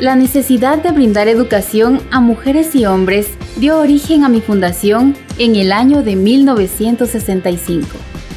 La 0.00 0.16
necesidad 0.16 0.82
de 0.82 0.90
brindar 0.90 1.28
educación 1.28 2.00
a 2.10 2.20
mujeres 2.20 2.74
y 2.74 2.84
hombres 2.84 3.28
dio 3.56 3.78
origen 3.78 4.24
a 4.24 4.28
mi 4.28 4.40
fundación 4.40 5.16
en 5.38 5.54
el 5.54 5.70
año 5.70 6.02
de 6.02 6.16
1965. 6.16 7.86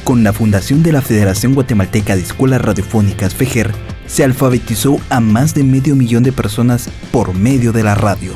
Con 0.04 0.22
la 0.22 0.32
fundación 0.32 0.84
de 0.84 0.92
la 0.92 1.02
Federación 1.02 1.54
Guatemalteca 1.54 2.14
de 2.14 2.22
Escuelas 2.22 2.62
Radiofónicas 2.62 3.34
FEGER, 3.34 3.72
se 4.06 4.22
alfabetizó 4.22 5.00
a 5.10 5.18
más 5.18 5.52
de 5.52 5.64
medio 5.64 5.96
millón 5.96 6.22
de 6.22 6.30
personas 6.30 6.88
por 7.10 7.34
medio 7.34 7.72
de 7.72 7.82
la 7.82 7.96
radio. 7.96 8.34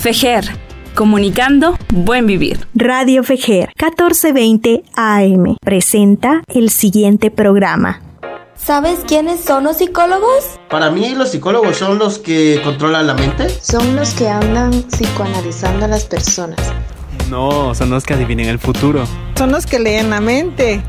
FEGER, 0.00 0.46
comunicando 0.94 1.78
buen 1.92 2.26
vivir. 2.26 2.66
Radio 2.74 3.22
FEGER 3.22 3.68
1420 3.78 4.82
AM 4.96 5.56
presenta 5.62 6.42
el 6.48 6.70
siguiente 6.70 7.30
programa. 7.30 8.00
¿Sabes 8.64 9.00
quiénes 9.08 9.40
son 9.40 9.64
los 9.64 9.78
psicólogos? 9.78 10.60
Para 10.70 10.88
mí 10.88 11.16
los 11.16 11.30
psicólogos 11.32 11.76
son 11.76 11.98
los 11.98 12.20
que 12.20 12.60
controlan 12.62 13.08
la 13.08 13.14
mente. 13.14 13.48
Son 13.48 13.96
los 13.96 14.14
que 14.14 14.28
andan 14.28 14.70
psicoanalizando 14.88 15.86
a 15.86 15.88
las 15.88 16.04
personas. 16.04 16.60
No, 17.28 17.74
son 17.74 17.90
los 17.90 18.04
que 18.04 18.14
adivinen 18.14 18.48
el 18.48 18.60
futuro. 18.60 19.02
Son 19.36 19.50
los 19.50 19.66
que 19.66 19.80
leen 19.80 20.10
la 20.10 20.20
mente. 20.20 20.80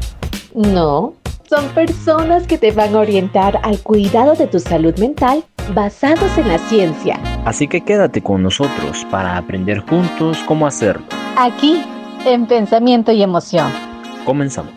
No, 0.54 1.16
son 1.50 1.68
personas 1.70 2.46
que 2.46 2.60
te 2.60 2.72
van 2.72 2.94
a 2.94 3.00
orientar 3.00 3.60
al 3.64 3.80
cuidado 3.80 4.36
de 4.36 4.46
tu 4.46 4.60
salud 4.60 4.96
mental 5.00 5.44
basados 5.74 6.38
en 6.38 6.50
la 6.50 6.60
ciencia. 6.60 7.20
Así 7.44 7.68
que 7.68 7.82
quédate 7.82 8.22
con 8.22 8.44
nosotros 8.44 9.04
para 9.10 9.36
aprender 9.36 9.80
juntos 9.80 10.38
cómo 10.46 10.68
hacerlo. 10.68 11.08
Aquí, 11.38 11.84
en 12.24 12.46
Pensamiento 12.46 13.12
y 13.12 13.24
Emoción. 13.24 13.72
Comenzamos. 14.26 14.76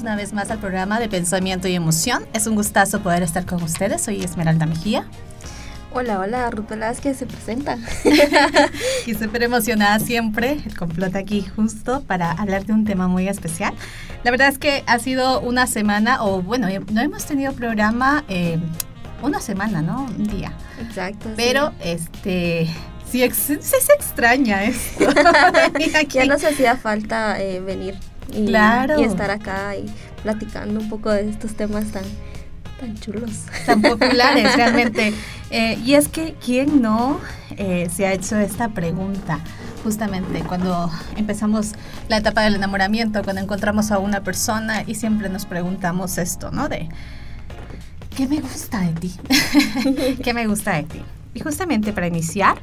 Una 0.00 0.14
vez 0.14 0.32
más 0.32 0.50
al 0.52 0.58
programa 0.58 1.00
de 1.00 1.08
Pensamiento 1.08 1.66
y 1.66 1.74
Emoción. 1.74 2.24
Es 2.32 2.46
un 2.46 2.54
gustazo 2.54 3.00
poder 3.00 3.24
estar 3.24 3.44
con 3.44 3.60
ustedes. 3.60 4.02
Soy 4.02 4.22
Esmeralda 4.22 4.64
Mejía. 4.64 5.04
Hola, 5.92 6.20
hola, 6.20 6.48
Ruth 6.52 6.68
que 7.02 7.14
se 7.14 7.26
presenta. 7.26 7.78
y 9.06 9.14
súper 9.14 9.42
emocionada 9.42 9.98
siempre, 9.98 10.52
el 10.64 10.76
complot 10.76 11.16
aquí 11.16 11.44
justo 11.56 12.04
para 12.06 12.30
hablar 12.30 12.64
de 12.64 12.74
un 12.74 12.84
tema 12.84 13.08
muy 13.08 13.26
especial. 13.26 13.74
La 14.22 14.30
verdad 14.30 14.48
es 14.48 14.58
que 14.58 14.84
ha 14.86 15.00
sido 15.00 15.40
una 15.40 15.66
semana, 15.66 16.22
o 16.22 16.40
bueno, 16.40 16.68
no 16.92 17.00
hemos 17.00 17.24
tenido 17.24 17.52
programa 17.54 18.24
eh, 18.28 18.58
una 19.20 19.40
semana, 19.40 19.82
¿no? 19.82 20.04
Un 20.04 20.28
día. 20.28 20.52
Exacto. 20.80 21.30
Pero 21.34 21.72
este 21.82 22.68
sí, 23.10 23.28
sí, 23.30 23.58
se 23.60 23.92
extraña 23.94 24.62
esto. 24.62 25.06
ya 26.08 26.24
nos 26.26 26.44
hacía 26.44 26.76
falta 26.76 27.42
eh, 27.42 27.58
venir 27.58 27.96
y, 28.32 28.46
claro. 28.46 29.00
y 29.00 29.04
estar 29.04 29.30
acá 29.30 29.76
y 29.76 29.86
platicando 30.22 30.80
un 30.80 30.88
poco 30.88 31.10
de 31.10 31.28
estos 31.28 31.54
temas 31.54 31.86
tan, 31.86 32.04
tan 32.80 32.96
chulos. 32.98 33.44
Tan 33.64 33.82
populares 33.82 34.54
realmente. 34.56 35.12
Eh, 35.50 35.78
y 35.84 35.94
es 35.94 36.08
que, 36.08 36.34
¿quién 36.44 36.82
no 36.82 37.20
eh, 37.56 37.88
se 37.94 38.06
ha 38.06 38.12
hecho 38.12 38.36
esta 38.36 38.70
pregunta? 38.70 39.38
Justamente 39.84 40.40
cuando 40.40 40.90
empezamos 41.16 41.72
la 42.08 42.16
etapa 42.16 42.42
del 42.42 42.56
enamoramiento, 42.56 43.22
cuando 43.22 43.42
encontramos 43.42 43.92
a 43.92 43.98
una 43.98 44.22
persona 44.22 44.82
y 44.84 44.96
siempre 44.96 45.28
nos 45.28 45.46
preguntamos 45.46 46.18
esto, 46.18 46.50
¿no? 46.50 46.68
De, 46.68 46.88
¿qué 48.16 48.26
me 48.26 48.40
gusta 48.40 48.80
de 48.80 48.92
ti? 48.94 49.14
¿Qué 50.24 50.34
me 50.34 50.46
gusta 50.48 50.74
de 50.74 50.82
ti? 50.84 51.02
Y 51.34 51.40
justamente 51.40 51.92
para 51.92 52.08
iniciar, 52.08 52.58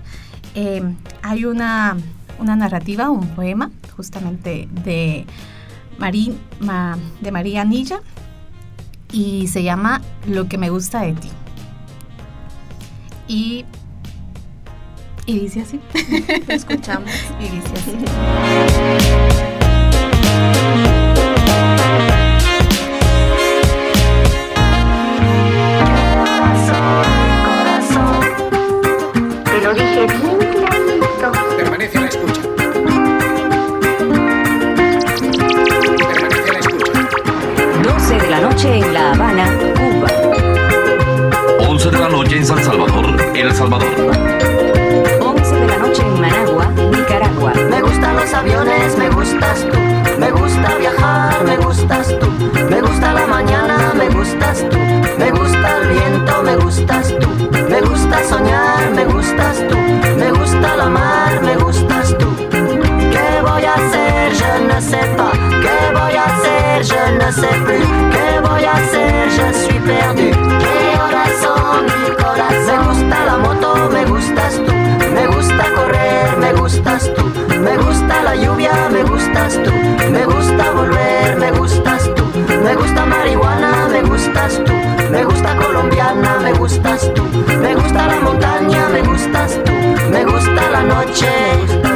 eh, 0.56 0.84
hay 1.22 1.46
una, 1.46 1.96
una 2.40 2.56
narrativa, 2.57 3.09
un 3.09 3.28
poema, 3.29 3.72
justamente 3.96 4.68
de 4.84 5.25
de 5.99 7.31
María 7.31 7.61
Anilla 7.61 8.01
y 9.11 9.47
se 9.47 9.63
llama 9.63 10.01
Lo 10.27 10.47
que 10.47 10.57
me 10.57 10.69
gusta 10.69 11.01
de 11.01 11.13
ti. 11.13 11.29
Y, 13.27 13.65
y 15.25 15.39
dice 15.39 15.61
así. 15.61 15.79
escuchamos. 16.47 17.09
y 17.39 17.43
dice 17.43 17.73
así. 17.75 17.95
noche 38.53 38.78
en 38.78 38.94
La 38.94 39.12
Habana, 39.14 39.46
Cuba. 39.74 40.08
11 41.68 41.90
de 41.90 41.97
la 41.97 42.09
noche 42.09 42.38
en 42.38 42.46
San 42.46 42.64
Salvador, 42.64 43.06
El 43.36 43.52
Salvador. 43.52 43.90
11 45.22 45.56
de 45.56 45.68
la 45.68 45.78
noche 45.78 46.03
en 46.03 46.22
Managua, 46.22 46.68
Nicaragua. 46.91 47.53
Me 47.72 47.81
gustan 47.81 48.16
los 48.16 48.31
aviones, 48.31 48.96
me 48.97 49.09
gustas 49.09 49.66
tú. 49.72 49.80
Me 50.19 50.30
gusta 50.30 50.78
viajar, 50.78 51.44
me 51.44 51.58
gustas 51.58 52.16
tú. 52.19 52.28
Me 52.69 52.80
gusta 52.81 53.14
la 53.14 53.25
mañana, 53.25 53.94
me 53.97 54.09
gustas 54.09 54.64
tú. 54.70 54.78
Me 55.18 55.31
gusta 55.31 55.78
el 55.80 55.90
viento, 55.90 56.44
me 56.44 56.56
gustas 56.58 57.08
tú. 57.20 57.30
Me 57.70 57.81
gusta 57.81 58.24
soñar, 58.24 58.91
me 58.94 59.06
gustas 59.06 59.58
tú. 59.68 59.78
Me 60.20 60.30
gusta 60.31 60.75
la 60.78 60.90
mar, 60.90 61.41
me 61.41 61.56
gustas 61.56 62.16
tú. 62.20 62.28
¿Qué 62.52 63.41
voy 63.41 63.66
a 63.66 63.74
hacer? 63.74 64.31
Je 64.40 64.68
ne 64.68 64.80
sais 64.80 65.09
pas. 65.18 65.34
¿Qué 65.64 65.78
voy 65.97 66.16
a 66.16 66.25
hacer? 66.25 66.84
Je 66.84 67.18
ne 67.18 67.31
sais 67.31 67.58
plus. 67.66 67.92
Gusta 77.93 78.23
la 78.23 78.35
lluvia, 78.35 78.89
me 78.91 79.03
gustas 79.03 79.59
tú. 79.63 79.71
Me 80.09 80.25
gusta 80.25 80.71
volver, 80.71 81.37
me 81.37 81.51
gustas 81.51 82.09
tú. 82.15 82.23
Me 82.63 82.75
gusta 82.75 83.05
marihuana, 83.05 83.87
me 83.91 84.01
gustas 84.01 84.61
tú. 84.65 84.73
Me 85.11 85.23
gusta 85.23 85.55
colombiana, 85.55 86.39
me 86.39 86.53
gustas 86.53 87.11
tú. 87.13 87.23
Me 87.61 87.75
gusta 87.75 88.07
la 88.07 88.19
montaña, 88.21 88.89
me 88.89 89.01
gustas 89.01 89.59
tú. 89.63 89.71
Me 90.11 90.25
gusta 90.25 90.61
la 90.71 90.83
noche, 90.83 91.29
me. 91.83 91.93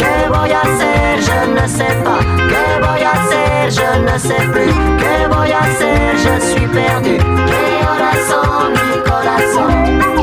¿Qué 0.00 0.14
voy 0.28 0.52
a 0.52 0.60
hacer? 0.60 1.20
Je 1.28 1.38
ne 1.54 1.68
sais 1.68 1.96
pas. 2.04 2.22
¿Qué 2.50 2.64
voy 2.84 3.02
a 3.02 3.12
hacer? 3.18 3.70
Je 3.78 3.90
ne 4.06 4.18
sais 4.18 4.46
plus. 4.52 4.74
¿Qué 5.00 5.26
voy 5.34 5.50
a 5.50 5.60
hacer? 5.66 6.16
Je 6.24 6.34
suis 6.48 6.68
perdu. 6.68 7.16
¿Qué 7.50 7.62
corazón, 7.86 8.72
mi 8.88 8.98
corazón? 9.10 10.15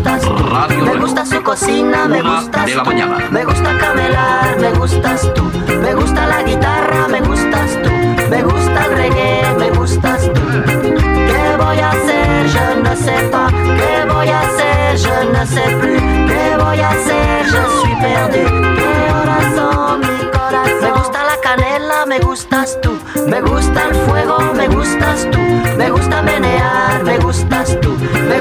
Gustas. 0.00 0.50
Radio 0.50 0.84
me 0.84 0.94
gusta 0.96 1.26
su 1.26 1.42
cocina, 1.42 2.06
me 2.06 2.22
gustas 2.22 2.66
de 2.66 2.74
la 2.74 2.82
tú. 2.82 2.90
mañana. 2.90 3.28
Me 3.30 3.44
gusta 3.44 3.78
camelar, 3.78 4.58
me 4.60 4.70
gustas 4.72 5.34
tú. 5.34 5.44
Me 5.82 5.94
gusta 5.94 6.26
la 6.26 6.42
guitarra, 6.42 7.08
me 7.08 7.20
gustas 7.20 7.78
tú. 7.82 7.90
Me 8.30 8.42
gusta 8.42 8.84
el 8.86 8.92
reggae, 8.96 9.54
me 9.58 9.70
gustas 9.70 10.22
tú. 10.32 10.40
¿Qué 10.40 11.56
voy 11.58 11.78
a 11.78 11.90
hacer? 11.90 12.48
Je 12.48 12.82
ne 12.82 12.96
sais 12.96 13.30
pas. 13.30 13.52
¿Qué 13.52 14.12
voy 14.12 14.28
a 14.28 14.40
hacer? 14.40 14.98
Je 14.98 15.32
ne 15.32 15.46
sais 15.46 15.74
plus. 15.80 16.00
¿Qué 16.28 16.56
voy 16.58 16.80
a 16.80 16.90
hacer? 16.90 17.44
Je 17.44 17.80
suis 17.80 17.96
perdu. 17.96 18.76
¿Qué 18.76 19.12
corazón, 19.12 20.00
mi 20.00 20.30
corazón? 20.30 20.80
Me 20.82 20.90
gusta 20.92 21.24
la 21.24 21.36
canela, 21.42 22.06
me 22.06 22.18
gustas 22.20 22.78
tú. 22.80 22.92
Me 23.26 23.40
gusta 23.42 23.88
el 23.88 23.94
fuego, 24.06 24.38
me 24.54 24.68
gustas 24.68 25.28
tú. 25.30 25.38
Me 25.76 25.90
gusta 25.90 26.22
menear, 26.22 27.02
me 27.04 27.18
gustas 27.18 27.78
tú. 27.80 27.96
Radio 28.28 28.39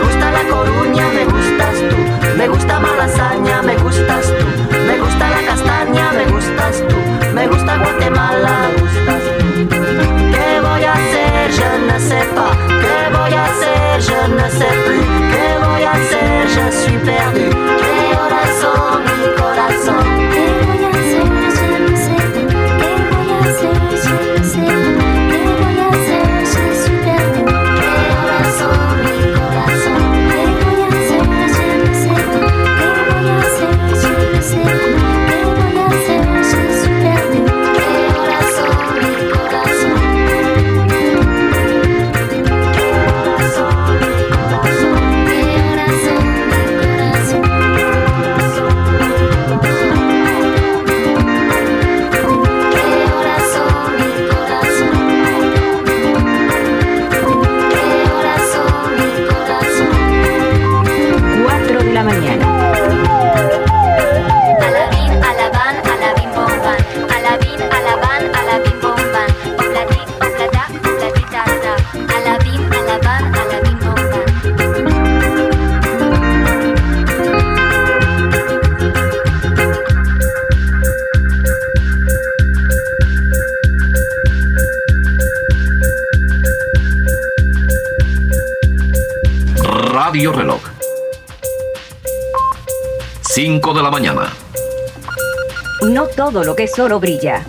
todo 96.32 96.44
lo 96.44 96.56
que 96.56 96.66
es 96.66 96.78
oro 96.78 97.00
brilla. 97.00 97.44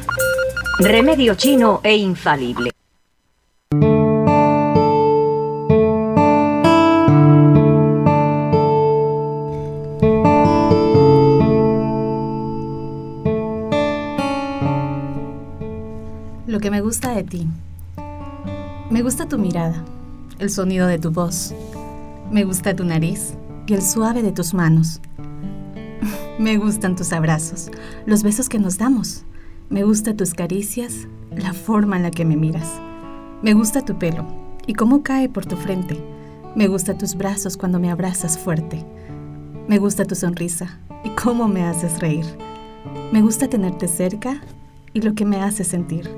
Remedio 0.78 1.34
chino 1.34 1.80
e 1.82 1.96
infalible. 1.96 2.70
Lo 16.46 16.58
que 16.58 16.70
me 16.70 16.80
gusta 16.80 17.10
de 17.10 17.24
ti. 17.24 17.46
Me 18.88 19.02
gusta 19.02 19.28
tu 19.28 19.36
mirada, 19.36 19.84
el 20.38 20.48
sonido 20.48 20.86
de 20.86 20.98
tu 20.98 21.10
voz. 21.10 21.54
Me 22.30 22.44
gusta 22.44 22.74
tu 22.74 22.84
nariz 22.84 23.34
y 23.66 23.74
el 23.74 23.82
suave 23.82 24.22
de 24.22 24.32
tus 24.32 24.54
manos. 24.54 25.02
Me 26.40 26.56
gustan 26.56 26.96
tus 26.96 27.12
abrazos, 27.12 27.70
los 28.06 28.22
besos 28.22 28.48
que 28.48 28.58
nos 28.58 28.78
damos. 28.78 29.24
Me 29.68 29.84
gustan 29.84 30.16
tus 30.16 30.32
caricias, 30.32 31.06
la 31.36 31.52
forma 31.52 31.98
en 31.98 32.02
la 32.02 32.10
que 32.10 32.24
me 32.24 32.34
miras. 32.34 32.80
Me 33.42 33.52
gusta 33.52 33.84
tu 33.84 33.98
pelo 33.98 34.26
y 34.66 34.72
cómo 34.72 35.02
cae 35.02 35.28
por 35.28 35.44
tu 35.44 35.56
frente. 35.56 36.02
Me 36.56 36.66
gusta 36.66 36.96
tus 36.96 37.14
brazos 37.14 37.58
cuando 37.58 37.78
me 37.78 37.90
abrazas 37.90 38.38
fuerte. 38.38 38.86
Me 39.68 39.76
gusta 39.76 40.06
tu 40.06 40.14
sonrisa 40.14 40.80
y 41.04 41.10
cómo 41.10 41.46
me 41.46 41.64
haces 41.64 42.00
reír. 42.00 42.24
Me 43.12 43.20
gusta 43.20 43.46
tenerte 43.46 43.86
cerca 43.86 44.40
y 44.94 45.02
lo 45.02 45.14
que 45.14 45.26
me 45.26 45.42
hace 45.42 45.62
sentir. 45.62 46.08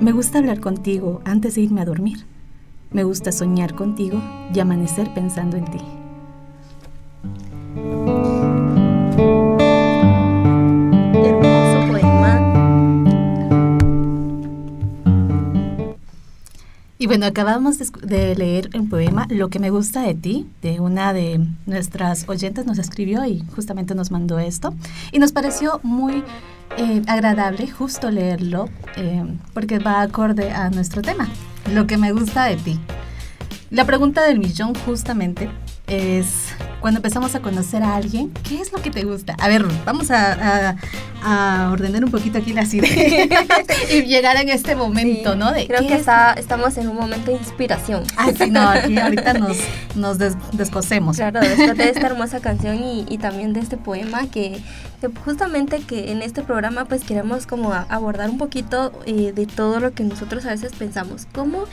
Me 0.00 0.12
gusta 0.12 0.38
hablar 0.38 0.60
contigo 0.60 1.22
antes 1.24 1.56
de 1.56 1.62
irme 1.62 1.80
a 1.80 1.86
dormir. 1.86 2.24
Me 2.92 3.02
gusta 3.02 3.32
soñar 3.32 3.74
contigo 3.74 4.22
y 4.54 4.60
amanecer 4.60 5.12
pensando 5.12 5.56
en 5.56 5.64
ti. 5.64 5.80
Y 17.00 17.06
bueno, 17.06 17.24
acabamos 17.24 17.78
de, 17.78 18.36
leer 18.36 18.68
un 18.74 18.90
poema, 18.90 19.26
Lo 19.30 19.48
que 19.48 19.58
me 19.58 19.70
gusta 19.70 20.02
de 20.02 20.14
ti, 20.14 20.46
de 20.60 20.80
una 20.80 21.14
de 21.14 21.40
nuestras 21.64 22.28
oyentes 22.28 22.66
nos 22.66 22.78
escribió 22.78 23.24
y 23.24 23.42
justamente 23.56 23.94
nos 23.94 24.10
mandó 24.10 24.38
esto. 24.38 24.74
Y 25.10 25.18
nos 25.18 25.32
pareció 25.32 25.80
muy 25.82 26.22
eh, 26.76 27.00
agradable 27.06 27.70
justo 27.70 28.10
leerlo 28.10 28.68
eh, 28.98 29.24
porque 29.54 29.78
va 29.78 30.02
acorde 30.02 30.50
a 30.50 30.68
nuestro 30.68 31.00
tema, 31.00 31.26
Lo 31.72 31.86
que 31.86 31.96
me 31.96 32.12
gusta 32.12 32.44
de 32.44 32.56
ti. 32.56 32.78
La 33.70 33.86
pregunta 33.86 34.22
del 34.22 34.38
millón 34.38 34.74
justamente 34.74 35.48
es, 35.90 36.26
cuando 36.80 36.98
empezamos 36.98 37.34
a 37.34 37.40
conocer 37.40 37.82
a 37.82 37.96
alguien, 37.96 38.30
¿qué 38.48 38.60
es 38.60 38.72
lo 38.72 38.80
que 38.80 38.90
te 38.90 39.02
gusta? 39.04 39.34
A 39.38 39.48
ver, 39.48 39.64
vamos 39.84 40.10
a, 40.10 40.70
a- 40.70 40.76
a 41.22 41.70
ordenar 41.72 42.02
un 42.04 42.10
poquito 42.10 42.38
aquí 42.38 42.52
las 42.54 42.72
ideas 42.74 43.28
y 43.92 44.02
llegar 44.02 44.36
en 44.38 44.48
este 44.48 44.74
momento, 44.76 45.34
¿no? 45.34 45.52
De 45.52 45.66
Creo 45.66 45.80
que 45.80 45.94
es- 45.94 46.00
está, 46.00 46.32
estamos 46.34 46.76
en 46.78 46.88
un 46.88 46.96
momento 46.96 47.30
de 47.32 47.36
inspiración. 47.36 48.04
Ah, 48.16 48.30
sí, 48.36 48.50
no, 48.50 48.66
aquí 48.68 48.96
ahorita 48.98 49.34
nos, 49.34 49.58
nos 49.96 50.16
des- 50.18 50.36
descosemos. 50.52 51.16
Claro, 51.16 51.40
después 51.40 51.76
de 51.76 51.88
esta 51.90 52.06
hermosa 52.06 52.40
canción 52.40 52.82
y, 52.82 53.04
y 53.08 53.18
también 53.18 53.52
de 53.52 53.60
este 53.60 53.76
poema 53.76 54.26
que, 54.28 54.60
que 55.00 55.08
justamente 55.24 55.80
que 55.80 56.12
en 56.12 56.22
este 56.22 56.42
programa 56.42 56.84
pues 56.86 57.04
queremos 57.04 57.46
como 57.46 57.72
abordar 57.74 58.30
un 58.30 58.38
poquito 58.38 58.92
eh, 59.06 59.32
de 59.34 59.46
todo 59.46 59.80
lo 59.80 59.92
que 59.92 60.04
nosotros 60.04 60.46
a 60.46 60.50
veces 60.50 60.72
pensamos. 60.72 61.26
¿Cómo 61.34 61.64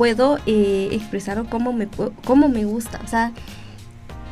puedo 0.00 0.38
eh, 0.46 0.88
expresar 0.92 1.38
o 1.38 1.44
cómo 1.44 1.74
me, 1.74 1.86
cómo 2.24 2.48
me 2.48 2.64
gusta? 2.64 3.02
O 3.04 3.06
sea, 3.06 3.32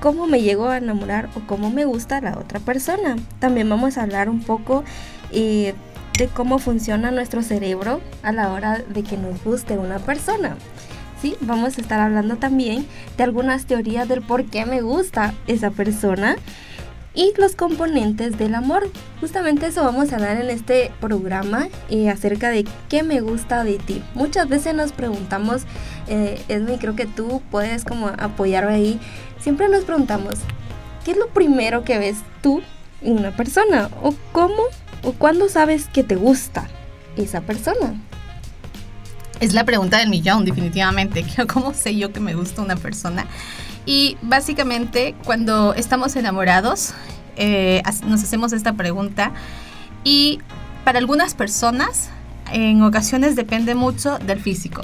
cómo 0.00 0.26
me 0.26 0.40
llego 0.40 0.70
a 0.70 0.78
enamorar 0.78 1.28
o 1.36 1.46
cómo 1.46 1.68
me 1.68 1.84
gusta 1.84 2.22
la 2.22 2.38
otra 2.38 2.58
persona. 2.58 3.16
También 3.38 3.68
vamos 3.68 3.98
a 3.98 4.04
hablar 4.04 4.30
un 4.30 4.40
poco 4.40 4.82
eh, 5.30 5.74
de 6.16 6.26
cómo 6.28 6.58
funciona 6.58 7.10
nuestro 7.10 7.42
cerebro 7.42 8.00
a 8.22 8.32
la 8.32 8.50
hora 8.50 8.78
de 8.78 9.02
que 9.02 9.18
nos 9.18 9.44
guste 9.44 9.76
una 9.76 9.98
persona. 9.98 10.56
Sí, 11.20 11.36
vamos 11.42 11.76
a 11.76 11.82
estar 11.82 12.00
hablando 12.00 12.36
también 12.36 12.86
de 13.18 13.24
algunas 13.24 13.66
teorías 13.66 14.08
del 14.08 14.22
por 14.22 14.46
qué 14.46 14.64
me 14.64 14.80
gusta 14.80 15.34
esa 15.48 15.70
persona 15.70 16.36
y 17.18 17.32
los 17.36 17.56
componentes 17.56 18.38
del 18.38 18.54
amor. 18.54 18.88
Justamente 19.20 19.66
eso 19.66 19.82
vamos 19.82 20.12
a 20.12 20.16
hablar 20.16 20.40
en 20.40 20.50
este 20.50 20.92
programa 21.00 21.66
eh, 21.90 22.08
acerca 22.08 22.48
de 22.48 22.64
qué 22.88 23.02
me 23.02 23.20
gusta 23.20 23.64
de 23.64 23.78
ti. 23.78 24.04
Muchas 24.14 24.48
veces 24.48 24.72
nos 24.72 24.92
preguntamos, 24.92 25.62
eh, 26.06 26.40
Esme, 26.46 26.78
creo 26.78 26.94
que 26.94 27.06
tú 27.06 27.42
puedes 27.50 27.84
como 27.84 28.06
apoyarme 28.06 28.74
ahí. 28.74 29.00
Siempre 29.40 29.68
nos 29.68 29.82
preguntamos, 29.82 30.34
¿qué 31.04 31.10
es 31.10 31.16
lo 31.16 31.26
primero 31.30 31.82
que 31.82 31.98
ves 31.98 32.18
tú 32.40 32.62
en 33.02 33.18
una 33.18 33.32
persona? 33.32 33.90
¿O 34.00 34.14
cómo 34.30 34.62
o 35.02 35.12
cuándo 35.12 35.48
sabes 35.48 35.88
que 35.88 36.04
te 36.04 36.14
gusta 36.14 36.68
esa 37.16 37.40
persona? 37.40 38.00
Es 39.40 39.54
la 39.54 39.64
pregunta 39.64 39.98
del 39.98 40.08
millón, 40.08 40.44
definitivamente. 40.44 41.24
¿Cómo 41.52 41.74
sé 41.74 41.96
yo 41.96 42.12
que 42.12 42.20
me 42.20 42.34
gusta 42.34 42.62
una 42.62 42.76
persona? 42.76 43.26
Y 43.86 44.16
básicamente 44.22 45.14
cuando 45.24 45.74
estamos 45.74 46.14
enamorados, 46.16 46.92
eh, 47.36 47.82
nos 48.04 48.22
hacemos 48.22 48.52
esta 48.52 48.72
pregunta 48.72 49.32
y 50.04 50.40
para 50.84 50.98
algunas 50.98 51.34
personas 51.34 52.10
en 52.52 52.82
ocasiones 52.82 53.36
depende 53.36 53.74
mucho 53.74 54.18
del 54.18 54.40
físico. 54.40 54.82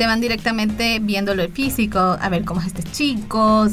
Se 0.00 0.06
van 0.06 0.22
directamente 0.22 0.98
viéndolo 0.98 1.42
el 1.42 1.52
físico, 1.52 1.98
a 1.98 2.28
ver 2.30 2.46
cómo 2.46 2.62
es 2.62 2.68
este 2.68 2.82
chico, 2.84 3.68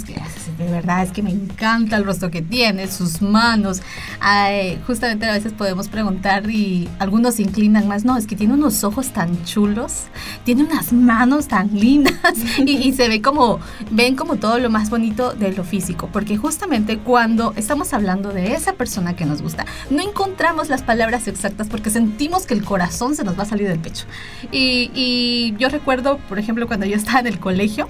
de 0.58 0.72
verdad 0.72 1.04
es 1.04 1.12
que 1.12 1.22
me 1.22 1.30
encanta 1.30 1.96
el 1.96 2.04
rostro 2.04 2.30
que 2.32 2.42
tiene, 2.42 2.92
sus 2.92 3.22
manos. 3.22 3.82
Ay, 4.20 4.78
justamente 4.86 5.26
a 5.26 5.32
veces 5.32 5.54
podemos 5.54 5.88
preguntar 5.88 6.50
y 6.50 6.90
algunos 7.00 7.36
se 7.36 7.44
inclinan 7.44 7.88
más, 7.88 8.04
no, 8.04 8.18
es 8.18 8.28
que 8.28 8.36
tiene 8.36 8.56
unos 8.56 8.84
ojos 8.84 9.14
tan 9.14 9.46
chulos, 9.46 10.08
tiene 10.44 10.64
unas 10.64 10.92
manos 10.92 11.48
tan 11.48 11.74
lindas 11.74 12.14
y, 12.58 12.72
y 12.72 12.92
se 12.92 13.08
ve 13.08 13.22
como, 13.22 13.62
ven 13.92 14.18
como 14.18 14.36
todo 14.36 14.60
lo 14.60 14.70
más 14.70 14.90
bonito 14.90 15.32
de 15.32 15.54
lo 15.54 15.64
físico, 15.64 16.10
porque 16.12 16.36
justamente 16.36 16.98
cuando 16.98 17.54
estamos 17.56 17.94
hablando 17.94 18.34
de 18.34 18.52
esa 18.54 18.74
persona 18.74 19.16
que 19.16 19.26
nos 19.26 19.42
gusta, 19.42 19.66
no 19.90 20.02
encontramos 20.02 20.68
las 20.68 20.82
palabras 20.82 21.30
exactas 21.30 21.68
porque 21.70 21.90
sentimos 21.90 22.46
que 22.46 22.54
el 22.54 22.66
corazón 22.66 23.16
se 23.16 23.24
nos 23.24 23.40
va 23.40 23.44
a 23.44 23.48
salir 23.48 23.70
del 23.70 23.80
pecho. 23.80 24.06
Y, 24.52 24.92
y 24.94 25.56
yo 25.58 25.70
recuerdo, 25.70 26.17
por 26.30 26.40
ejemplo, 26.40 26.68
cuando 26.68 26.86
yo 26.86 26.96
estaba 26.96 27.20
en 27.20 27.28
el 27.28 27.40
colegio, 27.40 27.90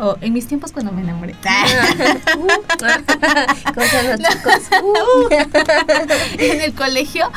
o 0.00 0.16
en 0.22 0.32
mis 0.32 0.46
tiempos 0.46 0.72
cuando 0.72 0.92
me 0.92 1.02
enamoré. 1.02 1.34
¿Cómo 3.74 3.86
se 3.86 4.02
llaman 4.02 4.22
los 4.22 4.30
chicos? 4.30 4.60
en 6.38 6.60
el 6.62 6.72
colegio, 6.74 7.30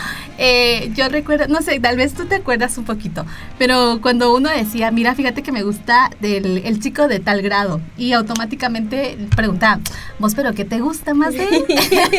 eh, 0.45 0.91
yo 0.93 1.07
recuerdo, 1.07 1.47
no 1.47 1.61
sé, 1.61 1.79
tal 1.79 1.95
vez 1.95 2.13
tú 2.13 2.25
te 2.25 2.35
acuerdas 2.35 2.77
un 2.77 2.83
poquito, 2.83 3.25
pero 3.57 3.99
cuando 4.01 4.35
uno 4.35 4.49
decía, 4.49 4.91
mira, 4.91 5.15
fíjate 5.15 5.41
que 5.41 5.53
me 5.53 5.63
gusta 5.63 6.09
del, 6.19 6.57
el 6.65 6.81
chico 6.81 7.07
de 7.07 7.19
tal 7.21 7.41
grado, 7.41 7.79
y 7.97 8.11
automáticamente 8.11 9.17
preguntaba, 9.37 9.79
vos, 10.19 10.35
pero 10.35 10.53
¿qué 10.53 10.65
te 10.65 10.79
gusta 10.79 11.13
más 11.13 11.33
de 11.33 11.43
él? 11.47 11.65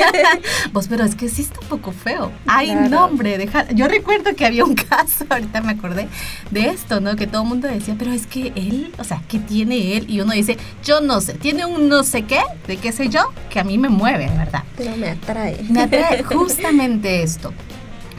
vos, 0.72 0.88
pero 0.88 1.04
es 1.04 1.14
que 1.14 1.28
sí 1.28 1.42
está 1.42 1.60
un 1.60 1.68
poco 1.68 1.92
feo. 1.92 2.32
Ay, 2.46 2.68
Claro. 2.68 2.88
no, 2.88 3.04
hombre, 3.04 3.36
deja. 3.36 3.70
Yo 3.72 3.88
recuerdo 3.88 4.34
que 4.34 4.46
había 4.46 4.64
un 4.64 4.74
caso, 4.90 5.26
ahorita 5.28 5.60
me 5.60 5.72
acordé 5.72 6.08
de 6.50 6.68
esto, 6.68 7.00
¿no? 7.00 7.16
Que 7.16 7.26
todo 7.26 7.42
el 7.42 7.48
mundo 7.48 7.68
decía, 7.68 7.94
pero 7.98 8.10
es 8.10 8.26
que 8.26 8.52
él, 8.56 8.90
o 8.98 9.04
sea, 9.04 9.20
¿qué 9.28 9.38
tiene 9.38 9.98
él? 9.98 10.06
Y 10.08 10.20
uno 10.22 10.32
dice, 10.32 10.56
yo 10.82 11.02
no 11.02 11.20
sé, 11.20 11.34
tiene 11.34 11.66
un 11.66 11.90
no 11.90 12.04
sé 12.04 12.22
qué, 12.22 12.40
de 12.66 12.78
qué 12.78 12.90
sé 12.90 13.10
yo, 13.10 13.32
que 13.50 13.60
a 13.60 13.64
mí 13.64 13.76
me 13.76 13.90
mueve, 13.90 14.30
verdad. 14.36 14.64
Pero 14.78 14.96
me 14.96 15.10
atrae. 15.10 15.58
Me 15.68 15.82
atrae 15.82 16.22
justamente 16.24 17.22
esto. 17.22 17.52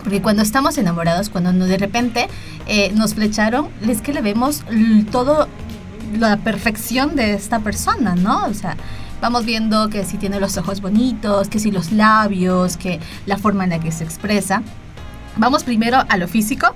Porque 0.05 0.21
cuando 0.21 0.43
estamos 0.43 0.77
enamorados, 0.77 1.29
cuando 1.29 1.51
de 1.65 1.77
repente 1.77 2.29
eh, 2.67 2.91
nos 2.95 3.15
flecharon, 3.15 3.67
es 3.85 4.01
que 4.01 4.13
le 4.13 4.21
vemos 4.21 4.63
todo, 5.11 5.49
la 6.17 6.37
perfección 6.37 7.15
de 7.17 7.33
esta 7.33 7.59
persona, 7.59 8.15
¿no? 8.15 8.45
O 8.45 8.53
sea, 8.53 8.77
vamos 9.19 9.45
viendo 9.45 9.89
que 9.89 10.05
si 10.05 10.17
tiene 10.17 10.39
los 10.39 10.55
ojos 10.57 10.79
bonitos, 10.79 11.49
que 11.49 11.57
si 11.59 11.71
los 11.71 11.91
labios, 11.91 12.77
que 12.77 12.99
la 13.25 13.37
forma 13.37 13.63
en 13.65 13.71
la 13.71 13.79
que 13.79 13.91
se 13.91 14.03
expresa. 14.03 14.61
Vamos 15.37 15.63
primero 15.65 15.97
a 16.07 16.17
lo 16.17 16.27
físico 16.29 16.67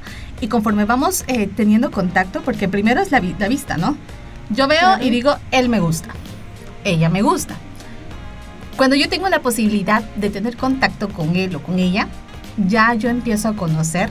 y 0.41 0.47
conforme 0.47 0.83
vamos 0.85 1.23
eh, 1.27 1.47
teniendo 1.55 1.91
contacto, 1.91 2.41
porque 2.41 2.67
primero 2.67 2.99
es 2.99 3.11
la, 3.11 3.19
vi- 3.21 3.35
la 3.39 3.47
vista, 3.47 3.77
¿no? 3.77 3.95
Yo 4.49 4.67
veo 4.67 4.79
Claro. 4.79 5.03
y 5.05 5.09
digo, 5.11 5.35
él 5.51 5.69
me 5.69 5.79
gusta, 5.79 6.09
ella 6.83 7.07
me 7.09 7.21
gusta. 7.21 7.53
Cuando 8.75 8.95
yo 8.95 9.07
tengo 9.07 9.29
la 9.29 9.41
posibilidad 9.41 10.01
de 10.15 10.29
tener 10.31 10.57
contacto 10.57 11.09
con 11.09 11.35
él 11.35 11.55
o 11.55 11.61
con 11.61 11.77
ella, 11.79 12.07
ya 12.67 12.93
yo 12.93 13.09
empiezo 13.09 13.49
a 13.49 13.55
conocer 13.55 14.09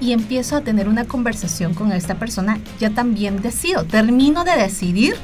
y 0.00 0.12
empiezo 0.12 0.56
a 0.56 0.60
tener 0.60 0.88
una 0.88 1.04
conversación 1.04 1.74
con 1.74 1.92
esta 1.92 2.16
persona, 2.16 2.58
ya 2.78 2.90
también 2.90 3.40
decido, 3.40 3.84
termino 3.84 4.44
de 4.44 4.56
decidir 4.56 5.16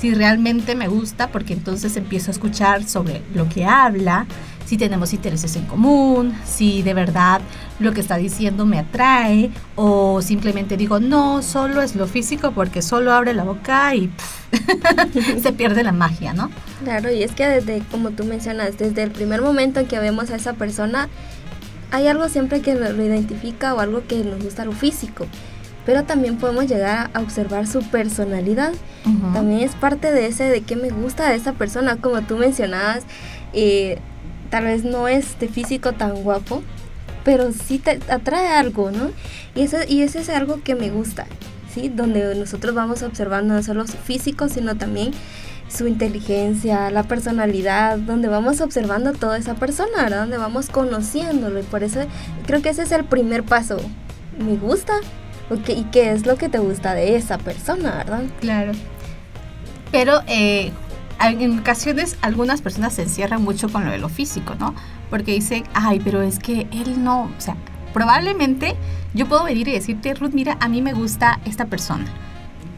si 0.00 0.14
realmente 0.14 0.74
me 0.74 0.88
gusta, 0.88 1.28
porque 1.28 1.52
entonces 1.52 1.96
empiezo 1.96 2.30
a 2.30 2.32
escuchar 2.32 2.84
sobre 2.84 3.22
lo 3.34 3.48
que 3.48 3.64
habla, 3.64 4.26
si 4.64 4.76
tenemos 4.76 5.14
intereses 5.14 5.56
en 5.56 5.64
común, 5.64 6.34
si 6.44 6.82
de 6.82 6.92
verdad 6.92 7.40
lo 7.78 7.92
que 7.92 8.02
está 8.02 8.18
diciendo 8.18 8.66
me 8.66 8.78
atrae 8.78 9.50
o 9.76 10.20
simplemente 10.20 10.76
digo, 10.76 11.00
no, 11.00 11.40
solo 11.42 11.80
es 11.80 11.96
lo 11.96 12.06
físico 12.06 12.52
porque 12.52 12.82
solo 12.82 13.14
abre 13.14 13.32
la 13.32 13.44
boca 13.44 13.94
y 13.94 14.10
se 15.42 15.52
pierde 15.54 15.82
la 15.82 15.92
magia, 15.92 16.34
¿no? 16.34 16.50
Claro, 16.84 17.10
y 17.10 17.22
es 17.22 17.32
que 17.32 17.46
desde, 17.46 17.82
como 17.90 18.10
tú 18.10 18.24
mencionas, 18.24 18.76
desde 18.76 19.02
el 19.02 19.10
primer 19.10 19.40
momento 19.40 19.80
en 19.80 19.86
que 19.86 19.98
vemos 19.98 20.30
a 20.30 20.36
esa 20.36 20.52
persona, 20.52 21.08
hay 21.90 22.06
algo 22.06 22.28
siempre 22.28 22.60
que 22.60 22.74
lo, 22.74 22.90
identifica 23.02 23.74
o 23.74 23.80
algo 23.80 24.02
que 24.06 24.22
nos 24.24 24.42
gusta 24.42 24.64
lo 24.64 24.72
físico 24.72 25.26
pero 25.86 26.04
también 26.04 26.36
podemos 26.36 26.66
llegar 26.66 27.08
a 27.14 27.20
observar 27.20 27.66
su 27.66 27.80
personalidad. 27.80 28.74
También 29.32 29.60
es 29.60 29.74
parte 29.74 30.12
de 30.12 30.26
ese 30.26 30.44
de 30.44 30.60
qué 30.60 30.76
me 30.76 30.90
gusta 30.90 31.30
de 31.30 31.36
esa 31.36 31.54
persona, 31.54 31.96
como 31.96 32.20
tú 32.20 32.36
mencionabas, 32.36 33.04
eh, 33.54 33.98
tal 34.50 34.64
vez 34.64 34.84
no 34.84 35.08
es 35.08 35.38
de 35.38 35.48
físico 35.48 35.92
tan 35.92 36.22
guapo, 36.22 36.62
pero 37.24 37.52
sí 37.52 37.78
te 37.78 38.00
atrae 38.10 38.48
algo, 38.48 38.90
¿no? 38.90 39.10
Y 39.54 39.62
eso, 39.62 39.78
y 39.88 40.02
ese 40.02 40.20
es 40.20 40.28
algo 40.28 40.62
que 40.62 40.74
me 40.74 40.90
gusta, 40.90 41.26
¿sí? 41.74 41.88
Donde 41.88 42.34
nosotros 42.34 42.74
vamos 42.74 43.02
observando 43.02 43.54
no 43.54 43.62
solo 43.62 43.86
su 43.86 43.96
físico, 43.96 44.50
sino 44.50 44.76
también 44.76 45.12
su 45.68 45.86
inteligencia, 45.86 46.90
la 46.90 47.02
personalidad, 47.02 47.98
donde 47.98 48.28
vamos 48.28 48.60
observando 48.60 49.12
toda 49.12 49.38
esa 49.38 49.54
persona, 49.54 50.02
¿verdad? 50.02 50.20
Donde 50.20 50.38
vamos 50.38 50.68
conociéndolo. 50.70 51.60
Y 51.60 51.64
por 51.64 51.82
eso 51.82 52.00
creo 52.46 52.62
que 52.62 52.70
ese 52.70 52.82
es 52.82 52.92
el 52.92 53.04
primer 53.04 53.44
paso. 53.44 53.78
Me 54.38 54.56
gusta, 54.56 54.94
¿Y 55.68 55.84
qué 55.84 56.12
es 56.12 56.26
lo 56.26 56.36
que 56.36 56.48
te 56.48 56.58
gusta 56.58 56.94
de 56.94 57.16
esa 57.16 57.38
persona, 57.38 57.96
verdad? 57.96 58.22
Claro. 58.40 58.72
Pero 59.90 60.20
eh, 60.26 60.72
en 61.20 61.58
ocasiones 61.58 62.18
algunas 62.20 62.60
personas 62.60 62.94
se 62.94 63.02
encierran 63.02 63.42
mucho 63.42 63.70
con 63.70 63.84
lo 63.86 63.90
de 63.90 63.98
lo 63.98 64.10
físico, 64.10 64.54
¿no? 64.56 64.74
Porque 65.08 65.32
dicen, 65.32 65.64
ay, 65.72 66.00
pero 66.04 66.20
es 66.20 66.38
que 66.38 66.66
él 66.70 67.02
no, 67.02 67.22
o 67.22 67.40
sea, 67.40 67.56
probablemente 67.94 68.76
yo 69.14 69.26
puedo 69.26 69.44
venir 69.44 69.68
y 69.68 69.72
decirte, 69.72 70.12
Ruth, 70.12 70.32
mira, 70.34 70.58
a 70.60 70.68
mí 70.68 70.82
me 70.82 70.92
gusta 70.92 71.40
esta 71.46 71.64
persona 71.64 72.04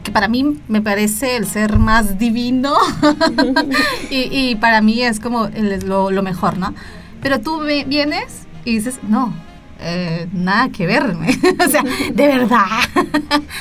que 0.03 0.11
para 0.11 0.27
mí 0.27 0.59
me 0.67 0.81
parece 0.81 1.35
el 1.35 1.45
ser 1.45 1.77
más 1.77 2.17
divino 2.17 2.75
y, 4.09 4.55
para 4.55 4.81
mí 4.81 5.01
es 5.01 5.19
como 5.19 5.49
lo, 5.85 6.11
lo 6.11 6.23
mejor, 6.23 6.57
¿no? 6.57 6.73
Pero 7.21 7.39
tú 7.39 7.61
vienes 7.61 8.47
y 8.65 8.75
dices, 8.75 8.99
no, 9.03 9.33
eh, 9.83 10.27
nada 10.31 10.69
que 10.69 10.85
verme. 10.85 11.29
o 11.65 11.69
sea, 11.69 11.83
de 11.83 12.27
verdad. 12.27 12.65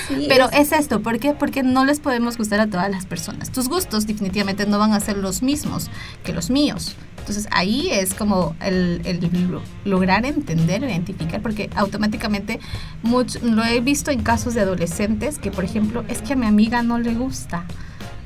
Pero 0.29 0.51
es... 0.53 0.73
esto, 0.73 1.01
¿por 1.01 1.19
qué? 1.19 1.33
Porque 1.33 1.63
no 1.63 1.85
les 1.85 1.99
podemos 1.99 2.37
gustar 2.37 2.61
a 2.61 2.67
todas 2.67 2.91
las 2.91 3.07
personas. 3.07 3.51
Tus 3.51 3.69
gustos 3.69 4.07
definitivamente 4.07 4.67
no 4.67 4.79
van 4.79 4.93
a 4.93 5.01
ser 5.01 5.17
los 5.17 5.43
mismos 5.43 5.91
que 6.23 6.33
los 6.33 6.51
míos. 6.51 6.97
Entonces 7.31 7.53
ahí 7.53 7.91
es 7.93 8.13
como 8.13 8.57
el, 8.61 9.61
lograr 9.85 10.27
entender, 10.27 10.83
identificar, 10.83 11.41
porque 11.41 11.71
automáticamente 11.77 12.59
mucho, 13.05 13.39
lo 13.45 13.65
he 13.65 13.79
visto 13.79 14.11
en 14.11 14.25
casos 14.25 14.55
de 14.55 14.63
adolescentes 14.63 15.39
que, 15.39 15.53
por 15.53 15.63
ejemplo, 15.63 16.05
es 16.09 16.23
que 16.23 16.33
a 16.33 16.37
mi 16.37 16.47
amiga 16.47 16.83
no 16.83 16.99
le 16.99 17.15
gusta, 17.15 17.67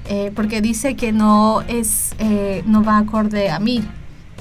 eh, 0.08 0.32
porque 0.34 0.62
dice 0.62 0.96
que 0.96 1.12
no 1.12 1.60
es, 1.68 2.14
eh, 2.18 2.62
no 2.64 2.82
va 2.82 2.96
acorde 2.96 3.50
a 3.50 3.58
mí. 3.58 3.84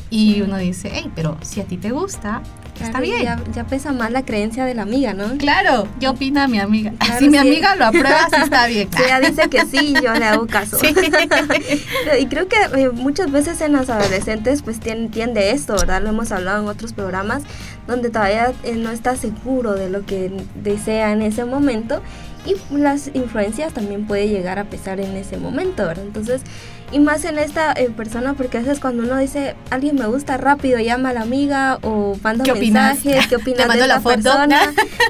Y 0.10 0.42
uno 0.44 0.56
dice, 0.56 0.90
hey, 0.94 1.12
pero 1.14 1.38
si 1.42 1.60
a 1.60 1.66
ti 1.66 1.76
te 1.76 1.92
gusta, 1.92 2.42
está 2.82 3.00
bien. 3.00 3.26
Ya, 3.54 3.64
pesa 3.66 3.92
más 3.92 4.12
la 4.12 4.24
creencia 4.24 4.66
de 4.66 4.74
la 4.74 4.84
amiga, 4.84 5.14
¿no? 5.14 5.38
Claro, 5.38 5.88
¿qué 6.00 6.08
opina 6.08 6.48
mi 6.48 6.60
amiga? 6.60 6.94
si 7.20 7.30
mi 7.30 7.38
amiga 7.38 7.76
lo 7.76 7.86
aprueba, 7.86 8.28
sí 8.34 8.42
está 8.42 8.68
bien. 8.68 8.90
Si 8.96 9.04
ella 9.04 9.20
dice 9.20 9.50
que 9.50 9.66
sí, 9.66 9.94
yo 10.02 10.14
le 10.14 10.26
hago 10.26 10.48
caso. 10.48 10.78
y 12.20 12.26
creo 12.28 12.48
que 12.48 12.58
eh, 12.76 12.90
muchas 12.90 13.32
veces 13.32 13.62
en 13.62 13.74
las 13.74 13.90
adolescentes 13.90 14.62
pues 14.62 14.80
tiende 14.80 15.52
esto, 15.52 15.76
¿verdad? 15.76 16.02
Lo 16.02 16.10
hemos 16.10 16.32
hablado 16.32 16.62
en 16.62 16.68
otros 16.68 16.94
programas, 16.94 17.44
donde 17.88 18.10
todavía 18.10 18.54
eh, 18.64 18.76
no 18.76 18.92
está 18.92 19.16
seguro 19.16 19.74
de 19.74 19.90
lo 19.90 20.06
que 20.06 20.32
desea 20.56 21.12
en 21.12 21.22
ese 21.22 21.46
momento 21.46 22.02
y 22.46 22.56
las 22.78 23.10
influencias 23.14 23.74
también 23.74 24.06
puede 24.06 24.28
llegar 24.28 24.60
a 24.60 24.66
pesar 24.66 25.00
en 25.00 25.16
ese 25.16 25.38
momento, 25.38 25.86
¿verdad? 25.86 26.06
Entonces, 26.06 26.42
y 26.94 27.00
más 27.00 27.26
en 27.26 27.40
esta 27.40 27.74
eh, 27.74 27.90
persona, 27.90 28.36
porque 28.36 28.58
a 28.58 28.62
veces 28.62 28.80
cuando 28.80 29.02
uno 29.02 29.18
dice, 29.18 29.56
alguien 29.72 29.96
me 29.96 30.06
gusta 30.06 30.38
rápido, 30.38 30.80
llama 30.80 31.10
a 31.10 31.14
la 31.14 31.22
amiga 31.22 31.80
o 31.82 32.16
manda 32.22 32.44
un 32.54 32.60
mensaje, 32.60 33.20
¿qué 33.28 33.36
opinas 33.38 33.68
de 33.68 33.88
la 33.88 34.00
foto? 34.00 34.16
persona? 34.16 34.60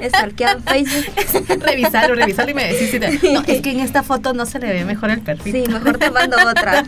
en 0.00 0.62
Facebook. 0.62 1.60
revisarlo, 1.60 2.14
revisarlo 2.14 2.52
y 2.52 2.54
me 2.54 2.72
decís, 2.72 2.98
no, 3.32 3.42
es 3.46 3.60
que 3.60 3.70
en 3.72 3.80
esta 3.80 4.02
foto 4.02 4.32
no 4.32 4.46
se 4.46 4.58
le 4.60 4.72
ve 4.72 4.84
mejor 4.84 5.10
el 5.10 5.20
perfil. 5.20 5.64
Sí, 5.64 5.70
mejor 5.70 5.98
te 5.98 6.10
mando 6.10 6.36
otra. 6.38 6.84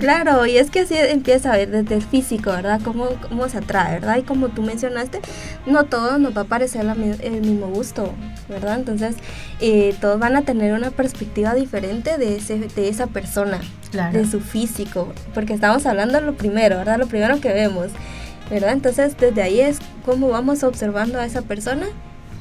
Claro, 0.00 0.46
y 0.46 0.56
es 0.56 0.70
que 0.70 0.80
así 0.80 0.94
empieza 0.96 1.52
a 1.52 1.56
ver 1.56 1.70
desde 1.70 1.96
el 1.96 2.02
físico, 2.02 2.50
¿verdad? 2.50 2.80
Cómo, 2.82 3.08
cómo 3.28 3.48
se 3.50 3.58
atrae, 3.58 4.00
¿verdad? 4.00 4.16
Y 4.16 4.22
como 4.22 4.48
tú 4.48 4.62
mencionaste, 4.62 5.20
no 5.66 5.84
todo 5.84 6.18
nos 6.18 6.34
va 6.34 6.42
a 6.42 6.44
parecer 6.44 6.86
el 7.20 7.40
mismo 7.42 7.66
gusto, 7.68 8.14
¿verdad? 8.48 8.75
Entonces, 8.76 9.16
eh, 9.60 9.94
todos 10.00 10.18
van 10.18 10.36
a 10.36 10.42
tener 10.42 10.72
una 10.74 10.90
perspectiva 10.90 11.54
diferente 11.54 12.18
de, 12.18 12.36
ese, 12.36 12.58
de 12.58 12.88
esa 12.88 13.06
persona 13.06 13.26
persona, 13.46 13.60
de 14.12 14.26
su 14.26 14.40
físico, 14.40 15.12
porque 15.34 15.54
estamos 15.54 15.86
hablando 15.86 16.20
de 16.20 16.26
lo 16.26 16.34
primero, 16.34 16.76
¿verdad? 16.76 16.98
Lo 16.98 17.06
primero 17.06 17.40
que 17.40 17.52
vemos, 17.52 17.88
¿verdad? 18.50 18.72
Entonces 18.72 19.16
desde 19.18 19.42
ahí 19.42 19.60
es 19.60 19.78
como 20.04 20.28
vamos 20.28 20.62
observando 20.62 21.18
a 21.18 21.26
esa 21.26 21.42
persona 21.42 21.86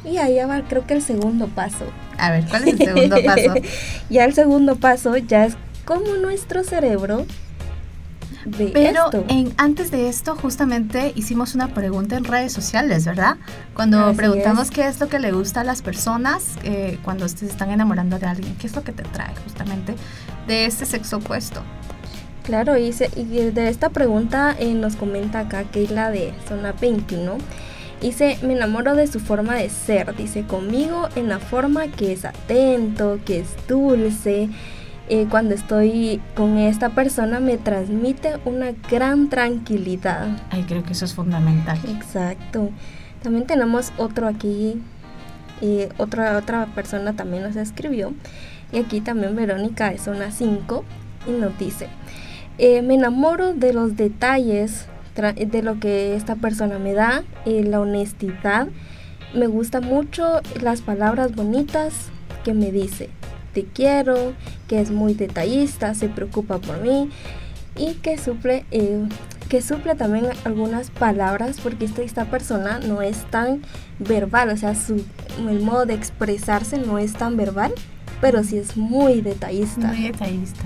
y 0.04 0.18
ahí 0.18 0.38
va 0.38 0.62
creo 0.68 0.86
que 0.86 0.94
el 0.94 1.02
segundo 1.02 1.48
paso. 1.48 1.86
A 2.18 2.32
ver, 2.32 2.46
¿cuál 2.46 2.68
es 2.68 2.80
el 2.80 2.86
segundo 2.86 3.18
paso? 3.26 3.54
ya 4.10 4.26
el 4.26 4.34
segundo 4.34 4.76
paso 4.76 5.18
ya 5.18 5.46
es 5.46 5.58
como 5.86 6.16
nuestro 6.16 6.64
cerebro 6.64 7.26
pero 8.74 9.10
En, 9.28 9.54
antes 9.58 9.92
de 9.92 10.08
esto, 10.08 10.36
justamente 10.36 11.14
hicimos 11.16 11.56
una 11.56 11.70
pregunta 11.70 12.16
en 12.16 12.24
redes 12.24 12.54
sociales, 12.54 13.06
¿verdad? 13.06 13.38
Cuando 13.74 14.14
preguntamos 14.14 14.72
qué 14.72 14.88
es 14.88 15.00
lo 15.00 15.10
que 15.10 15.20
le 15.20 15.32
gusta 15.32 15.62
a 15.62 15.64
las 15.64 15.82
personas 15.82 16.56
eh, 16.64 17.00
cuando 17.04 17.28
se 17.28 17.46
están 17.46 17.72
enamorando 17.72 18.20
de 18.20 18.28
alguien, 18.28 18.56
qué 18.58 18.68
es 18.68 18.76
lo 18.76 18.84
que 18.84 18.92
te 18.92 19.04
trae 19.04 19.34
justamente 19.44 19.96
de 20.48 20.66
este 20.66 20.86
sexo 20.86 21.18
opuesto. 21.18 21.62
Claro, 22.44 22.78
y, 22.78 22.94
y 23.16 23.50
de 23.52 23.70
esta 23.70 23.90
pregunta 23.90 24.56
eh, 24.60 24.74
nos 24.76 24.96
comenta 24.96 25.40
acá 25.40 25.64
Keila 25.64 26.12
de 26.12 26.34
Zona 26.48 26.74
21. 26.74 27.38
Dice, 28.02 28.38
me 28.44 28.54
enamoro 28.54 28.96
de 28.96 29.08
su 29.08 29.20
forma 29.20 29.56
de 29.56 29.70
ser. 29.70 30.16
Dice, 30.16 30.44
conmigo 30.44 31.10
en 31.16 31.28
la 31.28 31.40
forma 31.40 31.88
que 31.88 32.14
es 32.14 32.24
atento, 32.24 33.20
que 33.26 33.40
es 33.40 33.48
dulce, 33.68 34.50
eh, 35.08 35.28
cuando 35.30 35.54
estoy 35.54 36.20
con 36.36 36.58
esta 36.58 36.90
persona 36.90 37.40
me 37.40 37.58
transmite 37.58 38.38
una 38.44 38.72
gran 38.90 39.30
tranquilidad. 39.30 40.28
Ay, 40.50 40.64
creo 40.64 40.84
que 40.84 40.94
eso 40.94 41.06
es 41.06 41.14
fundamental. 41.14 41.78
Exacto. 41.88 42.72
También 43.22 43.46
tenemos 43.46 43.94
otro 43.98 44.28
aquí, 44.28 44.82
eh, 45.62 45.90
otra, 45.98 46.38
otra 46.38 46.66
persona 46.74 47.14
también 47.14 47.44
nos 47.44 47.56
escribió. 47.56 48.16
Y 48.72 48.80
aquí 48.80 49.00
también 49.00 49.36
Verónica 49.36 49.92
es 49.92 50.08
una 50.08 50.32
5 50.32 50.84
y 51.28 51.32
nos 51.32 51.56
dice, 51.60 51.88
eh, 52.58 52.82
me 52.82 52.96
enamoro 52.96 53.54
de 53.54 53.74
los 53.74 53.96
detalles 53.96 54.88
de 55.16 55.62
lo 55.62 55.80
que 55.80 56.16
esta 56.16 56.36
persona 56.36 56.78
me 56.78 56.94
da, 56.94 57.24
la 57.46 57.80
honestidad. 57.80 58.68
Me 59.34 59.48
gusta 59.48 59.80
mucho 59.82 60.42
las 60.62 60.82
palabras 60.82 61.36
bonitas 61.36 62.10
que 62.44 62.54
me 62.54 62.72
dice 62.72 63.10
te 63.56 63.64
quiero, 63.64 64.34
que 64.68 64.82
es 64.82 64.92
muy 64.92 65.14
detallista, 65.14 65.96
se 65.96 66.10
preocupa 66.10 66.60
por 66.60 66.82
mí 66.82 67.10
y 67.78 67.94
que 67.94 68.18
suple, 68.18 68.66
eh, 68.72 69.02
que 69.48 69.62
suple 69.62 69.96
también 69.96 70.28
algunas 70.44 70.92
palabras 70.92 71.62
porque 71.64 71.86
esta, 71.86 72.02
esta 72.02 72.26
persona 72.26 72.80
no 72.80 73.02
es 73.02 73.24
tan 73.32 73.62
verbal, 73.98 74.50
o 74.50 74.58
sea, 74.58 74.76
su, 74.76 75.06
el 75.40 75.62
modo 75.62 75.86
de 75.86 75.94
expresarse 75.94 76.78
no 76.80 77.00
es 77.00 77.14
tan 77.14 77.38
verbal, 77.38 77.74
pero 78.20 78.44
sí 78.44 78.58
es 78.58 78.76
muy 78.76 79.22
detallista. 79.22 79.88
Muy 79.88 80.04
detallista. 80.04 80.66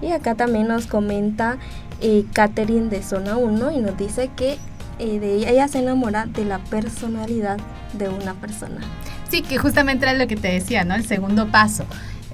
Y 0.00 0.12
acá 0.12 0.36
también 0.36 0.68
nos 0.68 0.86
comenta 0.86 1.58
eh, 2.00 2.24
Catherine 2.32 2.90
de 2.90 3.02
Zona 3.02 3.36
1 3.36 3.72
y 3.72 3.78
nos 3.78 3.96
dice 3.98 4.30
que 4.36 4.56
eh, 5.00 5.18
de 5.18 5.34
ella, 5.34 5.50
ella 5.50 5.66
se 5.66 5.80
enamora 5.80 6.26
de 6.26 6.44
la 6.44 6.58
personalidad 6.58 7.58
de 7.94 8.08
una 8.08 8.34
persona. 8.34 8.80
Sí, 9.28 9.42
que 9.42 9.58
justamente 9.58 10.06
era 10.06 10.14
lo 10.14 10.26
que 10.26 10.36
te 10.36 10.48
decía, 10.48 10.84
¿no? 10.84 10.94
El 10.94 11.04
segundo 11.06 11.48
paso. 11.48 11.84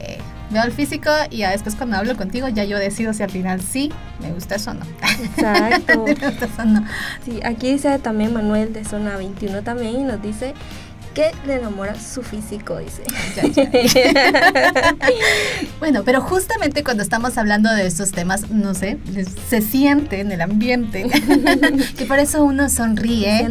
Eh, 0.01 0.19
veo 0.51 0.63
el 0.63 0.73
físico 0.73 1.11
y 1.31 1.39
ya 1.39 1.51
después 1.51 1.75
cuando 1.75 1.97
hablo 1.97 2.17
contigo 2.17 2.49
ya 2.49 2.65
yo 2.65 2.79
decido 2.79 3.13
si 3.13 3.23
al 3.23 3.31
final 3.31 3.61
sí 3.61 3.93
me 4.21 4.33
gusta 4.33 4.57
eso 4.57 4.71
o 4.71 4.75
no. 4.75 4.87
Exacto. 5.03 6.05
Sí, 7.25 7.41
aquí 7.43 7.73
dice 7.73 7.99
también 7.99 8.33
Manuel 8.35 8.73
de 8.73 8.85
Zona 8.85 9.17
21 9.17 9.63
también 9.63 10.01
y 10.01 10.03
nos 10.05 10.21
dice 10.21 10.55
qué 11.15 11.31
le 11.47 11.55
enamora 11.55 11.95
su 11.99 12.23
físico? 12.23 12.79
Dice. 12.79 13.05
bueno, 15.79 16.03
pero 16.05 16.21
justamente 16.21 16.83
cuando 16.83 17.03
estamos 17.03 17.39
hablando 17.39 17.73
de 17.73 17.87
estos 17.87 18.11
temas, 18.11 18.51
no 18.51 18.75
sé, 18.75 18.99
se 19.49 19.63
siente 19.63 20.21
en 20.21 20.33
el 20.33 20.41
ambiente 20.41 21.07
que 21.97 22.05
por 22.05 22.19
eso 22.19 22.45
uno 22.45 22.69
sonríe, 22.69 23.49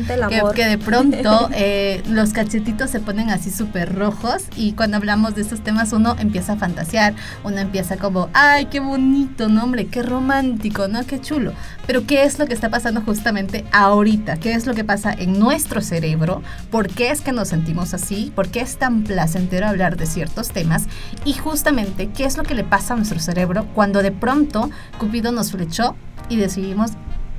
que, 0.56 0.66
de 0.66 0.78
pronto 0.78 1.50
eh, 1.56 2.04
los 2.08 2.34
cachetitos 2.34 2.90
se 2.90 3.00
ponen 3.00 3.30
así 3.30 3.50
súper 3.50 3.96
rojos 3.96 4.44
y 4.56 4.74
cuando 4.74 4.98
hablamos 4.98 5.36
de 5.36 5.42
estos 5.42 5.62
temas 5.62 5.94
uno 5.94 6.16
empieza 6.20 6.54
a 6.54 6.58
fantasear, 6.58 7.16
uno 7.44 7.58
empieza 7.58 7.98
como, 7.98 8.30
ay, 8.34 8.66
qué 8.66 8.82
bonito, 8.82 9.48
no 9.48 9.64
hombre, 9.64 9.88
qué 9.88 10.04
romántico, 10.04 10.88
¿no? 10.88 11.06
Qué 11.06 11.22
chulo. 11.22 11.54
Pero 11.86 12.06
¿qué 12.08 12.24
es 12.24 12.40
lo 12.40 12.46
que 12.46 12.54
está 12.54 12.70
pasando 12.70 13.02
justamente 13.02 13.66
ahorita? 13.72 14.38
¿Qué 14.38 14.54
es 14.54 14.66
lo 14.66 14.74
que 14.74 14.86
pasa 14.86 15.14
en 15.14 15.38
nuestro 15.38 15.82
cerebro? 15.82 16.42
¿Por 16.72 16.88
qué 16.88 17.12
es 17.12 17.22
que 17.22 17.34
nos 17.34 17.50
sentimos 17.50 17.94
así? 17.94 18.32
¿Por 18.34 18.48
qué 18.50 18.62
es 18.62 18.78
tan 18.78 19.04
placentero 19.04 19.68
hablar 19.68 19.98
de 19.98 20.06
ciertos 20.06 20.52
temas? 20.52 20.86
Y 21.26 21.34
justamente, 21.34 22.10
¿qué 22.10 22.24
es 22.24 22.38
lo 22.38 22.44
que 22.44 22.56
le 22.56 22.64
pasa 22.64 22.94
a 22.94 22.98
nuestro 22.98 23.20
cerebro 23.20 23.68
cuando 23.76 24.02
de 24.02 24.12
pronto 24.12 24.70
Cupido 24.98 25.32
nos 25.32 25.52
flechó 25.52 25.96
y 26.30 26.38
decidimos 26.38 26.92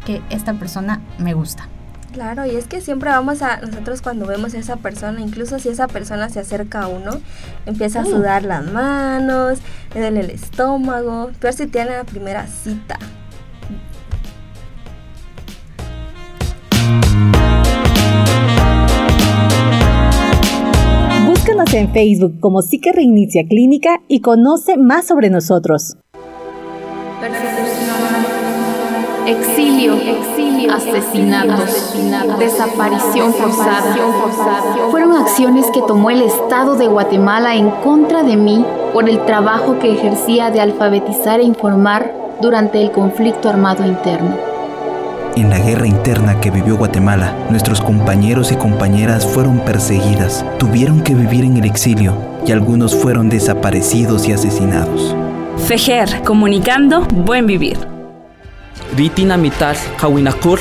que 0.04 0.20
esta 0.28 0.52
persona 0.54 1.00
me 1.18 1.32
gusta? 1.32 1.68
Claro, 2.12 2.46
y 2.46 2.50
es 2.50 2.68
que 2.68 2.80
siempre 2.80 3.10
vamos 3.10 3.42
a, 3.42 3.56
nosotros 3.56 4.00
cuando 4.00 4.26
vemos 4.26 4.54
a 4.54 4.58
esa 4.58 4.76
persona, 4.76 5.20
incluso 5.20 5.58
si 5.58 5.70
esa 5.70 5.88
persona 5.88 6.28
se 6.28 6.38
acerca 6.38 6.82
a 6.82 6.86
uno, 6.86 7.20
empieza 7.66 8.02
a 8.02 8.04
uh. 8.04 8.10
sudar 8.10 8.44
las 8.44 8.70
manos, 8.70 9.58
le 9.94 10.00
duele 10.00 10.20
el 10.20 10.30
estómago, 10.30 11.32
pero 11.40 11.52
si 11.52 11.66
tiene 11.66 11.90
la 11.92 12.04
primera 12.04 12.46
cita. 12.46 12.98
En 21.54 21.92
Facebook 21.92 22.40
como 22.40 22.62
Psique 22.62 22.90
Reinicia 22.92 23.44
Clínica 23.48 24.00
y 24.08 24.20
conoce 24.20 24.76
más 24.76 25.06
sobre 25.06 25.30
nosotros. 25.30 25.96
Exilio, 29.24 29.94
exilio, 29.94 30.72
desaparición 32.40 33.32
forzada. 33.34 33.96
Fueron 34.90 35.12
acciones 35.12 35.66
que 35.72 35.80
tomó 35.82 36.10
el 36.10 36.22
Estado 36.22 36.74
de 36.74 36.88
Guatemala 36.88 37.54
en 37.54 37.70
contra 37.70 38.24
de 38.24 38.36
mí 38.36 38.64
por 38.92 39.08
el 39.08 39.24
trabajo 39.24 39.78
que 39.78 39.92
ejercía 39.92 40.50
de 40.50 40.60
alfabetizar 40.60 41.38
e 41.38 41.44
informar 41.44 42.12
durante 42.40 42.82
el 42.82 42.90
conflicto 42.90 43.48
armado 43.48 43.86
interno. 43.86 44.53
En 45.36 45.50
la 45.50 45.58
guerra 45.58 45.88
interna 45.88 46.40
que 46.40 46.52
vivió 46.52 46.76
Guatemala, 46.76 47.34
nuestros 47.50 47.80
compañeros 47.80 48.52
y 48.52 48.56
compañeras 48.56 49.26
fueron 49.26 49.58
perseguidas, 49.64 50.44
tuvieron 50.60 51.02
que 51.02 51.12
vivir 51.12 51.44
en 51.44 51.56
el 51.56 51.64
exilio 51.64 52.16
y 52.46 52.52
algunos 52.52 52.94
fueron 52.94 53.28
desaparecidos 53.28 54.28
y 54.28 54.32
asesinados. 54.32 55.16
FEJER, 55.66 56.22
comunicando 56.22 57.00
buen 57.00 57.48
vivir. 57.48 57.78
Ritina 58.96 59.36
mital 59.36 59.76
kawinakur 59.98 60.60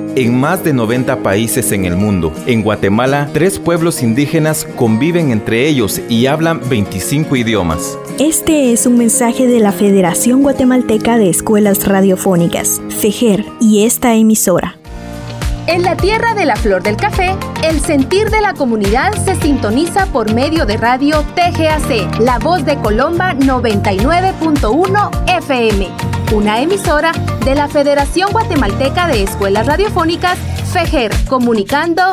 en 0.15 0.39
más 0.39 0.63
de 0.63 0.73
90 0.73 1.23
países 1.23 1.71
en 1.71 1.85
el 1.85 1.95
mundo. 1.95 2.33
En 2.45 2.61
Guatemala, 2.61 3.29
tres 3.33 3.59
pueblos 3.59 4.03
indígenas 4.03 4.67
conviven 4.75 5.31
entre 5.31 5.67
ellos 5.67 6.01
y 6.09 6.25
hablan 6.25 6.61
25 6.69 7.35
idiomas. 7.35 7.97
Este 8.19 8.73
es 8.73 8.85
un 8.85 8.97
mensaje 8.97 9.47
de 9.47 9.59
la 9.59 9.71
Federación 9.71 10.43
Guatemalteca 10.43 11.17
de 11.17 11.29
Escuelas 11.29 11.87
Radiofónicas, 11.87 12.81
FEGER, 12.89 13.45
y 13.59 13.85
esta 13.85 14.13
emisora. 14.13 14.77
En 15.67 15.83
la 15.83 15.95
tierra 15.95 16.33
de 16.33 16.45
la 16.45 16.55
flor 16.55 16.83
del 16.83 16.97
café, 16.97 17.35
el 17.63 17.79
sentir 17.79 18.29
de 18.29 18.41
la 18.41 18.53
comunidad 18.53 19.13
se 19.23 19.35
sintoniza 19.35 20.07
por 20.07 20.33
medio 20.33 20.65
de 20.65 20.75
radio 20.75 21.23
TGAC, 21.35 22.19
La 22.19 22.39
Voz 22.39 22.65
de 22.65 22.77
Colomba 22.77 23.33
99.1 23.35 25.11
FM, 25.27 25.87
una 26.31 26.61
emisora 26.61 27.11
de 27.43 27.55
la 27.55 27.67
Federación 27.67 28.31
Guatemalteca 28.31 29.07
de 29.07 29.23
Escuelas 29.23 29.65
Radiofónicas, 29.67 30.37
FEGER, 30.71 31.11
comunicando 31.27 32.03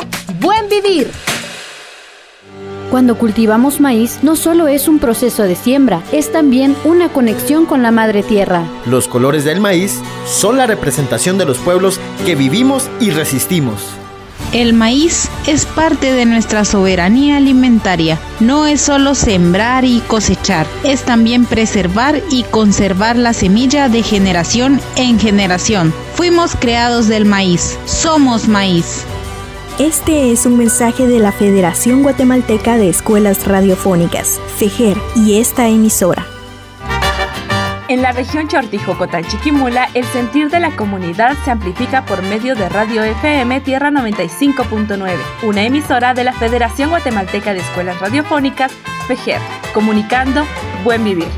Buen 0.41 0.69
Vivir. 0.69 1.09
Cuando 2.91 3.17
cultivamos 3.17 3.81
maíz, 3.81 4.19
no 4.23 4.35
solo 4.35 4.67
es 4.67 4.89
un 4.89 4.99
proceso 4.99 5.45
de 5.45 5.55
siembra, 5.55 6.03
es 6.11 6.33
también 6.33 6.75
una 6.85 7.11
conexión 7.11 7.67
con 7.67 7.83
la 7.83 7.93
madre 7.93 8.23
tierra. 8.23 8.65
Los 8.87 9.07
colores 9.07 9.45
del 9.45 9.61
maíz 9.61 10.01
son 10.27 10.57
la 10.57 10.67
representación 10.67 11.39
de 11.39 11.45
los 11.45 11.59
pueblos 11.59 12.01
que 12.25 12.35
vivimos 12.35 12.89
y 12.99 13.11
resistimos. 13.11 13.85
El 14.53 14.73
maíz 14.73 15.29
es 15.47 15.67
parte 15.67 16.11
de 16.11 16.25
nuestra 16.25 16.65
soberanía 16.65 17.37
alimentaria. 17.37 18.19
No 18.41 18.67
es 18.67 18.81
solo 18.81 19.15
sembrar 19.15 19.85
y 19.85 20.01
cosechar, 20.01 20.67
es 20.85 21.03
también 21.03 21.45
preservar 21.45 22.23
y 22.31 22.45
conservar 22.45 23.17
la 23.17 23.35
semilla 23.35 23.91
de 23.91 24.03
generación 24.03 24.81
en 24.97 25.21
generación. 25.21 25.93
Fuimos 26.15 26.57
creados 26.57 27.09
del 27.09 27.27
maíz, 27.27 27.79
somos 27.85 28.49
maíz. 28.49 29.05
Este 29.79 30.33
es 30.33 30.47
un 30.47 30.57
mensaje 30.57 31.07
de 31.07 31.19
la 31.19 31.31
Federación 31.31 32.03
Guatemalteca 32.03 32.79
de 32.79 32.89
Escuelas 32.89 33.47
Radiofónicas, 33.47 34.41
FEGER, 34.57 34.97
y 35.15 35.41
esta 35.41 35.69
emisora. 35.69 36.38
En 37.89 38.03
la 38.03 38.13
región 38.13 38.49
Chortijo-Cotanchiquimula, 38.49 39.89
el 39.95 40.05
sentir 40.05 40.51
de 40.51 40.61
la 40.61 40.77
comunidad 40.77 41.35
se 41.47 41.51
amplifica 41.51 42.05
por 42.05 42.23
medio 42.23 42.55
de 42.55 42.69
Radio 42.69 43.03
FM 43.03 43.63
Tierra 43.63 43.91
95.9, 43.91 45.17
una 45.43 45.63
emisora 45.63 46.13
de 46.13 46.23
la 46.23 46.35
Federación 46.35 46.91
Guatemalteca 46.91 47.55
de 47.55 47.61
Escuelas 47.61 47.99
Radiofónicas, 47.99 48.73
FEGER, 49.07 49.41
comunicando 49.73 50.45
Buen 50.85 51.03
Vivir. 51.03 51.29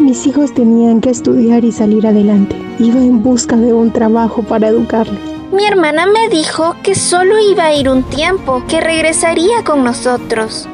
Mis 0.00 0.26
hijos 0.26 0.52
tenían 0.54 1.00
que 1.00 1.10
estudiar 1.10 1.64
y 1.64 1.70
salir 1.70 2.04
adelante. 2.04 2.56
Iba 2.80 2.98
en 2.98 3.22
busca 3.22 3.54
de 3.54 3.72
un 3.72 3.92
trabajo 3.92 4.42
para 4.42 4.66
educarlos. 4.66 5.20
Mi 5.52 5.64
hermana 5.64 6.04
me 6.06 6.30
dijo 6.30 6.74
que 6.82 6.96
solo 6.96 7.38
iba 7.38 7.66
a 7.66 7.74
ir 7.74 7.88
un 7.88 8.02
tiempo, 8.02 8.64
que 8.66 8.80
regresaría 8.80 9.62
con 9.62 9.84
nosotros. 9.84 10.68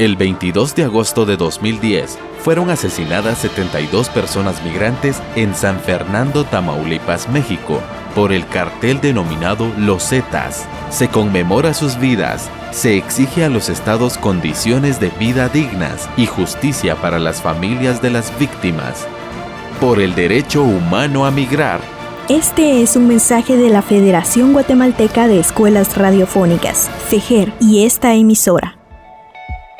El 0.00 0.16
22 0.16 0.74
de 0.74 0.82
agosto 0.82 1.24
de 1.26 1.36
2010 1.36 2.18
fueron 2.48 2.70
asesinadas 2.70 3.36
72 3.40 4.08
personas 4.08 4.64
migrantes 4.64 5.20
en 5.36 5.54
San 5.54 5.78
Fernando, 5.80 6.44
Tamaulipas, 6.44 7.28
México, 7.28 7.78
por 8.14 8.32
el 8.32 8.46
cartel 8.46 9.02
denominado 9.02 9.70
Los 9.76 10.08
Zetas. 10.08 10.66
Se 10.88 11.08
conmemora 11.08 11.74
sus 11.74 11.98
vidas, 11.98 12.48
se 12.70 12.96
exige 12.96 13.44
a 13.44 13.50
los 13.50 13.68
estados 13.68 14.16
condiciones 14.16 14.98
de 14.98 15.10
vida 15.10 15.50
dignas 15.50 16.08
y 16.16 16.24
justicia 16.24 16.96
para 16.96 17.18
las 17.18 17.42
familias 17.42 18.00
de 18.00 18.08
las 18.08 18.32
víctimas. 18.38 19.06
Por 19.78 20.00
el 20.00 20.14
derecho 20.14 20.62
humano 20.62 21.26
a 21.26 21.30
migrar, 21.30 21.80
este 22.30 22.80
es 22.80 22.96
un 22.96 23.08
mensaje 23.08 23.58
de 23.58 23.68
la 23.68 23.82
Federación 23.82 24.54
Guatemalteca 24.54 25.28
de 25.28 25.38
Escuelas 25.38 25.98
Radiofónicas, 25.98 26.88
FEGER, 27.10 27.52
y 27.60 27.84
esta 27.84 28.14
emisora. 28.14 28.77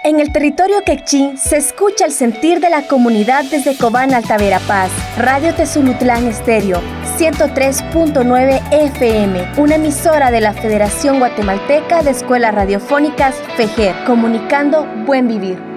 En 0.09 0.21
el 0.21 0.33
territorio 0.33 0.85
quechín 0.87 1.37
se 1.37 1.59
escucha 1.59 2.07
el 2.07 2.13
sentir 2.13 2.61
de 2.61 2.71
la 2.71 2.87
comunidad 2.87 3.45
desde 3.45 3.77
Cobán 3.77 4.15
Altavera 4.15 4.59
Paz, 4.61 4.91
Radio 5.19 5.55
Tezulutlán 5.55 6.27
Estéreo, 6.27 6.81
103.9 7.19 8.63
FM, 8.73 9.53
una 9.59 9.75
emisora 9.75 10.31
de 10.31 10.41
la 10.41 10.55
Federación 10.55 11.19
Guatemalteca 11.19 12.03
de 12.03 12.13
Escuelas 12.13 12.55
Radiofónicas 12.55 13.35
FEGER, 13.59 13.95
comunicando 14.07 14.87
Buen 15.05 15.29
Vivir. 15.29 15.68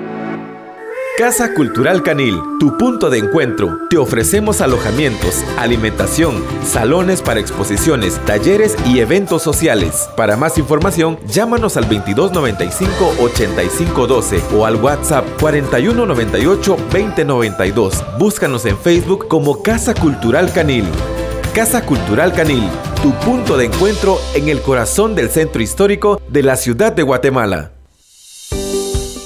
Casa 1.22 1.54
Cultural 1.54 2.02
Canil, 2.02 2.42
tu 2.60 2.80
punto 2.80 3.12
de 3.12 3.20
encuentro. 3.20 3.78
Te 3.92 3.98
ofrecemos 4.00 4.60
alojamientos, 4.60 5.44
alimentación, 5.56 6.44
salones 6.66 7.22
para 7.22 7.40
exposiciones, 7.40 8.20
talleres 8.26 8.76
y 8.88 9.02
eventos 9.02 9.44
sociales. 9.44 10.10
Para 10.18 10.36
más 10.36 10.58
información, 10.58 11.20
llámanos 11.28 11.78
al 11.78 11.84
2295 11.84 13.14
8512 13.20 14.42
o 14.58 14.66
al 14.66 14.78
WhatsApp 14.78 15.24
4198 15.40 16.78
2092. 16.92 18.04
Búscanos 18.18 18.66
en 18.66 18.76
Facebook 18.80 19.28
como 19.28 19.62
Casa 19.62 19.94
Cultural 19.94 20.52
Canil. 20.52 20.86
Casa 21.54 21.86
Cultural 21.86 22.34
Canil, 22.34 22.68
tu 23.04 23.12
punto 23.24 23.58
de 23.58 23.66
encuentro 23.66 24.18
en 24.34 24.50
el 24.50 24.60
corazón 24.64 25.14
del 25.14 25.30
centro 25.30 25.62
histórico 25.62 26.20
de 26.30 26.42
la 26.42 26.56
ciudad 26.56 26.92
de 26.94 27.04
Guatemala. 27.04 27.74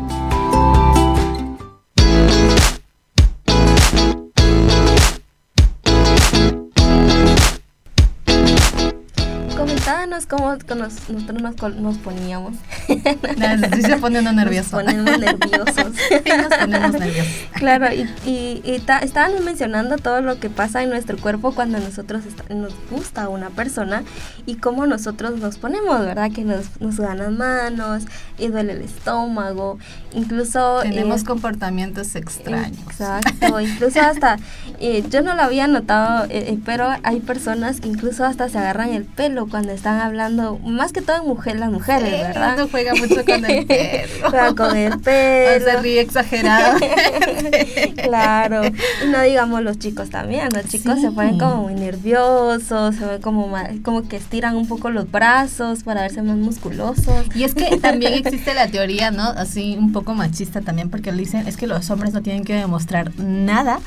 Cómo 10.38 10.56
nos- 10.82 11.10
nosotros 11.10 11.42
nos, 11.42 11.76
nos 11.78 11.98
poníamos. 11.98 12.54
sí 12.88 13.82
se 13.82 13.98
pone 13.98 14.20
uno 14.20 14.32
nervioso. 14.34 14.82
Nos 14.82 14.94
ponemos 14.94 15.20
nerviosos. 15.20 15.76
nos 16.38 16.58
ponemos 16.60 16.92
nerviosos. 16.94 17.34
Claro, 17.54 17.88
y, 17.94 18.02
y, 18.30 18.62
y 18.64 18.80
ta- 18.86 19.00
estaban 19.00 19.44
mencionando 19.44 19.98
todo 19.98 20.22
lo 20.22 20.40
que 20.40 20.50
pasa 20.50 20.84
en 20.84 20.90
nuestro 20.90 21.18
cuerpo 21.18 21.54
cuando 21.54 21.80
nosotros 21.80 22.24
est- 22.26 22.50
nos 22.50 22.74
gusta 22.90 23.30
una 23.30 23.50
persona 23.50 24.04
y 24.46 24.56
cómo 24.56 24.86
nosotros 24.86 25.40
nos 25.40 25.58
ponemos, 25.58 26.00
¿verdad? 26.00 26.32
Que 26.32 26.44
nos, 26.44 26.80
nos 26.82 26.96
sudan 26.96 27.18
las 27.18 27.32
manos 27.32 28.04
y 28.38 28.48
duele 28.48 28.74
el 28.74 28.82
estómago, 28.82 29.78
incluso... 30.14 30.80
Tenemos 30.82 31.22
eh, 31.22 31.26
comportamientos 31.26 32.16
extraños. 32.16 32.78
Exacto, 32.88 33.60
incluso 33.62 34.02
hasta, 34.02 34.38
eh, 34.80 35.04
yo 35.10 35.22
no 35.22 35.36
lo 35.36 35.42
había 35.44 35.68
notado, 35.68 36.26
eh, 36.26 36.46
eh, 36.50 36.60
pero 36.66 36.90
hay 37.04 37.20
personas 37.20 37.80
que 37.82 37.88
incluso 37.88 38.26
hasta 38.26 38.50
se 38.50 38.58
agarran 38.58 38.90
el 38.94 39.04
pelo 39.06 39.48
cuando 39.48 39.72
están 39.72 40.00
hablando, 40.00 40.25
más 40.30 40.92
que 40.92 41.02
todo 41.02 41.18
en 41.18 41.28
mujer, 41.28 41.58
las 41.60 41.72
mujeres, 41.72 42.10
Sí, 42.10 42.22
¿verdad? 42.22 42.56
uno 42.58 42.68
juega 42.70 42.94
mucho 42.96 43.26
con 43.26 43.46
el 43.46 43.66
pelo. 43.68 44.30
Juega 44.30 44.56
con 44.56 44.78
el 44.78 45.00
pelo. 45.00 45.66
Se 45.66 45.78
ríe 45.82 46.02
exagerado. 46.02 46.78
claro. 48.04 48.62
Y 48.66 49.08
no 49.10 49.22
digamos 49.22 49.62
los 49.64 49.80
chicos 49.80 50.10
también, 50.10 50.50
los 50.54 50.66
chicos 50.66 51.00
se 51.02 51.12
ponen 51.12 51.38
como 51.38 51.64
muy 51.64 51.76
nerviosos, 51.76 52.96
se 52.96 53.06
ven 53.06 53.22
como, 53.22 53.52
como 53.84 54.08
que 54.08 54.18
estiran 54.18 54.56
un 54.56 54.68
poco 54.68 54.90
los 54.90 55.10
brazos 55.12 55.84
para 55.84 56.02
verse 56.02 56.22
más 56.22 56.38
musculosos. 56.38 57.26
Y 57.36 57.44
es 57.44 57.54
que 57.54 57.78
también 57.78 58.14
existe 58.14 58.54
la 58.54 58.68
teoría, 58.68 59.12
¿no? 59.12 59.24
Así 59.24 59.76
un 59.80 59.92
poco 59.92 60.14
machista 60.14 60.62
también, 60.62 60.90
porque 60.90 61.12
dicen 61.12 61.48
es 61.48 61.58
que 61.58 61.68
los 61.68 61.90
hombres 61.90 62.14
no 62.14 62.22
tienen 62.22 62.44
que 62.44 62.54
demostrar 62.56 63.12
nada. 63.18 63.80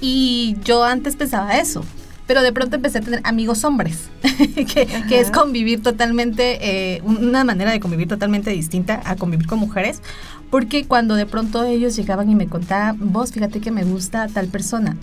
Y 0.00 0.56
yo 0.64 0.82
antes 0.84 1.16
pensaba 1.16 1.58
eso. 1.58 1.84
Pero 2.30 2.42
de 2.42 2.52
pronto 2.52 2.76
empecé 2.76 2.98
a 2.98 3.00
tener 3.00 3.20
amigos 3.24 3.64
hombres, 3.64 4.08
que, 4.54 4.86
que 5.08 5.18
es 5.18 5.32
convivir 5.32 5.82
totalmente, 5.82 6.94
eh, 6.94 7.02
una 7.02 7.42
manera 7.42 7.72
de 7.72 7.80
convivir 7.80 8.06
totalmente 8.06 8.50
distinta 8.50 9.02
a 9.04 9.16
convivir 9.16 9.48
con 9.48 9.58
mujeres, 9.58 10.00
porque 10.48 10.84
cuando 10.84 11.16
de 11.16 11.26
pronto 11.26 11.64
ellos 11.64 11.96
llegaban 11.96 12.30
y 12.30 12.36
me 12.36 12.46
contaban, 12.46 13.12
vos 13.12 13.32
fíjate 13.32 13.60
que 13.60 13.72
me 13.72 13.82
gusta 13.82 14.28
tal 14.28 14.46
persona, 14.46 14.96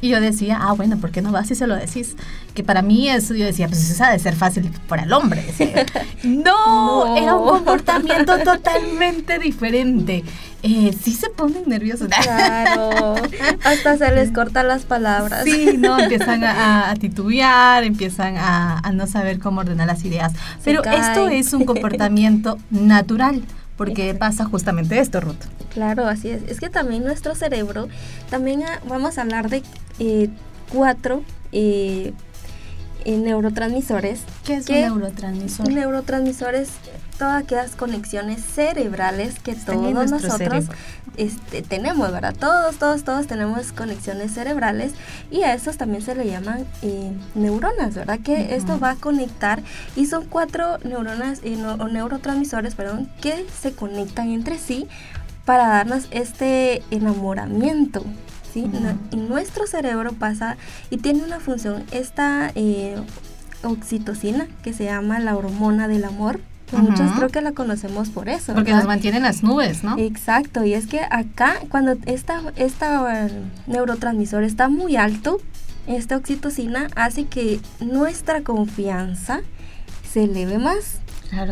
y 0.00 0.08
yo 0.10 0.20
decía, 0.20 0.58
ah, 0.60 0.72
bueno, 0.72 0.98
¿por 0.98 1.10
qué 1.10 1.22
no 1.22 1.32
vas 1.32 1.50
y 1.50 1.54
se 1.54 1.66
lo 1.66 1.74
decís? 1.74 2.16
Que 2.54 2.62
para 2.62 2.82
mí 2.82 3.08
eso, 3.08 3.34
yo 3.34 3.44
decía, 3.46 3.66
pues 3.68 3.90
eso 3.90 4.04
ha 4.04 4.10
de 4.10 4.18
ser 4.18 4.34
fácil 4.36 4.70
para 4.88 5.04
el 5.04 5.12
hombre. 5.12 5.44
no, 6.24 7.06
No. 7.06 7.16
era 7.16 7.34
un 7.34 7.48
comportamiento 7.48 8.38
totalmente 8.38 9.38
diferente. 9.38 10.24
Eh, 10.62 10.94
sí 11.00 11.12
se 11.12 11.28
ponen 11.30 11.62
nerviosos. 11.66 12.08
Claro, 12.08 13.14
hasta 13.62 13.96
se 13.98 14.10
les 14.12 14.32
cortan 14.32 14.66
las 14.68 14.84
palabras. 14.84 15.44
Sí, 15.44 15.76
no, 15.78 15.98
empiezan 15.98 16.42
a, 16.44 16.90
a 16.90 16.94
titubear, 16.96 17.84
empiezan 17.84 18.36
a, 18.36 18.78
a 18.80 18.92
no 18.92 19.06
saber 19.06 19.38
cómo 19.38 19.60
ordenar 19.60 19.86
las 19.86 20.04
ideas. 20.04 20.32
Pero 20.64 20.82
esto 20.84 21.28
es 21.28 21.52
un 21.52 21.64
comportamiento 21.66 22.58
natural, 22.70 23.42
porque 23.76 24.14
pasa 24.14 24.44
justamente 24.44 24.98
esto, 24.98 25.20
Ruth. 25.20 25.36
Claro, 25.72 26.06
así 26.06 26.30
es. 26.30 26.42
Es 26.44 26.58
que 26.60 26.70
también 26.70 27.04
nuestro 27.04 27.34
cerebro, 27.34 27.88
también 28.30 28.62
ah, 28.62 28.80
vamos 28.88 29.18
a 29.18 29.22
hablar 29.22 29.50
de 29.50 29.62
eh, 29.98 30.28
cuatro 30.72 31.22
eh, 31.52 32.12
eh, 33.04 33.16
neurotransmisores. 33.18 34.20
¿Qué 34.44 34.54
es 34.54 34.66
que- 34.66 34.90
un 34.90 34.98
neurotransmisor? 35.00 35.68
Neurotransmisores, 35.70 36.68
todas 37.18 37.42
aquellas 37.42 37.76
conexiones 37.76 38.42
cerebrales 38.44 39.38
que 39.40 39.50
Están 39.52 39.76
todos 39.80 40.10
nosotros 40.10 40.36
cerebro. 40.36 40.74
este, 41.16 41.62
tenemos, 41.62 42.12
¿verdad? 42.12 42.34
Todos, 42.38 42.76
todos, 42.76 43.04
todos 43.04 43.26
tenemos 43.26 43.72
conexiones 43.72 44.32
cerebrales 44.32 44.92
y 45.30 45.42
a 45.42 45.54
esos 45.54 45.76
también 45.76 46.02
se 46.02 46.14
le 46.14 46.26
llaman 46.26 46.64
eh, 46.82 47.12
neuronas, 47.34 47.94
¿verdad? 47.94 48.18
Que 48.20 48.54
esto 48.54 48.78
va 48.78 48.90
a 48.92 48.96
conectar 48.96 49.62
y 49.96 50.06
son 50.06 50.26
cuatro 50.26 50.78
neuronas 50.84 51.40
eh, 51.42 51.56
no- 51.56 51.74
o 51.74 51.88
neurotransmisores, 51.88 52.74
perdón, 52.74 53.08
que 53.20 53.46
se 53.60 53.72
conectan 53.72 54.30
entre 54.30 54.58
sí 54.58 54.86
para 55.44 55.68
darnos 55.68 56.08
este 56.10 56.82
enamoramiento. 56.90 58.04
¿sí? 58.52 58.62
No- 58.62 58.98
y 59.10 59.16
nuestro 59.16 59.66
cerebro 59.66 60.12
pasa 60.12 60.56
y 60.90 60.96
tiene 60.98 61.22
una 61.22 61.40
función, 61.40 61.84
esta 61.92 62.50
eh, 62.54 62.96
oxitocina 63.62 64.46
que 64.62 64.72
se 64.72 64.84
llama 64.84 65.18
la 65.20 65.36
hormona 65.36 65.88
del 65.88 66.04
amor. 66.04 66.40
Que 66.66 66.76
Muchos 66.76 67.12
creo 67.12 67.28
que 67.28 67.40
la 67.40 67.52
conocemos 67.52 68.10
por 68.10 68.28
eso. 68.28 68.52
Porque 68.54 68.70
¿verdad? 68.70 68.78
nos 68.78 68.86
mantienen 68.88 69.22
las 69.22 69.42
nubes, 69.42 69.84
¿no? 69.84 69.96
Exacto, 69.98 70.64
y 70.64 70.74
es 70.74 70.86
que 70.86 71.00
acá 71.10 71.60
cuando 71.70 71.96
esta, 72.06 72.40
esta 72.56 73.26
eh, 73.26 73.30
neurotransmisor 73.66 74.42
está 74.42 74.68
muy 74.68 74.96
alto, 74.96 75.38
esta 75.86 76.16
oxitocina 76.16 76.88
hace 76.96 77.26
que 77.26 77.60
nuestra 77.80 78.42
confianza 78.42 79.40
se 80.10 80.24
eleve 80.24 80.58
más. 80.58 81.00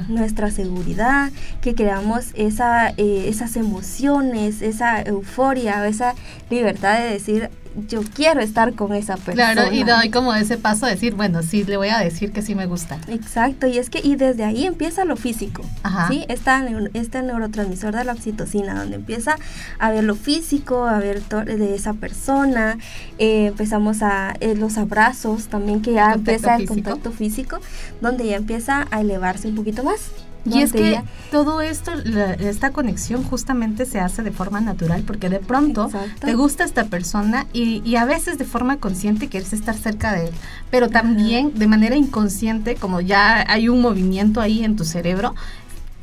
Nuestra 0.08 0.52
seguridad, 0.52 1.32
que 1.60 1.74
creamos 1.74 2.30
esa, 2.34 2.90
eh, 2.90 3.26
esas 3.28 3.56
emociones, 3.56 4.62
esa 4.62 5.02
euforia, 5.02 5.86
esa 5.88 6.14
libertad 6.48 6.96
de 7.00 7.10
decir, 7.10 7.50
yo 7.88 8.02
quiero 8.14 8.40
estar 8.40 8.74
con 8.74 8.92
esa 8.94 9.16
persona. 9.16 9.52
Claro, 9.54 9.72
y 9.72 9.84
doy 9.84 10.10
como 10.10 10.34
ese 10.34 10.56
paso 10.56 10.86
de 10.86 10.92
decir, 10.92 11.14
bueno, 11.14 11.42
sí, 11.42 11.64
le 11.64 11.76
voy 11.76 11.88
a 11.88 11.98
decir 11.98 12.32
que 12.32 12.42
sí 12.42 12.54
me 12.54 12.66
gusta. 12.66 12.98
Exacto, 13.08 13.66
y 13.66 13.78
es 13.78 13.90
que 13.90 14.00
y 14.02 14.16
desde 14.16 14.44
ahí 14.44 14.64
empieza 14.66 15.04
lo 15.04 15.16
físico, 15.16 15.62
Ajá. 15.82 16.08
¿sí? 16.08 16.24
Neu- 16.28 16.90
este 16.94 17.22
neurotransmisor 17.22 17.94
de 17.94 18.04
la 18.04 18.12
oxitocina, 18.12 18.74
donde 18.74 18.96
empieza 18.96 19.36
a 19.78 19.90
ver 19.90 20.04
lo 20.04 20.14
físico, 20.14 20.84
a 20.86 20.98
ver 20.98 21.20
to- 21.20 21.44
de 21.44 21.74
esa 21.74 21.94
persona, 21.94 22.78
eh, 23.18 23.46
empezamos 23.46 24.02
a 24.02 24.34
eh, 24.40 24.54
los 24.54 24.78
abrazos 24.78 25.46
también, 25.48 25.82
que 25.82 25.92
ya 25.92 26.12
Contacto 26.12 26.18
empieza 26.30 26.54
el 26.56 26.60
físico. 26.68 26.74
contacto 26.90 27.12
físico, 27.12 27.58
donde 28.00 28.26
ya 28.26 28.36
empieza 28.36 28.86
a 28.90 29.00
elevarse 29.00 29.48
un 29.48 29.54
poquito 29.56 29.82
más. 29.82 30.00
Y 30.46 30.60
es 30.60 30.72
que 30.72 31.00
todo 31.30 31.60
esto, 31.62 31.92
la- 32.04 32.34
esta 32.34 32.70
conexión 32.70 33.22
justamente 33.22 33.86
se 33.86 33.98
hace 33.98 34.22
de 34.22 34.30
forma 34.30 34.60
natural, 34.60 35.02
porque 35.06 35.28
de 35.30 35.38
pronto 35.40 35.86
Exacto. 35.86 36.26
te 36.26 36.34
gusta 36.34 36.64
esta 36.64 36.84
persona 36.84 37.46
y, 37.52 37.82
y 37.84 37.96
a 37.96 38.04
veces 38.04 38.36
de 38.38 38.44
forma 38.44 38.76
consciente 38.76 39.28
quieres 39.28 39.52
estar 39.52 39.74
cerca 39.76 40.12
de 40.12 40.26
él, 40.26 40.34
pero 40.70 40.90
también 40.90 41.52
de 41.58 41.66
manera 41.66 41.96
inconsciente, 41.96 42.74
como 42.76 43.00
ya 43.00 43.44
hay 43.50 43.68
un 43.68 43.80
movimiento 43.80 44.40
ahí 44.40 44.64
en 44.64 44.76
tu 44.76 44.84
cerebro, 44.84 45.34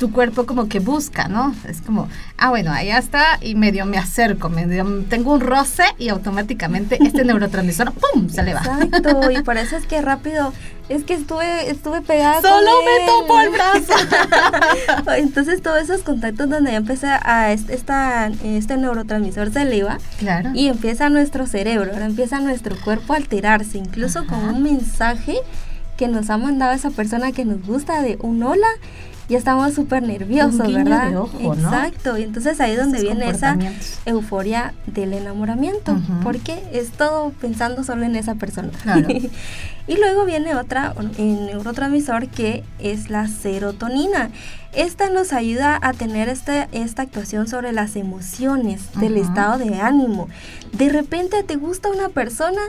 tu 0.01 0.11
cuerpo 0.11 0.47
como 0.47 0.67
que 0.67 0.79
busca, 0.79 1.27
¿no? 1.27 1.53
Es 1.69 1.79
como, 1.81 2.09
ah, 2.39 2.49
bueno, 2.49 2.71
allá 2.71 2.97
está 2.97 3.37
y 3.39 3.53
medio 3.53 3.85
me 3.85 3.99
acerco, 3.99 4.49
medio 4.49 4.83
tengo 5.09 5.31
un 5.31 5.41
roce 5.41 5.83
y 5.99 6.09
automáticamente 6.09 6.97
este 7.05 7.23
neurotransmisor, 7.25 7.93
¡pum!, 7.93 8.27
se 8.29 8.41
le 8.41 8.55
va. 8.55 8.61
Exacto, 8.81 9.29
y 9.29 9.43
por 9.43 9.57
eso 9.57 9.77
es 9.77 9.85
que 9.85 10.01
rápido, 10.01 10.53
es 10.89 11.03
que 11.03 11.13
estuve, 11.13 11.69
estuve 11.69 12.01
pegada. 12.01 12.41
Solo 12.41 12.65
con 12.77 12.85
me 12.85 13.05
topo 13.05 13.39
el 13.41 13.49
brazo. 13.51 13.93
Entonces 15.17 15.61
todos 15.61 15.81
esos 15.83 16.01
contactos 16.01 16.49
donde 16.49 16.71
ya 16.71 16.77
empieza 16.77 17.19
a 17.23 17.51
est- 17.51 17.69
esta, 17.69 18.27
este 18.43 18.77
neurotransmisor 18.77 19.53
se 19.53 19.61
eleva 19.61 19.99
Claro. 20.17 20.49
y 20.55 20.67
empieza 20.67 21.09
nuestro 21.09 21.45
cerebro, 21.45 21.91
ahora 21.93 22.05
empieza 22.07 22.39
nuestro 22.39 22.75
cuerpo 22.83 23.13
a 23.13 23.17
alterarse, 23.17 23.77
incluso 23.77 24.25
con 24.25 24.39
un 24.39 24.63
mensaje 24.63 25.35
que 25.95 26.07
nos 26.07 26.31
ha 26.31 26.37
mandado 26.37 26.71
esa 26.73 26.89
persona 26.89 27.31
que 27.31 27.45
nos 27.45 27.61
gusta 27.63 28.01
de 28.01 28.17
un 28.21 28.41
hola. 28.41 28.67
Ya 29.31 29.37
estamos 29.37 29.73
súper 29.73 30.03
nerviosos, 30.03 30.67
Un 30.67 30.73
¿verdad? 30.73 31.09
de 31.09 31.15
ojo, 31.15 31.39
¿no? 31.39 31.53
Exacto. 31.53 32.17
Y 32.17 32.23
entonces 32.23 32.59
ahí 32.59 32.71
es 32.71 32.77
donde 32.77 33.01
viene 33.01 33.29
esa 33.29 33.57
euforia 34.05 34.73
del 34.87 35.13
enamoramiento, 35.13 35.97
porque 36.21 36.61
es 36.73 36.91
todo 36.91 37.29
pensando 37.39 37.85
solo 37.85 38.03
en 38.03 38.17
esa 38.17 38.35
persona. 38.35 38.71
Claro. 38.83 39.07
y 39.87 39.95
luego 39.95 40.25
viene 40.25 40.53
otra 40.55 40.93
eh, 41.17 41.23
neurotransmisor 41.23 42.27
que 42.27 42.65
es 42.79 43.09
la 43.09 43.29
serotonina. 43.29 44.31
Esta 44.73 45.09
nos 45.09 45.31
ayuda 45.31 45.79
a 45.81 45.93
tener 45.93 46.27
este, 46.27 46.67
esta 46.73 47.03
actuación 47.03 47.47
sobre 47.47 47.71
las 47.71 47.95
emociones, 47.95 48.81
del 48.99 49.15
estado 49.15 49.57
de 49.57 49.79
ánimo. 49.79 50.27
De 50.73 50.89
repente 50.89 51.41
te 51.43 51.55
gusta 51.55 51.89
una 51.89 52.09
persona 52.09 52.59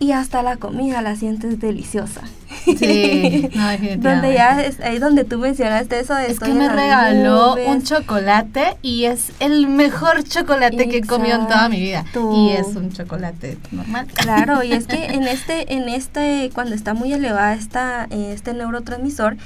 y 0.00 0.12
hasta 0.12 0.42
la 0.42 0.56
comida 0.56 1.02
la 1.02 1.16
sientes 1.16 1.60
deliciosa. 1.60 2.22
Sí, 2.64 3.48
no, 3.54 3.66
donde 3.98 4.34
ya 4.34 4.62
es 4.62 4.80
ahí 4.80 4.98
donde 4.98 5.24
tú 5.24 5.38
mencionaste 5.38 5.98
eso 6.00 6.14
de 6.14 6.30
Es 6.30 6.38
que 6.38 6.52
me 6.52 6.68
regaló 6.68 7.52
nubes. 7.52 7.68
un 7.68 7.82
chocolate 7.82 8.76
y 8.82 9.04
es 9.04 9.32
el 9.40 9.66
mejor 9.66 10.22
chocolate 10.24 10.88
que 10.88 10.98
he 10.98 11.02
comido 11.02 11.36
en 11.36 11.46
toda 11.46 11.68
mi 11.68 11.80
vida. 11.80 12.04
Y 12.34 12.50
es 12.50 12.68
un 12.76 12.92
chocolate 12.92 13.58
normal. 13.72 14.06
Claro, 14.14 14.62
y 14.62 14.72
es 14.72 14.86
que 14.86 15.06
en 15.14 15.24
este, 15.24 15.74
en 15.74 15.88
este, 15.88 16.50
cuando 16.54 16.74
está 16.74 16.94
muy 16.94 17.12
elevada 17.12 17.54
esta, 17.54 18.06
este 18.10 18.54
neurotransmisor, 18.54 19.36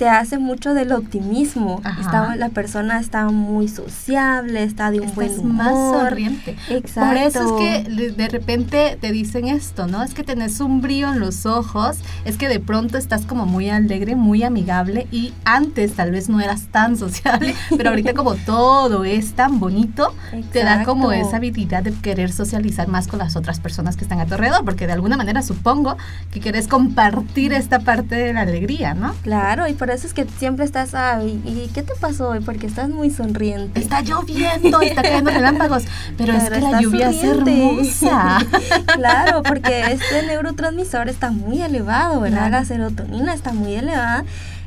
se 0.00 0.08
hace 0.08 0.38
mucho 0.38 0.72
del 0.72 0.92
optimismo. 0.92 1.82
Está, 2.00 2.34
la 2.34 2.48
persona 2.48 2.98
está 3.00 3.26
muy 3.28 3.68
sociable, 3.68 4.62
está 4.62 4.90
de 4.90 5.00
un 5.00 5.14
buen 5.14 5.28
Estás 5.28 5.44
humor. 5.44 5.64
más 5.66 6.00
sonriente. 6.00 6.56
Exacto. 6.70 7.06
Por 7.10 7.16
eso 7.18 7.58
es 7.60 7.84
que 7.84 8.12
de- 8.16 8.28
repente 8.30 8.96
te 8.98 9.12
dicen 9.12 9.46
esto, 9.46 9.86
¿no? 9.88 10.02
Es 10.02 10.14
que 10.14 10.24
tenés 10.24 10.58
un 10.60 10.80
brillo 10.80 11.12
en 11.12 11.20
los 11.20 11.44
ojos, 11.44 11.98
es 12.24 12.38
que 12.38 12.48
de 12.48 12.60
pronto 12.60 12.96
estás 12.96 13.26
como 13.26 13.44
muy 13.44 13.68
alegre, 13.68 14.16
muy 14.16 14.42
amigable 14.42 15.06
y 15.12 15.34
antes 15.44 15.92
tal 15.92 16.12
vez 16.12 16.30
no 16.30 16.40
eras 16.40 16.68
tan 16.70 16.96
sociable, 17.04 17.54
pero 17.76 17.90
ahorita 17.90 18.14
como 18.14 18.36
todo 18.36 19.04
es 19.04 19.34
tan 19.34 19.60
bonito, 19.60 20.14
te 20.50 20.64
da 20.64 20.84
como 20.84 21.12
Exacto. 21.12 21.28
esa 21.28 21.36
habilidad 21.36 21.82
de 21.82 21.92
querer 21.92 22.32
socializar 22.32 22.88
más 22.88 23.06
con 23.06 23.18
las 23.18 23.36
otras 23.36 23.60
personas 23.60 23.96
que 23.98 24.04
están 24.04 24.18
a 24.20 24.24
tu 24.24 24.32
alrededor, 24.32 24.64
porque 24.64 24.86
de 24.86 24.94
alguna 24.94 25.18
manera 25.18 25.42
supongo 25.42 25.98
que 26.30 26.40
quieres 26.40 26.68
compartir 26.68 27.52
esta 27.52 27.80
parte 27.80 28.14
de 28.14 28.32
la 28.32 28.40
alegría, 28.42 28.94
¿no? 28.94 29.12
Claro, 29.22 29.68
y 29.68 29.74
por 29.74 29.89
eso 29.92 30.06
es 30.06 30.14
que 30.14 30.26
siempre 30.38 30.64
estás, 30.64 30.94
ay, 30.94 31.40
¿y 31.44 31.70
qué 31.72 31.82
te 31.82 31.94
pasó 31.94 32.30
hoy? 32.30 32.40
Porque 32.40 32.66
estás 32.66 32.88
muy 32.88 33.10
sonriente. 33.10 33.80
Está 33.80 34.02
lloviendo, 34.02 34.80
está 34.80 35.02
cayendo 35.02 35.30
relámpagos, 35.30 35.84
pero, 36.16 36.32
es 36.32 36.48
que 36.48 36.60
la 36.60 36.80
lluvia 36.80 37.10
es 37.10 37.20
sonriente. 37.20 38.02
hermosa. 38.02 38.38
claro, 38.94 39.42
porque 39.42 39.92
este 39.92 40.26
neurotransmisor 40.26 41.08
está 41.08 41.30
muy 41.30 41.62
elevado, 41.62 42.20
¿verdad? 42.20 42.48
Claro. 42.48 42.50
La 42.52 42.64
serotonina 42.64 43.34
está 43.34 43.52
muy 43.52 43.74
elevada. 43.74 44.24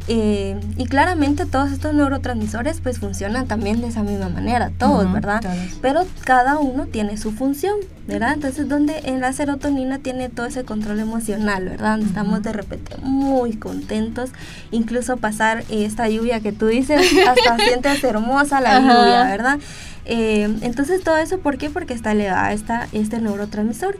Eh, 0.07 0.59
y 0.77 0.85
claramente 0.85 1.45
todos 1.45 1.71
estos 1.71 1.93
neurotransmisores 1.93 2.81
pues 2.81 2.99
funcionan 2.99 3.47
también 3.47 3.79
de 3.79 3.87
esa 3.87 4.03
misma 4.03 4.27
manera, 4.27 4.71
todos, 4.77 5.11
¿verdad? 5.11 5.41
todos. 5.41 5.55
Pero 5.81 6.05
cada 6.25 6.57
uno 6.57 6.87
tiene 6.87 7.17
su 7.17 7.31
función, 7.31 7.75
¿verdad? 8.05 8.33
Entonces 8.33 8.67
donde 8.67 8.99
en 9.05 9.21
la 9.21 9.31
serotonina 9.31 9.99
tiene 9.99 10.27
todo 10.27 10.45
ese 10.45 10.65
control 10.65 10.99
emocional, 10.99 11.69
¿verdad? 11.69 11.99
Estamos 12.01 12.43
de 12.43 12.51
repente 12.51 12.97
muy 13.01 13.55
contentos, 13.55 14.31
incluso 14.71 15.17
pasar 15.17 15.63
eh, 15.69 15.85
esta 15.85 16.09
lluvia 16.09 16.41
que 16.41 16.51
tú 16.51 16.67
dices, 16.67 17.01
hasta 17.27 17.57
sientes 17.63 18.03
hermosa 18.03 18.59
la 18.59 18.79
lluvia, 18.79 19.23
¿verdad? 19.23 19.59
Eh, 20.05 20.53
entonces 20.61 21.01
todo 21.01 21.15
eso, 21.15 21.39
¿por 21.39 21.57
qué? 21.57 21.69
Porque 21.69 21.93
está 21.93 22.11
elevada 22.11 22.51
esta, 22.51 22.87
este 22.91 23.19
neurotransmisor. 23.19 23.97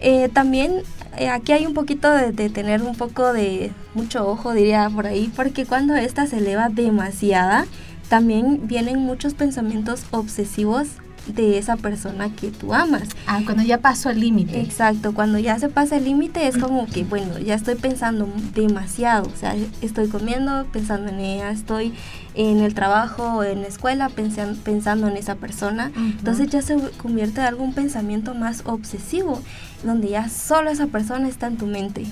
Eh, 0.00 0.28
también 0.32 0.82
eh, 1.18 1.28
aquí 1.28 1.52
hay 1.52 1.66
un 1.66 1.74
poquito 1.74 2.10
de, 2.10 2.32
de 2.32 2.48
tener 2.50 2.82
un 2.82 2.94
poco 2.94 3.32
de 3.32 3.70
mucho 3.94 4.26
ojo, 4.28 4.52
diría 4.54 4.88
por 4.90 5.06
ahí, 5.06 5.30
porque 5.36 5.66
cuando 5.66 5.94
esta 5.96 6.26
se 6.26 6.38
eleva 6.38 6.68
demasiada, 6.68 7.66
también 8.08 8.60
vienen 8.66 8.98
muchos 8.98 9.34
pensamientos 9.34 10.02
obsesivos 10.10 10.88
de 11.26 11.58
esa 11.58 11.76
persona 11.76 12.34
que 12.34 12.50
tú 12.50 12.72
amas. 12.72 13.08
Ah, 13.26 13.40
cuando 13.44 13.62
ya 13.62 13.78
pasó 13.78 14.08
el 14.10 14.20
límite. 14.20 14.58
Exacto, 14.62 15.12
cuando 15.12 15.38
ya 15.38 15.58
se 15.58 15.68
pasa 15.68 15.96
el 15.98 16.04
límite 16.04 16.48
es 16.48 16.56
como 16.56 16.86
que, 16.86 17.04
bueno, 17.04 17.38
ya 17.38 17.54
estoy 17.54 17.74
pensando 17.74 18.26
demasiado, 18.54 19.28
o 19.32 19.36
sea, 19.36 19.54
estoy 19.82 20.08
comiendo 20.08 20.66
pensando 20.72 21.10
en 21.10 21.20
ella, 21.20 21.50
estoy 21.50 21.92
en 22.34 22.60
el 22.60 22.72
trabajo 22.74 23.44
en 23.44 23.60
la 23.62 23.68
escuela 23.68 24.08
pensan- 24.08 24.56
pensando 24.56 25.08
en 25.08 25.16
esa 25.18 25.34
persona, 25.34 25.92
entonces 25.94 26.48
ya 26.48 26.62
se 26.62 26.76
convierte 26.96 27.40
en 27.42 27.46
algún 27.46 27.74
pensamiento 27.74 28.34
más 28.34 28.62
obsesivo, 28.64 29.40
donde 29.82 30.08
ya 30.08 30.28
solo 30.28 30.70
esa 30.70 30.86
persona 30.86 31.28
está 31.28 31.46
en 31.46 31.56
tu 31.56 31.66
mente. 31.66 32.04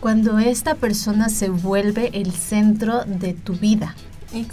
Cuando 0.00 0.38
esta 0.38 0.74
persona 0.74 1.28
se 1.28 1.48
vuelve 1.48 2.10
el 2.12 2.32
centro 2.32 3.04
de 3.04 3.32
tu 3.32 3.54
vida. 3.54 3.94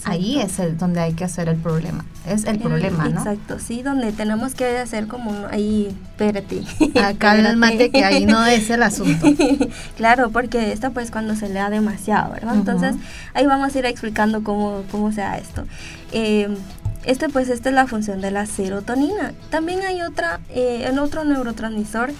Ahí 0.04 0.40
es 0.40 0.60
el 0.60 0.78
donde 0.78 1.00
hay 1.00 1.14
que 1.14 1.24
hacer 1.24 1.50
el 1.50 1.58
problema. 1.58 2.06
Es 2.28 2.46
el, 2.46 2.60
problema, 2.60 3.10
¿no? 3.10 3.20
Exacto, 3.20 3.58
sí, 3.60 3.82
donde 3.82 4.12
tenemos 4.12 4.54
que 4.54 4.78
hacer 4.78 5.08
como 5.08 5.32
un- 5.32 5.46
ahí, 5.50 5.96
espérate. 6.12 6.62
Ah, 7.02 7.14
cálmate, 7.18 7.90
que 7.90 8.04
ahí 8.04 8.26
no 8.26 8.46
es 8.46 8.70
el 8.70 8.84
asunto. 8.84 9.28
claro, 9.98 10.30
porque 10.30 10.72
esto 10.72 10.92
pues 10.92 11.10
cuando 11.10 11.36
se 11.36 11.48
le 11.48 11.56
da 11.56 11.70
demasiado, 11.70 12.34
¿verdad? 12.34 12.56
Entonces 12.56 12.96
ahí 13.34 13.48
vamos 13.48 13.76
a 13.76 13.80
ir 13.80 13.86
explicando 13.86 14.44
cómo, 14.44 14.84
cómo 14.92 15.12
se 15.12 15.22
da 15.22 15.38
esto. 15.38 15.64
Eh, 16.12 16.56
este 17.04 17.30
pues 17.30 17.50
esta 17.50 17.70
es 17.70 17.76
la 17.76 17.88
función 17.88 18.22
de 18.22 18.30
la 18.30 18.46
serotonina. 18.46 19.34
También 19.50 19.82
hay 19.82 20.04
otra, 20.04 20.40
eh, 20.50 20.86
en 20.88 21.00
otro 21.00 21.24
neurotransmisor 21.24 22.12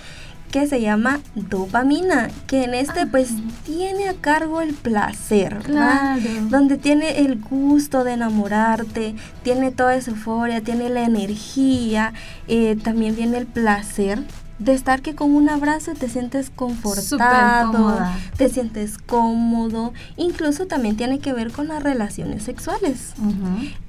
que 0.52 0.68
se 0.68 0.82
llama 0.82 1.22
dopamina, 1.36 2.30
que 2.46 2.64
en 2.66 2.74
este 2.74 3.08
pues 3.08 3.30
tiene 3.66 4.10
a 4.10 4.14
cargo 4.14 4.62
el 4.62 4.74
placer, 4.74 5.56
¿verdad? 5.56 6.20
Claro. 6.20 6.48
donde 6.50 6.78
tiene 6.78 7.20
el 7.22 7.40
gusto 7.40 8.04
de 8.04 8.14
enamorarte, 8.14 9.16
tiene 9.44 9.72
toda 9.72 9.96
esa 9.96 10.12
euforia, 10.12 10.62
tiene 10.62 10.90
la 10.90 11.04
energía, 11.04 12.14
eh, 12.48 12.78
también 12.84 13.16
viene 13.16 13.38
el 13.38 13.48
placer 13.48 14.24
de 14.60 14.74
estar 14.74 15.02
que 15.02 15.16
con 15.16 15.32
un 15.32 15.50
abrazo 15.50 15.94
te 15.94 16.08
sientes 16.08 16.52
confortado, 16.52 18.00
te 18.38 18.48
sientes 18.50 19.00
cómodo, 19.00 19.92
incluso 20.18 20.68
también 20.68 20.98
tiene 20.98 21.20
que 21.20 21.34
ver 21.34 21.52
con 21.52 21.70
las 21.70 21.82
relaciones 21.82 22.44
sexuales. 22.44 23.14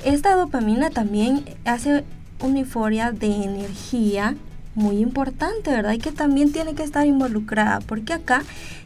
Esta 0.04 0.34
dopamina 0.34 0.88
también 0.88 1.44
hace 1.66 2.04
una 2.40 2.60
euforia 2.60 3.12
de 3.12 3.44
energía 3.44 4.34
muy 4.74 4.98
importante, 4.98 5.70
¿verdad? 5.70 5.92
Y 5.92 5.98
que 5.98 6.12
también 6.12 6.52
tiene 6.52 6.74
que 6.74 6.82
estar 6.82 7.06
involucrada, 7.06 7.80
porque 7.80 8.12
acá 8.14 8.42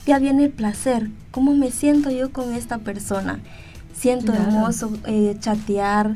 ya 0.07 0.18
viene 0.18 0.44
el 0.44 0.51
placer. 0.51 1.11
¿Cómo 1.31 1.55
me 1.55 1.70
siento 1.70 2.11
yo 2.11 2.33
con 2.33 2.55
esta 2.55 2.79
persona? 2.79 3.40
Siento 3.94 4.33
Claro. 4.33 4.51
hermoso 4.51 4.92
eh, 5.07 5.37
chatear, 5.38 6.12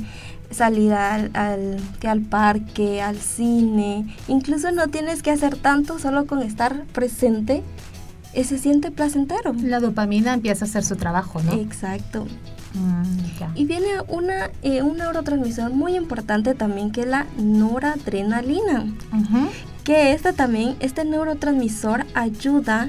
salir 0.50 0.92
al, 0.92 1.30
al, 1.34 1.76
que 2.00 2.08
al 2.08 2.20
parque, 2.20 3.00
al 3.00 3.16
cine. 3.18 4.14
Incluso 4.28 4.72
no 4.72 4.88
tienes 4.88 5.22
que 5.22 5.30
hacer 5.30 5.56
tanto, 5.56 5.98
solo 5.98 6.26
con 6.26 6.42
estar 6.42 6.84
presente, 6.92 7.62
eh, 8.34 8.44
se 8.44 8.58
siente 8.58 8.90
placentero. 8.90 9.52
La 9.54 9.80
dopamina 9.80 10.34
empieza 10.34 10.64
a 10.64 10.68
hacer 10.68 10.84
su 10.84 10.96
trabajo, 10.96 11.40
¿no? 11.42 11.52
Exacto. 11.52 12.26
Mm. 12.74 13.56
Y 13.56 13.64
viene 13.64 13.86
una, 14.08 14.50
eh, 14.62 14.82
un 14.82 14.96
neurotransmisor 14.98 15.70
muy 15.72 15.96
importante 15.96 16.54
también 16.54 16.90
que 16.92 17.00
es 17.02 17.06
la 17.08 17.26
noradrenalina. 17.38 18.86
Que 19.84 20.12
esta 20.12 20.32
también, 20.32 20.76
este 20.80 21.04
neurotransmisor 21.04 22.06
ayuda, 22.14 22.88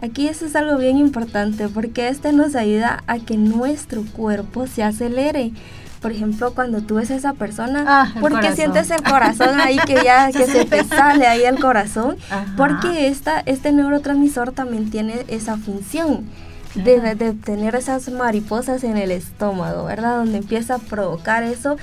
aquí 0.00 0.28
eso 0.28 0.46
es 0.46 0.54
algo 0.54 0.76
bien 0.78 0.98
importante 0.98 1.68
porque 1.68 2.08
este 2.08 2.32
nos 2.32 2.54
ayuda 2.54 3.02
a 3.06 3.18
que 3.18 3.36
nuestro 3.36 4.04
cuerpo 4.04 4.66
se 4.66 4.82
acelere. 4.84 5.52
Por 6.00 6.12
ejemplo, 6.12 6.54
cuando 6.54 6.80
tú 6.82 6.94
ves 6.96 7.10
a 7.10 7.16
esa 7.16 7.32
persona, 7.32 7.84
Ah, 7.88 8.12
porque 8.20 8.36
corazón. 8.36 8.54
sientes 8.56 8.90
el 8.92 9.02
corazón 9.02 9.60
ahí 9.60 9.78
que 9.84 9.96
ya 10.04 10.30
Se 10.30 10.38
que 10.38 10.46
se 10.46 10.64
te 10.64 10.84
sale 10.84 11.26
ahí 11.26 11.42
el 11.42 11.58
corazón, 11.58 12.16
Ajá. 12.30 12.54
porque 12.56 13.08
esta, 13.08 13.40
este 13.40 13.72
neurotransmisor 13.72 14.52
también 14.52 14.90
tiene 14.90 15.24
esa 15.26 15.56
función 15.56 16.26
de, 16.74 17.14
de- 17.14 17.32
tener 17.32 17.74
esas 17.74 18.08
mariposas 18.10 18.84
en 18.84 18.96
el 18.96 19.10
estómago, 19.10 19.84
¿verdad? 19.84 20.18
Donde 20.18 20.38
empieza 20.38 20.76
a 20.76 20.78
provocar 20.78 21.42
eso 21.42 21.76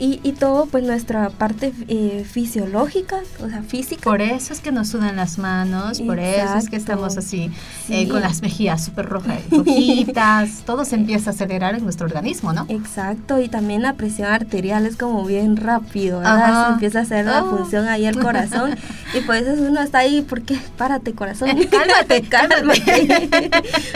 y, 0.00 0.18
y 0.22 0.32
todo, 0.32 0.66
pues 0.66 0.82
nuestra 0.82 1.28
parte 1.30 1.72
eh, 1.88 2.24
fisiológica, 2.28 3.20
o 3.44 3.48
sea, 3.48 3.62
física. 3.62 4.02
Por 4.02 4.22
eso 4.22 4.52
es 4.54 4.60
que 4.60 4.72
nos 4.72 4.88
sudan 4.88 5.16
las 5.16 5.36
manos, 5.38 6.00
por 6.00 6.18
eso 6.18 6.56
es 6.56 6.68
que 6.70 6.76
estamos 6.76 7.16
así, 7.18 7.50
eh, 7.90 8.08
con 8.08 8.20
las 8.22 8.40
mejillas 8.42 8.82
súper 8.84 9.06
rojas, 9.06 9.38
rojitas, 9.50 10.62
todo 10.66 10.84
se 10.84 10.96
empieza 10.96 11.30
a 11.30 11.32
acelerar 11.34 11.74
en 11.74 11.84
nuestro 11.84 12.06
organismo, 12.06 12.52
¿no? 12.52 12.64
Exacto, 12.68 13.38
y 13.40 13.48
también 13.48 13.82
la 13.82 13.92
presión 13.94 14.28
arterial 14.32 14.86
es 14.86 14.96
como 14.96 15.24
bien 15.24 15.56
rápido, 15.56 16.18
¿verdad? 16.20 16.42
Ajá. 16.44 16.66
Se 16.66 16.72
empieza 16.72 16.98
a 17.00 17.02
hacer 17.02 17.26
la 17.26 17.38
Ah. 17.40 17.44
función 17.48 17.86
ahí 17.86 18.06
el 18.06 18.18
corazón 18.18 18.74
y 19.14 19.20
pues 19.20 19.44
uno 19.58 19.80
está 19.82 19.98
ahí 19.98 20.22
porque 20.26 20.58
párate 20.76 21.12
corazón, 21.12 21.50
Cálmate, 21.70 22.22
cálmate. 22.22 23.50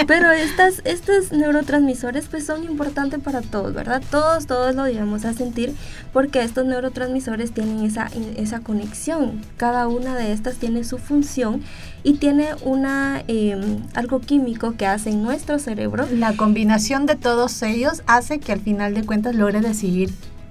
Pero 0.06 0.30
estas, 0.32 0.82
estos 0.84 1.32
neurotransmisores 1.32 2.26
pues 2.30 2.44
son 2.46 2.64
importantes 2.64 3.20
para 3.20 3.40
todos, 3.42 3.72
¿verdad? 3.74 4.02
Todos, 4.10 4.46
todos 4.46 4.74
lo 4.74 4.84
debemos 4.84 5.24
a 5.24 5.32
sentir 5.32 5.74
porque 6.12 6.42
estos 6.42 6.66
neurotransmisores 6.66 7.52
tienen 7.52 7.84
esa, 7.84 8.10
esa 8.36 8.60
conexión. 8.60 9.40
Cada 9.56 9.88
una 9.88 10.16
de 10.16 10.32
estas 10.32 10.56
tiene 10.56 10.84
su 10.84 10.98
función 10.98 11.62
y 12.02 12.14
tiene 12.14 12.48
una 12.62 13.22
eh, 13.28 13.60
algo 13.94 14.20
químico 14.20 14.74
que 14.76 14.86
hace 14.86 15.10
en 15.10 15.22
nuestro 15.22 15.58
cerebro. 15.58 16.06
La 16.12 16.36
combinación 16.36 17.06
de 17.06 17.16
todos 17.16 17.62
ellos 17.62 18.02
hace 18.06 18.40
que 18.40 18.52
al 18.52 18.60
final 18.60 18.94
de 18.94 19.04
cuentas 19.04 19.34
logre 19.34 19.60
decidir 19.60 20.10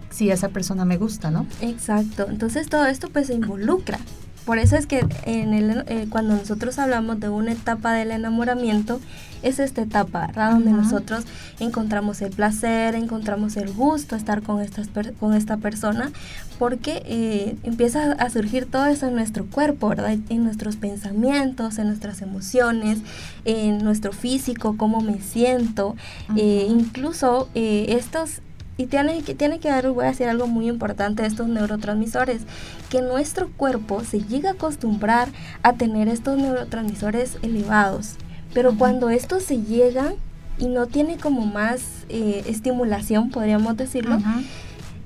si 0.09 0.29
esa 0.29 0.49
persona 0.49 0.85
me 0.85 0.97
gusta, 0.97 1.31
¿no? 1.31 1.47
Exacto. 1.61 2.27
Entonces 2.29 2.69
todo 2.69 2.85
esto 2.85 3.09
pues 3.09 3.27
se 3.27 3.33
involucra. 3.33 3.99
Por 4.45 4.57
eso 4.57 4.75
es 4.75 4.87
que 4.87 5.05
en 5.25 5.53
el, 5.53 5.83
eh, 5.87 6.07
cuando 6.09 6.35
nosotros 6.35 6.77
hablamos 6.79 7.19
de 7.19 7.29
una 7.29 7.53
etapa 7.53 7.93
del 7.93 8.11
enamoramiento, 8.11 8.99
es 9.41 9.59
esta 9.59 9.81
etapa, 9.81 10.27
¿verdad? 10.27 10.53
Donde 10.53 10.71
nosotros 10.71 11.25
encontramos 11.59 12.21
el 12.21 12.31
placer, 12.31 12.95
encontramos 12.95 13.57
el 13.57 13.73
gusto 13.73 14.15
estar 14.15 14.41
con, 14.41 14.61
estas 14.61 14.87
con 15.19 15.33
esta 15.33 15.57
persona, 15.57 16.11
porque 16.59 17.03
eh, 17.05 17.57
empieza 17.63 18.13
a 18.13 18.29
surgir 18.29 18.65
todo 18.65 18.85
eso 18.85 19.07
en 19.07 19.15
nuestro 19.15 19.45
cuerpo, 19.45 19.89
¿verdad? 19.89 20.17
En 20.29 20.43
nuestros 20.45 20.77
pensamientos, 20.77 21.77
en 21.77 21.87
nuestras 21.87 22.21
emociones, 22.21 22.99
en 23.43 23.83
nuestro 23.83 24.13
físico, 24.13 24.77
cómo 24.77 25.01
me 25.01 25.19
siento, 25.19 25.97
eh, 26.37 26.65
incluso 26.69 27.49
estos 27.53 28.41
y 28.77 28.87
tiene, 28.87 29.21
tiene 29.21 29.59
que 29.59 29.69
dar, 29.69 29.89
voy 29.91 30.05
a 30.05 30.09
decir 30.09 30.27
algo 30.27 30.47
muy 30.47 30.67
importante, 30.67 31.25
estos 31.25 31.47
neurotransmisores, 31.47 32.41
que 32.89 33.01
nuestro 33.01 33.49
cuerpo 33.51 34.03
se 34.03 34.21
llega 34.21 34.49
a 34.49 34.53
acostumbrar 34.53 35.29
a 35.61 35.73
tener 35.73 36.07
estos 36.07 36.37
neurotransmisores 36.37 37.37
elevados. 37.41 38.15
Pero 38.53 38.75
cuando 38.77 39.09
estos 39.09 39.43
se 39.43 39.61
llegan 39.61 40.15
y 40.57 40.67
no 40.67 40.87
tiene 40.87 41.17
como 41.17 41.45
más 41.45 41.81
eh, 42.09 42.43
estimulación, 42.47 43.29
podríamos 43.29 43.77
decirlo, 43.77 44.17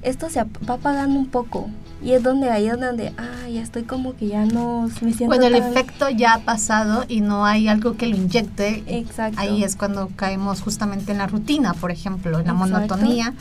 esto 0.01 0.30
se 0.30 0.43
va 0.43 0.75
apagando 0.75 1.19
un 1.19 1.27
poco. 1.27 1.69
Y 2.02 2.12
es 2.12 2.22
donde 2.22 2.52
ahí 2.52 2.68
es 2.68 2.80
donde, 2.80 3.12
ah, 3.18 3.50
ya 3.50 3.62
estoy 3.62 3.84
como 3.84 4.16
que 4.16 4.28
ya 4.28 4.46
no 4.46 4.84
me 5.02 5.14
siento 5.14 5.26
Cuando 5.26 5.48
el 5.48 5.56
efecto 5.56 6.10
ya 6.10 6.36
ha 6.36 6.40
pasado 6.40 7.06
y 7.08 7.22
no 7.22 7.46
hay 7.46 7.68
algo 7.68 7.98
que 7.98 8.06
lo 8.06 8.16
inyecte, 8.16 8.84
Exacto. 8.86 9.40
ahí 9.40 9.64
es 9.64 9.76
cuando 9.76 10.10
caemos 10.16 10.62
justamente 10.62 11.12
en 11.12 11.18
la 11.18 11.28
rutina, 11.28 11.74
por 11.74 11.92
ejemplo, 11.92 12.40
en 12.40 12.46
la 12.46 12.54
monotonía. 12.54 13.34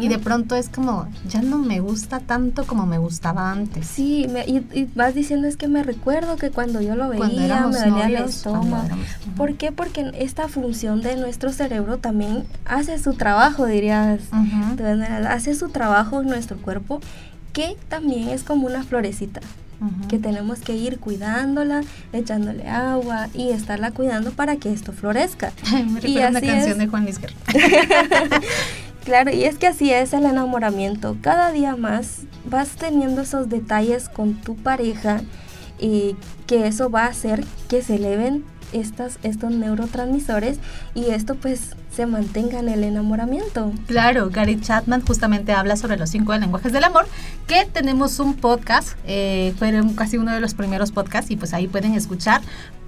Y 0.00 0.08
de 0.08 0.18
pronto 0.18 0.54
es 0.54 0.68
como, 0.68 1.08
ya 1.28 1.42
no 1.42 1.58
me 1.58 1.80
gusta 1.80 2.20
tanto 2.20 2.64
como 2.64 2.86
me 2.86 2.98
gustaba 2.98 3.50
antes. 3.50 3.86
Sí, 3.86 4.26
y, 4.46 4.84
vas 4.94 5.14
diciendo 5.14 5.48
es 5.48 5.56
que 5.56 5.68
me 5.68 5.82
recuerdo 5.82 6.36
que 6.36 6.50
cuando 6.50 6.80
yo 6.80 6.94
lo 6.94 7.08
veía 7.08 7.66
me 7.66 7.78
dolía 7.78 8.06
el 8.06 8.14
estómago. 8.16 8.96
¿Por 9.36 9.54
qué? 9.54 9.72
Porque 9.72 10.12
esta 10.18 10.48
función 10.48 11.02
de 11.02 11.16
nuestro 11.16 11.52
cerebro 11.52 11.98
también 11.98 12.44
hace 12.64 12.98
su 12.98 13.14
trabajo, 13.14 13.66
dirías. 13.66 14.20
Hace 15.28 15.54
su 15.54 15.70
trabajo 15.70 16.20
en 16.20 16.28
nuestro 16.28 16.56
cuerpo 16.58 17.00
que 17.56 17.74
también 17.88 18.28
es 18.28 18.44
como 18.44 18.66
una 18.66 18.84
florecita. 18.84 19.40
que 20.10 20.18
tenemos 20.18 20.60
que 20.60 20.74
ir 20.74 20.98
cuidándola, 20.98 21.82
echándole 22.12 22.68
agua 22.68 23.28
y 23.32 23.48
estarla 23.48 23.92
cuidando 23.92 24.30
para 24.30 24.56
que 24.56 24.70
esto 24.70 24.92
florezca. 24.92 25.52
Me 25.72 26.00
y 26.06 26.18
una 26.18 26.40
canción 26.40 26.78
de 26.78 26.86
Juan 26.86 27.04
Luis 27.04 27.18
claro, 29.04 29.30
y 29.30 29.44
es 29.44 29.56
que 29.56 29.68
así 29.68 29.90
es 29.90 30.12
el 30.12 30.26
enamoramiento. 30.26 31.16
Cada 31.22 31.50
día 31.50 31.76
más 31.76 32.24
vas 32.44 32.76
teniendo 32.76 33.22
esos 33.22 33.48
detalles 33.48 34.10
con 34.10 34.34
tu 34.34 34.54
pareja 34.56 35.22
y 35.78 36.14
que 36.46 36.66
eso 36.66 36.90
va 36.90 37.04
a 37.04 37.08
hacer 37.08 37.42
que 37.68 37.80
se 37.80 37.94
eleven 37.96 38.44
estas, 38.72 39.18
estos 39.22 39.50
neurotransmisores 39.50 40.58
y 40.94 41.06
esto 41.10 41.34
pues 41.34 41.76
se 41.94 42.06
mantenga 42.06 42.58
en 42.58 42.68
el 42.68 42.84
enamoramiento. 42.84 43.72
Claro, 43.86 44.30
Gary 44.30 44.60
Chapman 44.60 45.04
justamente 45.04 45.52
habla 45.52 45.76
sobre 45.76 45.96
los 45.96 46.10
cinco 46.10 46.36
lenguajes 46.36 46.72
del 46.72 46.84
amor, 46.84 47.06
que 47.46 47.64
tenemos 47.64 48.18
un 48.18 48.34
podcast, 48.34 48.98
eh, 49.06 49.54
fueron 49.58 49.94
casi 49.94 50.18
uno 50.18 50.32
de 50.32 50.40
los 50.40 50.54
primeros 50.54 50.92
podcasts 50.92 51.30
y 51.30 51.36
pues 51.36 51.54
ahí 51.54 51.68
pueden 51.68 51.94
escuchar 51.94 52.42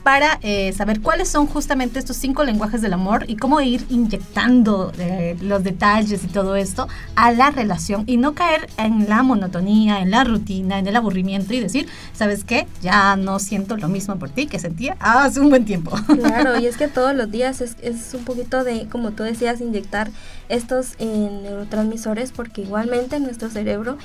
para 0.09 0.39
eh, 0.41 0.73
saber 0.73 1.03
cuáles 1.03 1.29
son 1.29 1.47
justamente 1.47 1.99
estos 1.99 2.17
cinco 2.17 2.43
lenguajes 2.43 2.81
del 2.81 2.95
amor 2.95 3.27
y 3.29 3.37
cómo 3.37 3.61
ir 3.61 3.85
inyectando 3.91 4.91
eh, 4.99 5.37
los 5.43 5.63
detalles 5.63 6.25
y 6.25 6.29
todo 6.29 6.57
esto 6.57 6.89
a 7.15 7.31
la 7.31 7.51
relación 7.51 8.05
y 8.07 8.17
no 8.17 8.33
caer 8.33 8.71
en 8.79 9.07
la 9.07 9.23
monotonía, 9.23 10.01
en 10.01 10.11
la 10.11 10.25
rutina, 10.25 10.79
en 10.79 10.87
el 10.87 10.97
aburrimiento 10.97 11.53
y 11.53 11.61
decir, 11.61 11.89
¿sabes 12.15 12.45
qué? 12.45 12.67
Ya 12.81 13.17
no 13.17 13.39
siento 13.39 13.77
lo 13.77 13.89
mismo 13.89 14.19
por 14.19 14.31
ti 14.31 14.47
que 14.47 14.59
sentía 14.59 14.97
hace 14.99 15.41
un 15.41 15.51
buen 15.51 15.67
tiempo. 15.67 15.91
Claro, 16.07 16.59
y 16.59 16.65
es 16.65 16.79
que 16.79 16.89
todos 16.89 17.15
los 17.15 17.31
días 17.31 17.61
es, 17.61 17.77
es 17.83 18.15
un 18.15 18.25
poquito 18.25 18.65
de, 18.65 18.89
como 18.89 19.11
tú 19.11 19.25
decías, 19.25 19.61
inyectar 19.61 20.09
estos 20.49 20.95
eh, 21.01 21.29
neurotransmisores 21.43 22.33
porque 22.33 22.63
igualmente 22.63 23.21
nuestro 23.21 23.51
cerebro 23.51 23.99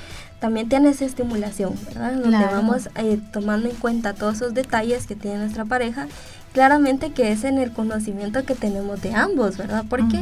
también 0.44 0.68
tiene 0.68 0.90
esa 0.90 1.06
estimulación, 1.06 1.72
¿verdad? 1.86 2.12
Donde 2.12 2.36
vamos 2.36 2.90
eh, 2.96 3.18
tomando 3.32 3.66
en 3.66 3.74
cuenta 3.76 4.12
todos 4.12 4.34
esos 4.34 4.52
detalles 4.52 5.06
que 5.06 5.16
tiene 5.16 5.38
nuestra 5.38 5.64
pareja, 5.64 6.06
claramente 6.52 7.12
que 7.12 7.32
es 7.32 7.44
en 7.44 7.56
el 7.56 7.72
conocimiento 7.72 8.44
que 8.44 8.54
tenemos 8.54 9.00
de 9.00 9.14
ambos, 9.14 9.56
¿verdad? 9.56 9.86
Porque 9.88 10.20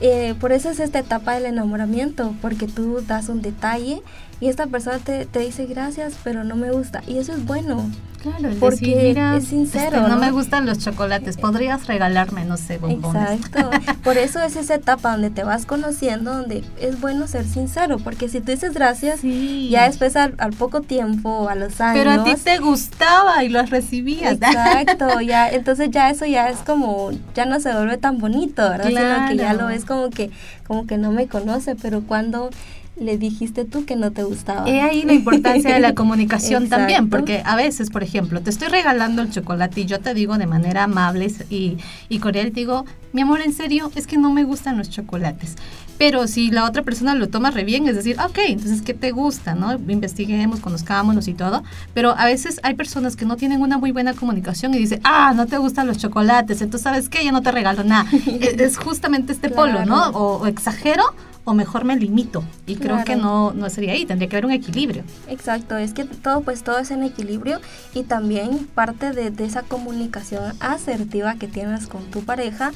eh, 0.00 0.36
por 0.38 0.52
eso 0.52 0.70
es 0.70 0.78
esta 0.78 1.00
etapa 1.00 1.34
del 1.34 1.46
enamoramiento, 1.46 2.32
porque 2.40 2.68
tú 2.68 3.02
das 3.04 3.28
un 3.28 3.42
detalle 3.42 4.02
y 4.40 4.48
esta 4.48 4.66
persona 4.66 4.98
te, 4.98 5.26
te 5.26 5.40
dice 5.40 5.66
gracias, 5.66 6.14
pero 6.22 6.44
no 6.44 6.56
me 6.56 6.70
gusta. 6.70 7.02
Y 7.06 7.18
eso 7.18 7.32
es 7.32 7.44
bueno. 7.44 7.90
Claro, 8.22 8.54
porque 8.58 9.10
es 9.36 9.44
sincero. 9.44 9.98
Este, 9.98 10.08
¿no? 10.08 10.16
me 10.16 10.30
gustan 10.32 10.66
los 10.66 10.78
chocolates, 10.78 11.36
podrías 11.36 11.86
regalarme, 11.86 12.44
no 12.44 12.56
sé, 12.56 12.78
bombones. 12.78 13.40
Exacto. 13.40 13.70
Por 14.04 14.18
eso 14.18 14.40
es 14.40 14.56
esa 14.56 14.74
etapa 14.74 15.12
donde 15.12 15.30
te 15.30 15.44
vas 15.44 15.64
conociendo, 15.64 16.34
donde 16.34 16.64
es 16.80 17.00
bueno 17.00 17.28
ser 17.28 17.44
sincero, 17.44 17.98
porque 17.98 18.28
si 18.28 18.40
tú 18.40 18.50
dices 18.50 18.74
gracias, 18.74 19.20
ya 19.22 19.84
después 19.84 20.16
al, 20.16 20.34
poco 20.58 20.80
tiempo, 20.80 21.48
a 21.48 21.54
los 21.54 21.80
años. 21.80 22.04
Pero 22.04 22.22
a 22.22 22.24
ti 22.24 22.34
te 22.42 22.58
gustaba 22.58 23.44
y 23.44 23.48
lo 23.48 23.62
recibías. 23.62 24.32
Exacto, 24.34 25.20
ya, 25.20 25.48
entonces 25.48 25.90
ya 25.90 26.10
eso 26.10 26.26
ya 26.26 26.48
es 26.48 26.58
como, 26.58 27.10
ya 27.34 27.46
no 27.46 27.60
se 27.60 27.72
vuelve 27.72 27.96
tan 27.96 28.18
bonito, 28.18 28.68
¿verdad? 28.68 28.88
Sino 28.88 29.28
que 29.28 29.36
ya 29.36 29.52
lo 29.52 29.66
ves 29.66 29.84
como 29.84 30.10
que, 30.10 30.30
como 30.66 30.86
que 30.86 30.98
no 30.98 31.12
me 31.12 31.28
conoce, 31.28 31.76
pero 31.76 32.02
cuando 32.02 32.50
le 32.98 33.18
dijiste 33.18 33.64
tú 33.64 33.84
que 33.84 33.94
no 33.96 34.10
te 34.10 34.22
gustaba. 34.22 34.68
He 34.68 34.80
ahí 34.80 35.02
la 35.02 35.12
importancia 35.12 35.74
de 35.74 35.80
la 35.80 35.94
comunicación 35.94 36.68
también, 36.68 37.10
porque 37.10 37.42
a 37.44 37.56
veces, 37.56 37.90
por 37.90 38.02
ejemplo, 38.02 38.40
te 38.40 38.50
estoy 38.50 38.68
regalando 38.68 39.22
el 39.22 39.30
chocolate 39.30 39.82
y 39.82 39.86
yo 39.86 40.00
te 40.00 40.14
digo 40.14 40.38
de 40.38 40.46
manera 40.46 40.84
amable 40.84 41.30
y, 41.50 41.76
y 42.08 42.18
cordial, 42.18 42.46
te 42.52 42.60
digo, 42.60 42.84
mi 43.12 43.20
amor, 43.20 43.40
en 43.40 43.52
serio, 43.52 43.90
es 43.94 44.06
que 44.06 44.16
no 44.16 44.32
me 44.32 44.44
gustan 44.44 44.78
los 44.78 44.90
chocolates. 44.90 45.56
Pero 45.98 46.26
si 46.26 46.50
la 46.50 46.64
otra 46.64 46.82
persona 46.82 47.14
lo 47.14 47.28
toma 47.28 47.50
re 47.50 47.64
bien, 47.64 47.88
es 47.88 47.96
decir, 47.96 48.16
ok, 48.20 48.38
entonces, 48.48 48.82
¿qué 48.82 48.92
te 48.92 49.12
gusta? 49.12 49.54
¿no? 49.54 49.72
Investiguemos, 49.72 50.60
conozcámonos 50.60 51.26
y 51.28 51.34
todo. 51.34 51.62
Pero 51.94 52.14
a 52.16 52.26
veces 52.26 52.60
hay 52.62 52.74
personas 52.74 53.16
que 53.16 53.24
no 53.24 53.36
tienen 53.36 53.62
una 53.62 53.78
muy 53.78 53.92
buena 53.92 54.12
comunicación 54.12 54.74
y 54.74 54.78
dicen, 54.78 55.00
ah, 55.04 55.32
no 55.34 55.46
te 55.46 55.56
gustan 55.56 55.86
los 55.86 55.96
chocolates, 55.98 56.60
entonces, 56.60 56.82
¿sabes 56.84 57.08
qué? 57.08 57.24
Yo 57.24 57.32
no 57.32 57.42
te 57.42 57.50
regalo 57.50 57.84
nada. 57.84 58.08
es, 58.40 58.76
justamente 58.76 59.32
este 59.32 59.48
polo, 59.48 59.86
¿no? 59.86 60.08
o 60.10 60.46
exagero 60.46 61.04
o 61.46 61.54
mejor 61.54 61.84
me 61.84 61.96
limito. 61.96 62.44
Y 62.66 62.74
creo 62.74 63.04
que 63.04 63.14
no, 63.14 63.52
no 63.52 63.70
sería 63.70 63.92
ahí, 63.92 64.04
tendría 64.04 64.28
que 64.28 64.36
haber 64.36 64.46
un 64.46 64.52
equilibrio. 64.52 65.04
Exacto, 65.28 65.76
es 65.76 65.94
que 65.94 66.04
todo, 66.04 66.40
pues 66.42 66.64
todo 66.64 66.78
es 66.78 66.90
en 66.90 67.04
equilibrio 67.04 67.60
y 67.94 68.02
también 68.02 68.66
parte 68.74 69.12
de, 69.12 69.32
esa 69.44 69.62
comunicación 69.62 70.54
asertiva 70.58 71.36
que 71.36 71.46
tienes 71.46 71.86
con 71.86 72.02
tu 72.10 72.24
pareja 72.24 72.72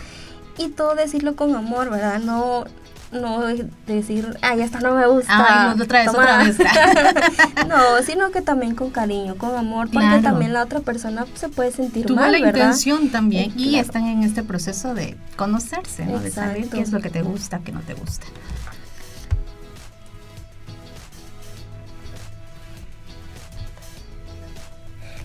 y 0.56 0.68
todo 0.68 0.94
decirlo 0.94 1.34
con 1.34 1.56
amor, 1.56 1.90
¿verdad? 1.90 2.20
No, 2.20 2.64
no 3.10 3.42
decir, 3.88 4.38
ay, 4.40 4.60
esto 4.60 4.78
no 4.78 4.94
me 4.94 5.04
gusta. 5.08 5.32
Ay, 5.32 5.76
no, 5.76 5.82
otra 5.82 6.02
vez, 6.02 6.08
otra 6.08 6.38
vez. 6.38 6.56
no, 7.68 8.02
sino 8.06 8.30
que 8.30 8.40
también 8.40 8.76
con 8.76 8.90
cariño, 8.90 9.34
con 9.34 9.56
amor, 9.56 9.88
porque 9.92 10.20
también 10.22 10.52
la 10.52 10.62
otra 10.62 10.78
persona 10.78 11.26
se 11.34 11.48
puede 11.48 11.72
sentir 11.72 12.06
Tuvo 12.06 12.20
mal, 12.20 12.30
la 12.30 12.38
intención 12.38 13.08
también 13.08 13.52
y 13.56 13.80
están 13.80 14.06
en 14.06 14.22
este 14.22 14.44
proceso 14.44 14.94
de 14.94 15.16
conocerse, 15.34 16.06
¿no? 16.06 16.20
De 16.20 16.30
saber 16.30 16.68
qué 16.68 16.82
es 16.82 16.92
lo 16.92 17.00
que 17.00 17.10
te 17.10 17.22
gusta, 17.22 17.58
qué 17.64 17.72
no 17.72 17.80
te 17.80 17.94
gusta. 17.94 18.26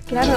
Claro. 0.08 0.34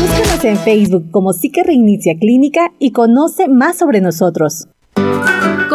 Búscanos 0.00 0.44
en 0.44 0.56
Facebook 0.58 1.10
como 1.10 1.32
Psique 1.32 1.62
Reinicia 1.62 2.16
Clínica 2.18 2.72
y 2.78 2.90
conoce 2.90 3.48
más 3.48 3.78
sobre 3.78 4.00
nosotros. 4.00 4.68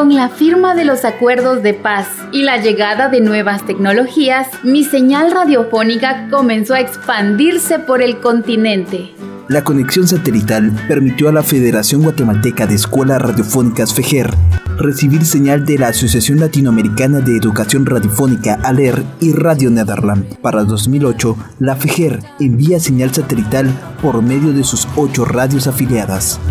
Con 0.03 0.13
la 0.13 0.27
firma 0.27 0.75
de 0.75 0.83
los 0.83 1.05
acuerdos 1.05 1.63
de 1.63 1.73
paz 1.73 2.09
y 2.33 2.43
la 2.43 2.57
llegada 2.57 3.07
de 3.07 3.21
nuevas 3.21 3.65
tecnologías, 3.65 4.49
mi 4.61 4.83
señal 4.83 5.31
radiofónica 5.31 6.27
comenzó 6.29 6.73
a 6.73 6.81
expandirse 6.81 7.79
por 7.79 8.01
el 8.01 8.19
continente. 8.19 9.13
La 9.47 9.63
conexión 9.63 10.05
satelital 10.05 10.73
permitió 10.89 11.29
a 11.29 11.31
la 11.31 11.41
Federación 11.41 12.03
Guatemalteca 12.03 12.67
de 12.67 12.75
Escuelas 12.75 13.21
Radiofónicas 13.21 13.93
FEGER 13.93 14.29
recibir 14.77 15.23
señal 15.23 15.63
de 15.63 15.77
la 15.77 15.87
Asociación 15.87 16.41
Latinoamericana 16.41 17.21
de 17.21 17.37
Educación 17.37 17.85
Radiofónica 17.85 18.59
ALER 18.61 19.05
y 19.21 19.31
Radio 19.31 19.69
Netherland. 19.69 20.37
Para 20.39 20.65
2008, 20.65 21.37
la 21.59 21.77
FEGER 21.77 22.19
envía 22.41 22.81
señal 22.81 23.13
satelital 23.13 23.71
por 24.01 24.21
medio 24.21 24.51
de 24.51 24.65
sus 24.65 24.85
ocho 24.97 25.23
radios 25.23 25.67
afiliadas. 25.67 26.41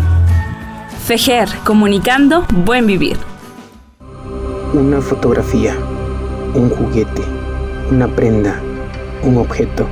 FEGER, 1.05 1.49
comunicando 1.63 2.47
buen 2.65 2.87
vivir. 2.87 3.32
Una 4.73 5.01
fotografía, 5.01 5.75
un 6.53 6.69
juguete, 6.69 7.21
una 7.91 8.07
prenda, 8.07 8.59
un 9.23 9.37
objeto. 9.37 9.87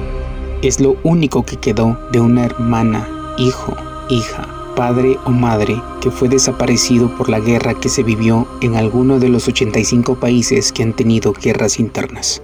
Es 0.62 0.80
lo 0.80 0.98
único 1.04 1.44
que 1.46 1.58
quedó 1.58 1.98
de 2.12 2.20
una 2.20 2.46
hermana, 2.46 3.08
hijo, 3.38 3.76
hija 4.10 4.48
padre 4.76 5.20
o 5.26 5.30
madre 5.30 5.80
que 6.02 6.10
fue 6.10 6.28
desaparecido 6.28 7.16
por 7.16 7.30
la 7.30 7.40
guerra 7.40 7.76
que 7.76 7.90
se 7.90 8.02
vivió 8.02 8.48
en 8.62 8.76
alguno 8.76 9.20
de 9.20 9.30
los 9.30 9.48
85 9.48 10.16
países 10.16 10.72
que 10.72 10.82
han 10.82 10.94
tenido 10.94 11.34
guerras 11.34 11.80
internas. 11.80 12.42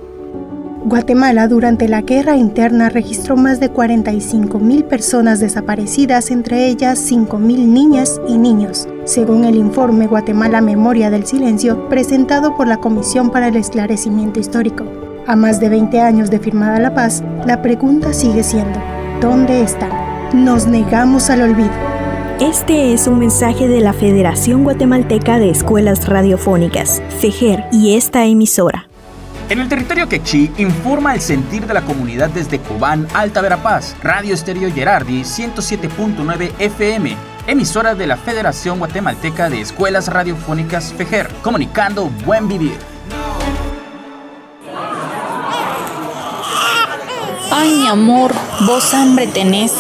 Guatemala 0.88 1.50
durante 1.50 1.90
la 1.90 2.00
guerra 2.00 2.38
interna 2.38 2.88
registró 2.88 3.36
más 3.36 3.60
de 3.60 3.70
45 3.70 4.58
mil 4.60 4.86
personas 4.86 5.42
desaparecidas, 5.42 6.32
entre 6.32 6.68
ellas 6.68 6.98
5 6.98 7.40
mil 7.40 7.74
niñas 7.74 8.22
y 8.26 8.38
niños, 8.38 8.88
según 9.04 9.44
el 9.44 9.56
informe 9.56 10.08
Guatemala 10.08 10.62
Memoria 10.62 11.10
del 11.10 11.26
Silencio 11.26 11.90
presentado 11.90 12.56
por 12.56 12.70
la 12.70 12.78
Comisión 12.78 13.32
para 13.32 13.50
el 13.50 13.58
Esclarecimiento 13.58 14.40
Histórico. 14.40 14.86
A 15.28 15.36
más 15.36 15.60
de 15.60 15.68
20 15.68 16.00
años 16.00 16.30
de 16.30 16.40
firmada 16.40 16.80
la 16.80 16.94
paz, 16.94 17.22
la 17.46 17.62
pregunta 17.62 18.14
sigue 18.14 18.44
siendo, 18.44 18.80
¿dónde 19.20 19.64
están? 19.64 19.92
Nos 20.32 20.68
negamos 20.68 21.30
al 21.30 21.42
olvido. 21.42 21.74
Este 22.40 22.94
es 22.94 23.08
un 23.08 23.20
mensaje 23.20 23.68
de 23.68 23.82
la 23.82 23.92
Federación 23.92 24.64
Guatemalteca 24.64 25.38
de 25.38 25.50
Escuelas 25.50 26.08
Radiofónicas, 26.08 27.02
FEGER, 27.20 27.66
y 27.74 27.96
esta 27.96 28.24
emisora. 28.24 28.87
En 29.50 29.62
el 29.62 29.70
territorio 29.70 30.10
quechí 30.10 30.52
informa 30.58 31.14
el 31.14 31.22
sentir 31.22 31.66
de 31.66 31.74
la 31.74 31.82
comunidad 31.82 32.30
desde 32.30 32.60
Cobán, 32.60 33.08
Alta 33.14 33.40
Verapaz, 33.40 33.96
Radio 34.04 34.34
Estéreo 34.34 34.70
Gerardi 34.74 35.22
107.9 35.22 36.52
FM, 36.60 37.16
emisora 37.48 37.96
de 37.96 38.08
la 38.08 38.18
Federación 38.18 38.78
Guatemalteca 38.80 39.50
de 39.50 39.62
Escuelas 39.62 40.10
Radiofónicas 40.10 40.94
FEGER, 40.94 41.30
comunicando 41.42 42.10
buen 42.26 42.50
vivir. 42.50 42.76
Ay, 47.50 47.74
mi 47.74 47.88
amor, 47.88 48.34
vos 48.66 48.94
hambre 48.94 49.28
tenés. 49.28 49.74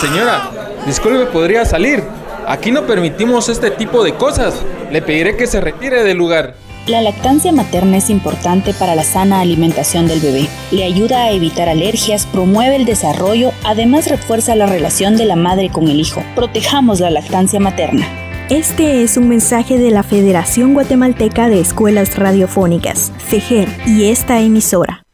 Señora, 0.00 0.50
disculpe, 0.84 1.26
¿podría 1.26 1.64
salir? 1.64 2.02
Aquí 2.44 2.72
no 2.72 2.82
permitimos 2.82 3.48
este 3.48 3.70
tipo 3.70 4.02
de 4.02 4.14
cosas. 4.16 4.54
Le 4.90 5.00
pediré 5.00 5.36
que 5.36 5.46
se 5.46 5.60
retire 5.60 6.02
del 6.02 6.18
lugar. 6.18 6.56
La 6.90 7.02
lactancia 7.02 7.52
materna 7.52 7.98
es 7.98 8.10
importante 8.10 8.74
para 8.74 8.96
la 8.96 9.04
sana 9.04 9.38
alimentación 9.38 10.08
del 10.08 10.18
bebé. 10.18 10.48
Le 10.72 10.82
ayuda 10.82 11.22
a 11.22 11.30
evitar 11.30 11.68
alergias, 11.68 12.26
promueve 12.26 12.74
el 12.74 12.84
desarrollo, 12.84 13.52
además 13.62 14.08
refuerza 14.08 14.56
la 14.56 14.66
relación 14.66 15.16
de 15.16 15.24
la 15.24 15.36
madre 15.36 15.70
con 15.70 15.86
el 15.86 16.00
hijo. 16.00 16.24
Protejamos 16.34 16.98
la 16.98 17.10
lactancia 17.10 17.60
materna. 17.60 18.08
Este 18.48 19.04
es 19.04 19.16
un 19.16 19.28
mensaje 19.28 19.78
de 19.78 19.92
la 19.92 20.02
Federación 20.02 20.74
Guatemalteca 20.74 21.48
de 21.48 21.60
Escuelas 21.60 22.16
Radiofónicas, 22.16 23.12
FEGER, 23.18 23.68
y 23.86 24.06
esta 24.06 24.40
emisora. 24.40 25.04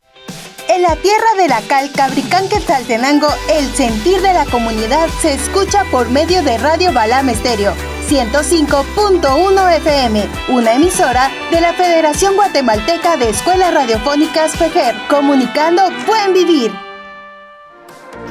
En 0.70 0.80
la 0.80 0.96
tierra 0.96 1.28
de 1.36 1.48
la 1.48 1.60
cal 1.60 1.92
Cabricán 1.92 2.48
Quetzaltenango, 2.48 3.28
el 3.52 3.66
sentir 3.74 4.22
de 4.22 4.32
la 4.32 4.46
comunidad 4.46 5.08
se 5.20 5.34
escucha 5.34 5.84
por 5.90 6.08
medio 6.08 6.42
de 6.42 6.56
Radio 6.56 6.94
Balam 6.94 7.28
Estéreo 7.28 7.74
105.1 8.08 9.76
FM, 9.78 10.28
una 10.50 10.74
emisora 10.74 11.30
de 11.50 11.60
la 11.60 11.72
Federación 11.72 12.36
Guatemalteca 12.36 13.16
de 13.16 13.30
Escuelas 13.30 13.74
Radiofónicas 13.74 14.52
FEGER, 14.52 14.94
comunicando 15.08 15.82
Buen 16.06 16.32
Vivir. 16.32 16.72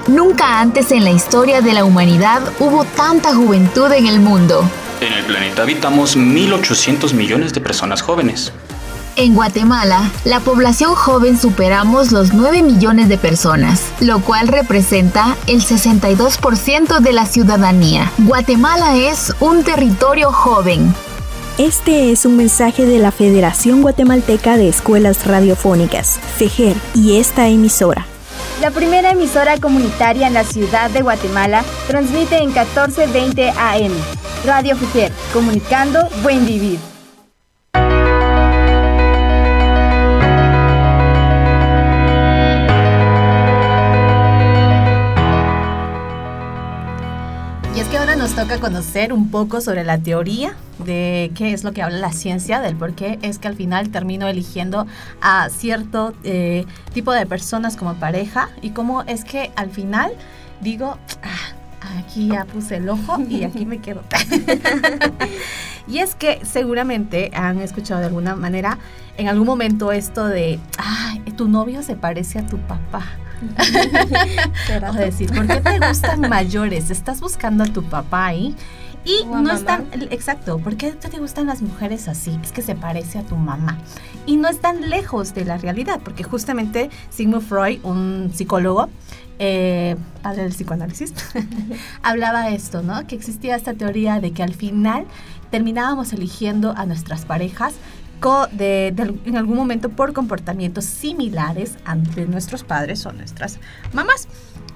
Nunca 0.07 0.61
antes 0.61 0.91
en 0.91 1.03
la 1.03 1.11
historia 1.11 1.61
de 1.61 1.73
la 1.73 1.83
humanidad 1.83 2.41
hubo 2.59 2.85
tanta 2.85 3.33
juventud 3.33 3.91
en 3.91 4.07
el 4.07 4.19
mundo. 4.19 4.63
En 5.01 5.11
el 5.11 5.25
planeta 5.25 5.63
habitamos 5.63 6.15
1.800 6.15 7.13
millones 7.13 7.53
de 7.53 7.59
personas 7.59 8.01
jóvenes. 8.01 8.53
En 9.17 9.33
Guatemala, 9.33 10.11
la 10.25 10.41
población 10.41 10.93
joven 10.93 11.39
superamos 11.39 12.11
los 12.11 12.33
9 12.33 12.61
millones 12.63 13.07
de 13.07 13.17
personas, 13.17 13.85
lo 14.01 14.19
cual 14.19 14.49
representa 14.49 15.37
el 15.47 15.61
62% 15.61 16.99
de 16.99 17.13
la 17.13 17.25
ciudadanía. 17.25 18.11
Guatemala 18.17 18.97
es 18.97 19.33
un 19.39 19.63
territorio 19.63 20.33
joven. 20.33 20.93
Este 21.57 22.11
es 22.11 22.25
un 22.25 22.35
mensaje 22.35 22.85
de 22.85 22.99
la 22.99 23.13
Federación 23.13 23.81
Guatemalteca 23.81 24.57
de 24.57 24.67
Escuelas 24.67 25.25
Radiofónicas, 25.25 26.19
FEGER, 26.37 26.75
y 26.93 27.17
esta 27.17 27.47
emisora. 27.47 28.05
La 28.59 28.71
primera 28.71 29.11
emisora 29.11 29.57
comunitaria 29.57 30.27
en 30.27 30.33
la 30.33 30.43
ciudad 30.43 30.89
de 30.89 31.01
Guatemala 31.01 31.63
transmite 31.87 32.39
en 32.39 32.47
1420 32.47 33.49
AM. 33.49 33.93
Radio 34.45 34.75
FEGER, 34.75 35.13
comunicando 35.31 36.09
buen 36.21 36.45
vivir. 36.45 36.94
Nos 48.25 48.33
toca 48.33 48.59
conocer 48.59 49.13
un 49.13 49.29
poco 49.29 49.61
sobre 49.61 49.83
la 49.83 49.99
teoría 49.99 50.55
de 50.83 51.31
qué 51.35 51.53
es 51.53 51.63
lo 51.63 51.73
que 51.73 51.83
habla 51.83 51.99
la 51.99 52.11
ciencia, 52.11 52.59
del 52.59 52.75
por 52.75 52.95
qué 52.95 53.19
es 53.21 53.37
que 53.37 53.47
al 53.47 53.55
final 53.55 53.91
termino 53.91 54.27
eligiendo 54.27 54.87
a 55.21 55.47
cierto 55.49 56.11
eh, 56.23 56.65
tipo 56.91 57.11
de 57.11 57.27
personas 57.27 57.77
como 57.77 57.93
pareja 57.93 58.49
y 58.63 58.71
cómo 58.71 59.03
es 59.03 59.23
que 59.25 59.51
al 59.55 59.69
final 59.69 60.11
digo, 60.59 60.97
ah, 61.21 61.53
aquí 61.97 62.27
ya 62.27 62.45
puse 62.45 62.77
el 62.77 62.89
ojo 62.89 63.19
y 63.27 63.43
aquí 63.43 63.65
me 63.65 63.79
quedo. 63.79 64.03
y 65.87 65.99
es 65.99 66.15
que 66.15 66.39
seguramente 66.45 67.31
han 67.33 67.59
escuchado 67.59 67.99
de 67.99 68.07
alguna 68.07 68.35
manera 68.35 68.77
en 69.17 69.27
algún 69.27 69.47
momento 69.47 69.91
esto 69.91 70.25
de, 70.27 70.59
ah, 70.77 71.15
tu 71.35 71.47
novio 71.47 71.83
se 71.83 71.95
parece 71.95 72.39
a 72.39 72.47
tu 72.47 72.57
papá. 72.57 73.05
o 74.89 74.93
decir, 74.93 75.31
¿por 75.31 75.45
qué 75.47 75.61
te 75.61 75.79
gustan 75.79 76.21
mayores? 76.29 76.89
Estás 76.89 77.19
buscando 77.19 77.63
a 77.63 77.67
tu 77.67 77.83
papá 77.83 78.27
ahí. 78.27 78.55
Y 79.03 79.23
no 79.25 79.51
es 79.51 79.63
tan, 79.63 79.85
exacto, 80.09 80.57
¿por 80.57 80.77
qué 80.77 80.91
te 80.91 81.19
gustan 81.19 81.45
las 81.45 81.61
mujeres 81.61 82.07
así? 82.07 82.39
Es 82.43 82.51
que 82.51 82.63
se 82.63 82.73
parece 82.73 83.19
a 83.19 83.21
tu 83.21 83.35
mamá. 83.35 83.77
Y 84.25 84.37
no 84.37 84.47
es 84.47 84.59
tan 84.59 84.89
lejos 84.89 85.35
de 85.35 85.45
la 85.45 85.59
realidad, 85.59 85.99
porque 86.03 86.23
justamente 86.23 86.89
Sigmund 87.11 87.43
Freud, 87.43 87.81
un 87.83 88.31
psicólogo, 88.33 88.89
eh, 89.39 89.95
padre 90.21 90.43
del 90.43 90.51
psicoanálisis, 90.51 91.13
hablaba 92.03 92.49
esto, 92.49 92.81
¿no? 92.81 93.05
Que 93.07 93.15
existía 93.15 93.55
esta 93.55 93.73
teoría 93.73 94.19
de 94.19 94.31
que 94.31 94.43
al 94.43 94.53
final 94.53 95.05
terminábamos 95.51 96.13
eligiendo 96.13 96.71
a 96.75 96.85
nuestras 96.85 97.25
parejas 97.25 97.73
de, 98.51 98.87
en 99.25 99.37
algún 99.37 99.55
momento 99.55 99.89
por 99.89 100.13
comportamientos 100.13 100.85
similares 100.85 101.75
ante 101.85 102.25
nuestros 102.25 102.63
padres 102.63 103.05
o 103.05 103.11
nuestras 103.11 103.59
mamás. 103.93 104.27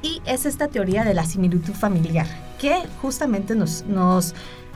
Y 0.02 0.22
es 0.26 0.46
esta 0.46 0.68
teoría 0.68 1.04
de 1.04 1.14
la 1.14 1.26
similitud 1.26 1.74
familiar 1.74 2.28
que 2.60 2.84
justamente 3.02 3.56
nos, 3.56 3.86
nos 3.86 4.36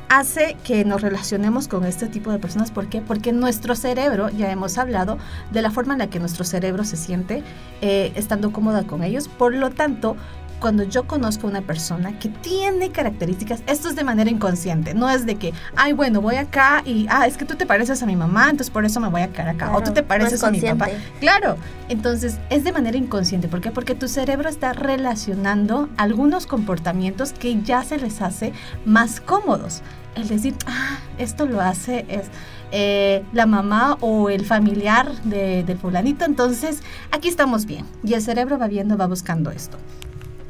hace 0.10 0.56
que 0.64 0.86
nos 0.86 1.02
relacionemos 1.02 1.68
con 1.68 1.86
este 1.86 2.08
tipo 2.08 2.32
de 2.32 2.40
personas. 2.40 2.72
¿Por 2.72 2.88
qué? 2.88 3.02
Porque 3.02 3.32
nuestro 3.32 3.76
cerebro, 3.76 4.30
ya 4.30 4.52
hemos 4.52 4.78
hablado 4.78 5.18
de 5.52 5.62
la 5.62 5.72
forma 5.72 5.94
en 5.94 6.00
la 6.00 6.10
que 6.10 6.20
nuestro 6.20 6.44
cerebro 6.44 6.84
se 6.84 6.98
siente 6.98 7.44
eh, 7.82 8.12
estando 8.16 8.52
cómoda 8.52 8.84
con 8.84 9.04
ellos. 9.04 9.28
Por 9.28 9.54
lo 9.54 9.70
tanto, 9.70 10.16
cuando 10.64 10.84
yo 10.84 11.06
conozco 11.06 11.46
a 11.46 11.50
una 11.50 11.62
persona 11.62 12.18
que 12.20 12.30
tiene 12.30 12.90
características, 12.90 13.62
esto 13.68 13.90
es 13.90 13.98
de 13.98 14.06
manera 14.06 14.30
inconsciente, 14.30 14.94
no 14.94 15.10
es 15.10 15.26
de 15.26 15.36
que, 15.36 15.52
ay, 15.76 15.92
bueno, 15.92 16.22
voy 16.22 16.38
acá 16.38 16.82
y, 16.86 17.06
ah, 17.10 17.28
es 17.28 17.36
que 17.36 17.44
tú 17.44 17.56
te 17.56 17.66
pareces 17.66 18.02
a 18.02 18.06
mi 18.06 18.16
mamá, 18.16 18.44
entonces 18.46 18.70
por 18.70 18.86
eso 18.86 19.02
me 19.02 19.10
voy 19.10 19.24
a 19.24 19.28
quedar 19.28 19.50
acá, 19.50 19.76
o 19.76 19.84
tú 19.84 19.92
te 19.92 20.04
pareces 20.04 20.42
a 20.42 20.52
mi 20.52 20.62
papá. 20.62 20.88
Claro, 21.20 21.58
entonces 21.90 22.40
es 22.50 22.64
de 22.64 22.72
manera 22.72 22.98
inconsciente, 22.98 23.50
¿por 23.50 23.60
qué? 23.60 23.72
Porque 23.72 23.94
tu 23.94 24.08
cerebro 24.08 24.48
está 24.48 24.72
relacionando 24.72 25.90
algunos 25.98 26.48
comportamientos 26.48 27.34
que 27.34 27.62
ya 27.62 27.84
se 27.84 27.98
les 27.98 28.22
hace 28.22 28.54
más 28.86 29.20
cómodos. 29.20 29.82
El 30.16 30.30
decir, 30.30 30.56
ah, 30.66 30.98
esto 31.18 31.46
lo 31.46 31.60
hace 31.60 32.06
es... 32.08 32.28
Eh, 32.76 33.24
la 33.34 33.46
mamá 33.46 34.00
o 34.02 34.32
el 34.32 34.48
familiar 34.48 35.12
del 35.22 35.78
fulanito, 35.78 36.26
entonces 36.26 36.82
aquí 37.12 37.28
estamos 37.28 37.68
bien. 37.68 37.86
Y 38.04 38.16
el 38.16 38.22
cerebro 38.24 38.58
va 38.58 38.68
viendo, 38.68 38.98
va 38.98 39.06
buscando 39.06 39.52
esto. 39.52 39.78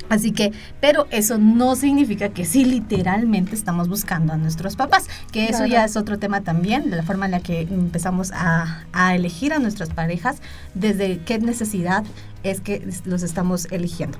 Así 0.10 0.32
que, 0.32 0.52
pero 0.80 1.08
eso 1.12 1.38
no 1.38 1.76
significa 1.76 2.30
que 2.30 2.46
sí 2.46 2.66
literalmente 2.66 3.56
estamos 3.56 3.88
buscando 3.88 4.34
a 4.34 4.38
nuestros 4.38 4.76
papás, 4.76 5.08
que 5.32 5.50
eso 5.50 5.66
ya 5.66 5.86
es 5.86 5.96
otro 5.98 6.20
tema 6.20 6.42
también, 6.42 6.90
de 6.90 6.98
la 6.98 7.04
forma 7.04 7.26
en 7.26 7.32
la 7.32 7.40
que 7.40 7.62
empezamos 7.62 8.32
a, 8.32 8.86
a, 8.92 9.16
elegir 9.16 9.54
a 9.54 9.60
nuestras 9.60 9.90
parejas, 9.90 10.38
desde 10.74 11.20
qué 11.20 11.40
necesidad 11.40 12.04
es 12.44 12.62
que 12.62 12.86
los 13.06 13.24
estamos 13.24 13.66
eligiendo. 13.72 14.18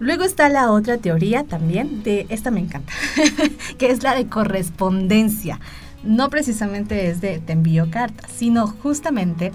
Luego 0.00 0.24
está 0.24 0.48
la 0.48 0.70
otra 0.70 0.98
teoría 0.98 1.44
también, 1.44 2.02
de 2.02 2.26
esta 2.28 2.50
me 2.50 2.60
encanta, 2.60 2.92
que 3.78 3.90
es 3.90 4.02
la 4.02 4.14
de 4.14 4.26
correspondencia. 4.26 5.60
No 6.02 6.28
precisamente 6.28 7.08
es 7.08 7.20
de 7.20 7.38
te 7.38 7.52
envío 7.52 7.90
cartas, 7.90 8.30
sino 8.36 8.66
justamente... 8.66 9.52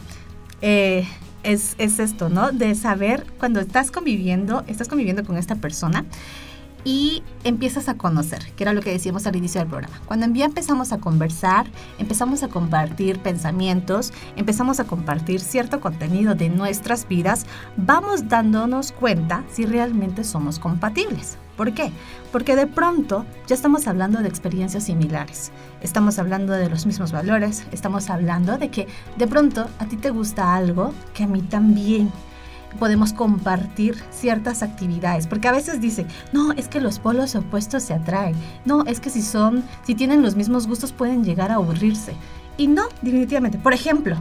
Eh, 0.62 1.08
es, 1.44 1.76
esto, 1.78 2.30
¿no? 2.30 2.52
De 2.52 2.76
saber 2.76 3.26
cuando 3.40 3.60
estás 3.60 3.92
conviviendo, 3.92 4.64
estás 4.68 4.88
conviviendo 4.88 5.24
con 5.24 5.38
esta 5.38 5.56
persona 5.56 6.06
y 6.86 7.24
empiezas 7.44 7.90
a 7.90 7.96
conocer, 7.96 8.52
que 8.56 8.64
era 8.64 8.74
lo 8.74 8.82
que 8.82 8.92
decíamos 8.92 9.28
al 9.28 9.36
inicio 9.36 9.60
del 9.60 9.70
programa. 9.70 10.00
Cuando 10.06 10.28
ya 10.28 10.46
empezamos 10.46 10.94
a 10.94 11.00
conversar, 11.00 11.68
empezamos 11.98 12.42
a 12.44 12.48
compartir 12.48 13.20
pensamientos, 13.20 14.14
empezamos 14.38 14.80
a 14.80 14.86
compartir 14.86 15.42
cierto 15.42 15.82
contenido 15.82 16.36
de 16.36 16.50
nuestras 16.50 17.08
vidas, 17.08 17.46
vamos 17.76 18.30
dándonos 18.30 18.92
cuenta 18.92 19.44
si 19.52 19.66
realmente 19.66 20.24
somos 20.24 20.58
compatibles. 20.58 21.38
¿Por 21.60 21.74
qué? 21.74 21.92
Porque 22.32 22.56
de 22.56 22.68
pronto 22.68 23.26
ya 23.46 23.54
estamos 23.54 23.86
hablando 23.86 24.22
de 24.22 24.30
experiencias 24.30 24.86
similares, 24.86 25.52
estamos 25.82 26.18
hablando 26.18 26.54
de 26.54 26.70
los 26.70 26.86
mismos 26.86 27.12
valores, 27.12 27.66
estamos 27.74 28.10
hablando 28.10 28.58
de 28.58 28.70
que 28.70 28.88
de 29.18 29.28
pronto 29.28 29.68
a 29.78 29.86
ti 29.86 29.98
te 29.98 30.10
gusta 30.10 30.56
algo 30.56 30.94
que 31.14 31.26
a 31.26 31.28
mí 31.28 31.42
también 31.42 32.14
podemos 32.80 33.12
compartir 33.12 34.02
ciertas 34.10 34.64
actividades, 34.64 35.28
porque 35.28 35.50
a 35.50 35.52
veces 35.52 35.82
dicen, 35.82 36.08
no, 36.32 36.54
es 36.54 36.70
que 36.70 36.80
los 36.80 36.98
polos 36.98 37.36
opuestos 37.36 37.84
se 37.84 37.94
atraen, 37.94 38.38
no, 38.64 38.86
es 38.86 39.02
que 39.02 39.10
si 39.10 39.22
son, 39.22 39.66
si 39.84 39.96
tienen 39.96 40.22
los 40.22 40.38
mismos 40.38 40.66
gustos 40.66 40.94
pueden 40.94 41.26
llegar 41.26 41.52
a 41.52 41.56
aburrirse. 41.56 42.14
Y 42.56 42.68
no, 42.68 42.84
definitivamente. 43.02 43.58
Por 43.58 43.74
ejemplo, 43.74 44.16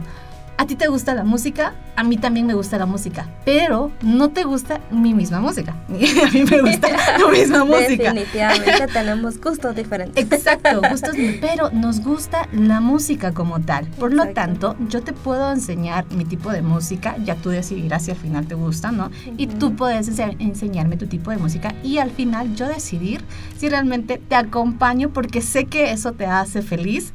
a 0.59 0.67
ti 0.67 0.75
te 0.75 0.87
gusta 0.87 1.15
la 1.15 1.23
música, 1.23 1.73
a 1.95 2.03
mí 2.03 2.17
también 2.17 2.45
me 2.45 2.53
gusta 2.53 2.77
la 2.77 2.85
música, 2.85 3.29
pero 3.45 3.91
no 4.01 4.31
te 4.31 4.43
gusta 4.43 4.81
mi 4.91 5.13
misma 5.13 5.39
música. 5.39 5.73
a 5.87 6.31
mí 6.31 6.43
me 6.43 6.61
gusta 6.61 6.89
tu 7.17 7.29
misma 7.29 7.63
música. 7.63 8.11
Definitivamente 8.11 8.87
tenemos 8.93 9.39
gustos 9.39 9.73
diferentes. 9.73 10.21
Exacto, 10.21 10.81
gustos, 10.89 11.15
pero 11.39 11.69
nos 11.71 12.01
gusta 12.01 12.49
la 12.51 12.81
música 12.81 13.33
como 13.33 13.61
tal. 13.61 13.87
Por 13.87 14.13
lo 14.13 14.33
tanto, 14.33 14.75
yo 14.89 15.01
te 15.01 15.13
puedo 15.13 15.49
enseñar 15.49 16.05
mi 16.11 16.25
tipo 16.25 16.51
de 16.51 16.61
música, 16.61 17.15
ya 17.23 17.35
tú 17.35 17.51
decidirás 17.51 18.03
si 18.03 18.11
al 18.11 18.17
final 18.17 18.45
te 18.45 18.55
gusta, 18.55 18.91
¿no? 18.91 19.11
Y 19.37 19.47
tú 19.47 19.77
puedes 19.77 20.09
enseñarme 20.09 20.97
tu 20.97 21.07
tipo 21.07 21.31
de 21.31 21.37
música 21.37 21.73
y 21.83 21.99
al 21.99 22.11
final 22.11 22.53
yo 22.55 22.67
decidir 22.67 23.23
si 23.57 23.69
realmente 23.69 24.17
te 24.27 24.35
acompaño 24.35 25.11
porque 25.11 25.41
sé 25.41 25.67
que 25.67 25.93
eso 25.93 26.11
te 26.11 26.25
hace 26.25 26.61
feliz 26.61 27.13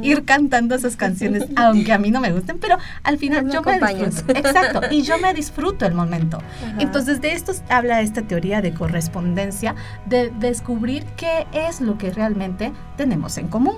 ir 0.00 0.24
cantando 0.24 0.76
esas 0.76 0.94
canciones, 0.94 1.46
aunque 1.56 1.92
a 1.92 1.98
mí 1.98 2.12
no 2.12 2.20
me 2.20 2.30
gusten, 2.30 2.58
pero 2.60 2.78
al 3.02 3.18
final 3.18 3.50
yo 3.50 3.62
me 3.62 3.78
disfruto. 3.94 4.38
Exacto, 4.38 4.80
y 4.90 5.02
yo 5.02 5.18
me 5.18 5.34
disfruto 5.34 5.86
el 5.86 5.94
momento. 5.94 6.38
Entonces 6.78 7.20
de 7.20 7.32
esto 7.32 7.52
habla 7.68 8.00
esta 8.00 8.22
teoría 8.22 8.60
de 8.60 8.72
correspondencia, 8.72 9.74
de 10.06 10.30
descubrir 10.30 11.04
qué 11.16 11.46
es 11.52 11.80
lo 11.80 11.98
que 11.98 12.10
realmente 12.10 12.72
tenemos 12.96 13.38
en 13.38 13.48
común. 13.48 13.76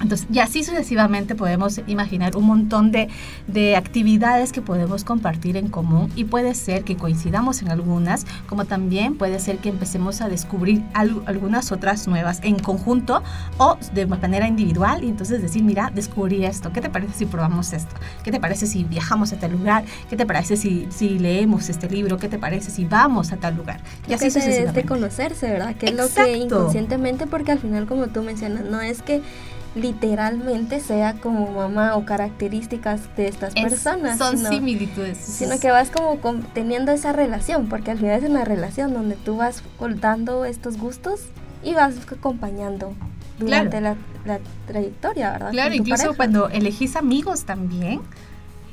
Entonces, 0.00 0.26
y 0.32 0.38
así 0.38 0.64
sucesivamente 0.64 1.34
podemos 1.34 1.80
imaginar 1.86 2.36
un 2.36 2.44
montón 2.44 2.90
de, 2.90 3.08
de, 3.46 3.76
actividades 3.76 4.52
que 4.52 4.62
podemos 4.62 5.04
compartir 5.04 5.56
en 5.56 5.68
común 5.68 6.10
y 6.16 6.24
puede 6.24 6.54
ser 6.54 6.84
que 6.84 6.96
coincidamos 6.96 7.62
en 7.62 7.68
algunas, 7.68 8.26
como 8.48 8.64
también 8.64 9.16
puede 9.16 9.38
ser 9.38 9.58
que 9.58 9.68
empecemos 9.68 10.20
a 10.20 10.28
descubrir 10.28 10.82
algunas 10.94 11.70
otras 11.72 12.08
nuevas 12.08 12.40
en 12.42 12.58
conjunto 12.58 13.22
o 13.58 13.76
de 13.92 14.06
manera 14.06 14.48
individual 14.48 15.04
y 15.04 15.08
entonces 15.08 15.42
decir, 15.42 15.62
mira, 15.62 15.90
descubrí 15.94 16.44
esto, 16.44 16.72
¿qué 16.72 16.80
te 16.80 16.88
parece 16.88 17.12
si 17.14 17.26
probamos 17.26 17.72
esto? 17.72 17.94
¿Qué 18.24 18.30
te 18.30 18.40
parece 18.40 18.66
si 18.66 18.84
viajamos 18.84 19.32
a 19.32 19.38
tal 19.38 19.52
lugar? 19.52 19.84
¿Qué 20.08 20.16
te 20.16 20.26
parece 20.26 20.56
si, 20.56 20.86
si 20.90 21.18
leemos 21.18 21.68
este 21.68 21.88
libro? 21.88 22.16
¿Qué 22.16 22.28
te 22.28 22.38
parece 22.38 22.70
si 22.70 22.84
vamos 22.84 23.32
a 23.32 23.36
tal 23.36 23.56
lugar? 23.56 23.80
Y 24.08 24.14
así 24.14 24.30
sucesivamente. 24.30 24.82
de 24.82 24.88
conocerse, 24.88 25.50
¿verdad? 25.50 25.74
Que 25.76 25.86
es 25.86 25.94
lo 25.94 26.08
que 26.08 26.36
inconscientemente, 26.36 27.26
porque 27.26 27.52
al 27.52 27.58
final, 27.58 27.86
como 27.86 28.06
tú 28.08 28.22
mencionas, 28.22 28.64
no 28.64 28.80
es 28.80 29.02
que 29.02 29.22
literalmente 29.74 30.80
sea 30.80 31.14
como 31.14 31.50
mamá 31.52 31.96
o 31.96 32.04
características 32.04 33.14
de 33.16 33.28
estas 33.28 33.54
personas. 33.54 34.18
Son 34.18 34.36
similitudes. 34.36 35.18
Sino 35.18 35.58
que 35.60 35.70
vas 35.70 35.90
como 35.90 36.18
teniendo 36.52 36.92
esa 36.92 37.12
relación, 37.12 37.68
porque 37.68 37.92
al 37.92 37.98
final 37.98 38.22
es 38.22 38.28
una 38.28 38.44
relación 38.44 38.92
donde 38.92 39.16
tú 39.16 39.36
vas 39.36 39.62
ocultando 39.76 40.44
estos 40.44 40.76
gustos 40.76 41.20
y 41.62 41.74
vas 41.74 41.94
acompañando 42.10 42.94
durante 43.38 43.80
la, 43.80 43.96
trayectoria, 44.66 45.32
¿verdad? 45.32 45.50
Claro, 45.52 45.74
incluso 45.74 46.14
cuando 46.14 46.48
elegís 46.48 46.96
amigos 46.96 47.44
también, 47.44 48.02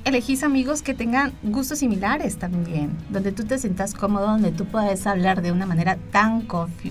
elegís 0.03 0.43
amigos 0.43 0.81
que 0.81 0.93
tengan 0.93 1.33
gustos 1.43 1.79
similares 1.79 2.37
también, 2.37 2.91
donde 3.09 3.31
tú 3.31 3.43
te 3.43 3.57
sientas 3.59 3.93
cómodo, 3.93 4.27
donde 4.27 4.51
tú 4.51 4.65
puedes 4.65 5.05
hablar 5.07 5.41
de 5.41 5.51
una 5.51 5.65
manera 5.65 5.97
tan 6.11 6.47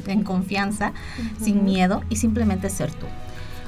en 0.07 0.23
confianza, 0.23 0.93
sin 1.41 1.65
miedo 1.65 2.03
y 2.09 2.17
simplemente 2.17 2.71
ser 2.71 2.93
tú. 2.93 3.07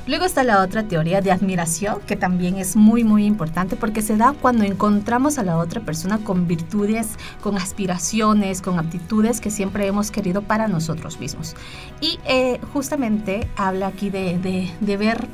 Luego 0.09 0.24
está 0.24 0.42
la 0.42 0.62
otra 0.62 0.84
teoría 0.84 1.20
de 1.20 1.30
admiración, 1.30 1.98
que 2.06 2.16
también 2.16 2.56
es 2.56 2.76
muy, 2.76 3.04
muy 3.04 3.26
importante 3.26 3.76
porque 3.76 4.00
se 4.00 4.16
da 4.16 4.32
cuando 4.32 4.64
encontramos 4.64 5.38
a 5.38 5.42
la 5.42 5.59
otra 5.59 5.82
persona 5.82 6.16
con 6.16 6.48
virtudes, 6.48 7.09
con 7.42 7.59
aspiraciones, 7.59 8.62
con 8.62 8.78
aptitudes 8.78 9.42
que 9.42 9.50
siempre 9.50 9.86
hemos 9.86 10.11
querido 10.11 10.40
para 10.40 10.66
nosotros 10.66 11.20
mismos. 11.20 11.56
Y 12.00 12.18
eh, 12.24 12.59
justamente 12.72 13.50
habla 13.54 13.88
aquí 13.88 14.09
de, 14.09 14.70
ver 14.80 15.28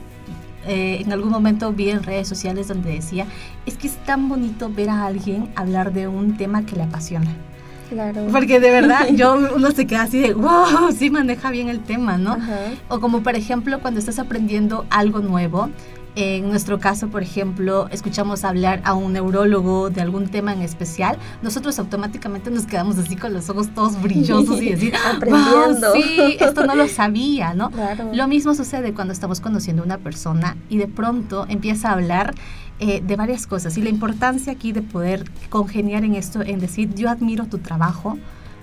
eh, 0.67 0.99
en 1.01 1.13
algún 1.13 1.31
momento 1.31 1.73
vi 1.73 1.91
en 1.91 2.03
redes 2.03 2.27
sociales 2.27 2.67
donde 2.67 2.95
decía, 2.95 3.29
es 3.67 3.77
que 3.77 3.87
es 3.87 3.97
tan 4.05 4.29
bonito 4.29 4.71
ver 4.71 4.91
a 4.91 5.07
alguien 5.07 5.53
hablar 5.55 5.93
de 5.93 6.09
un 6.09 6.37
tema 6.37 6.67
que 6.67 6.75
le 6.75 6.83
apasiona. 6.83 7.31
Porque 8.33 8.61
de 8.61 8.71
verdad, 8.71 9.09
yo 9.15 9.39
uno 9.55 9.71
se 9.71 9.87
queda 9.87 10.03
así 10.03 10.21
de, 10.21 10.35
wow, 10.35 10.91
sí 10.97 11.11
maneja 11.11 11.51
bien 11.51 11.69
el 11.69 11.81
tema, 11.81 12.19
¿no? 12.19 12.37
O 12.89 13.01
como 13.01 13.23
por 13.23 13.35
ejemplo 13.37 13.81
cuando 13.81 14.01
estás 14.01 14.19
aprendiendo 14.19 14.87
algo 14.91 15.21
nuevo, 15.21 15.71
en 16.17 16.49
nuestro 16.49 16.79
caso, 16.79 17.09
por 17.09 17.25
ejemplo, 17.25 17.89
escuchamos 17.91 18.45
hablar 18.45 18.81
a 18.85 18.95
un 18.95 19.15
neurólogo 19.15 19.91
de 19.91 20.01
algún 20.01 20.29
tema 20.29 20.53
en 20.53 20.63
especial, 20.63 21.19
nosotros 21.43 21.77
automáticamente 21.81 22.51
nos 22.51 22.67
quedamos 22.67 22.99
así 22.99 23.17
con 23.17 23.33
los 23.33 23.51
ojos 23.51 23.75
todos 23.75 24.01
brillosos 24.01 24.63
y 24.63 24.71
decir, 24.71 24.95
aprendiendo. 25.13 25.93
sí, 25.93 26.37
esto 26.39 26.67
no 26.67 26.77
lo 26.77 26.87
sabía, 26.87 27.55
¿no? 27.55 27.73
Lo 28.13 28.29
mismo 28.29 28.55
sucede 28.55 28.95
cuando 28.95 29.13
estamos 29.13 29.41
conociendo 29.41 29.83
a 29.83 29.87
una 29.87 29.99
persona 29.99 30.57
y 30.69 30.79
de 30.79 30.87
pronto 30.87 31.47
empieza 31.49 31.89
a 31.89 31.95
hablar 31.95 32.35
eh, 32.81 33.01
de 33.05 33.17
varias 33.17 33.47
cosas. 33.47 33.77
Y 33.79 33.83
la 33.83 33.91
importancia 33.91 34.53
aquí 34.53 34.73
de 34.73 34.83
poder 34.83 35.31
congeniar 35.49 36.05
en 36.05 36.15
esto, 36.15 36.43
en 36.43 36.59
decir, 36.59 36.93
yo 36.95 37.09
admiro 37.09 37.47
tu 37.47 37.59
trabajo, 37.59 38.19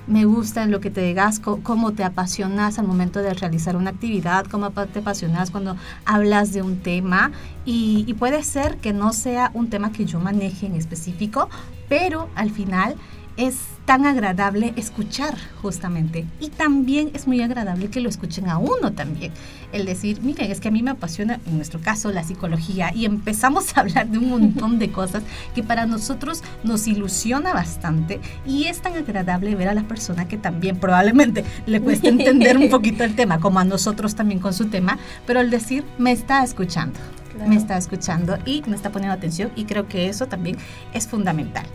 me 0.08 0.26
gusta 0.26 0.64
en 0.64 0.72
lo 0.72 0.82
que 0.82 0.90
te 0.90 1.02
digas, 1.02 1.40
cómo 1.40 1.94
te 1.94 2.04
apasionas 2.04 2.80
al 2.80 2.88
momento 2.88 3.22
de 3.22 3.34
realizar 3.34 3.76
una 3.76 3.92
actividad, 3.92 4.46
cómo 4.48 4.72
te 4.72 5.00
apasionas 5.00 5.52
cuando 5.52 5.78
hablas 6.06 6.52
de 6.52 6.62
un 6.62 6.80
tema. 6.80 7.32
Y, 7.66 8.04
y 8.08 8.14
puede 8.16 8.44
ser 8.44 8.78
que 8.78 8.94
no 8.94 9.14
sea 9.14 9.52
un 9.54 9.70
tema 9.70 9.92
que 9.92 10.06
yo 10.06 10.20
maneje 10.20 10.66
en 10.66 10.76
específico, 10.76 11.50
pero 11.88 12.30
al 12.36 12.50
final 12.50 12.96
es 13.42 13.56
tan 13.86 14.06
agradable 14.06 14.72
escuchar 14.76 15.36
justamente 15.64 16.28
y 16.40 16.50
también 16.50 17.10
es 17.16 17.26
muy 17.26 17.42
agradable 17.42 17.90
que 17.90 18.00
lo 18.00 18.08
escuchen 18.08 18.48
a 18.48 18.60
uno 18.60 18.94
también. 18.94 19.32
El 19.72 19.86
decir, 19.86 20.22
miren, 20.22 20.52
es 20.52 20.60
que 20.60 20.68
a 20.68 20.72
mí 20.72 20.84
me 20.84 20.92
apasiona, 20.92 21.40
en 21.48 21.56
nuestro 21.56 21.82
caso, 21.82 22.12
la 22.12 22.24
psicología 22.24 22.92
y 22.94 23.06
empezamos 23.06 23.76
a 23.76 23.82
hablar 23.82 24.08
de 24.10 24.20
un 24.20 24.30
montón 24.30 24.78
de 24.78 24.92
cosas 24.92 25.24
que 25.56 25.64
para 25.64 25.88
nosotros 25.88 26.44
nos 26.64 26.86
ilusiona 26.86 27.52
bastante 27.52 28.20
y 28.46 28.66
es 28.66 28.80
tan 28.80 28.94
agradable 28.94 29.56
ver 29.56 29.70
a 29.70 29.74
la 29.74 29.84
persona 29.84 30.28
que 30.28 30.38
también 30.38 30.78
probablemente 30.78 31.44
le 31.66 31.82
cuesta 31.82 32.10
entender 32.10 32.60
un 32.60 32.70
poquito 32.70 33.04
el 33.04 33.16
tema, 33.16 33.40
como 33.40 33.58
a 33.58 33.64
nosotros 33.64 34.14
también 34.14 34.40
con 34.40 34.54
su 34.54 34.66
tema, 34.66 35.00
pero 35.26 35.40
el 35.40 35.50
decir, 35.50 35.84
me 35.98 36.12
está 36.12 36.44
escuchando. 36.44 37.00
Me 37.48 37.56
está 37.56 37.76
escuchando 37.76 38.38
y 38.46 38.62
me 38.68 38.76
está 38.76 38.92
poniendo 38.92 39.16
atención 39.16 39.52
y 39.56 39.66
creo 39.66 39.88
que 39.88 40.10
eso 40.10 40.28
también 40.28 40.58
es 40.94 41.08
fundamental. 41.08 41.66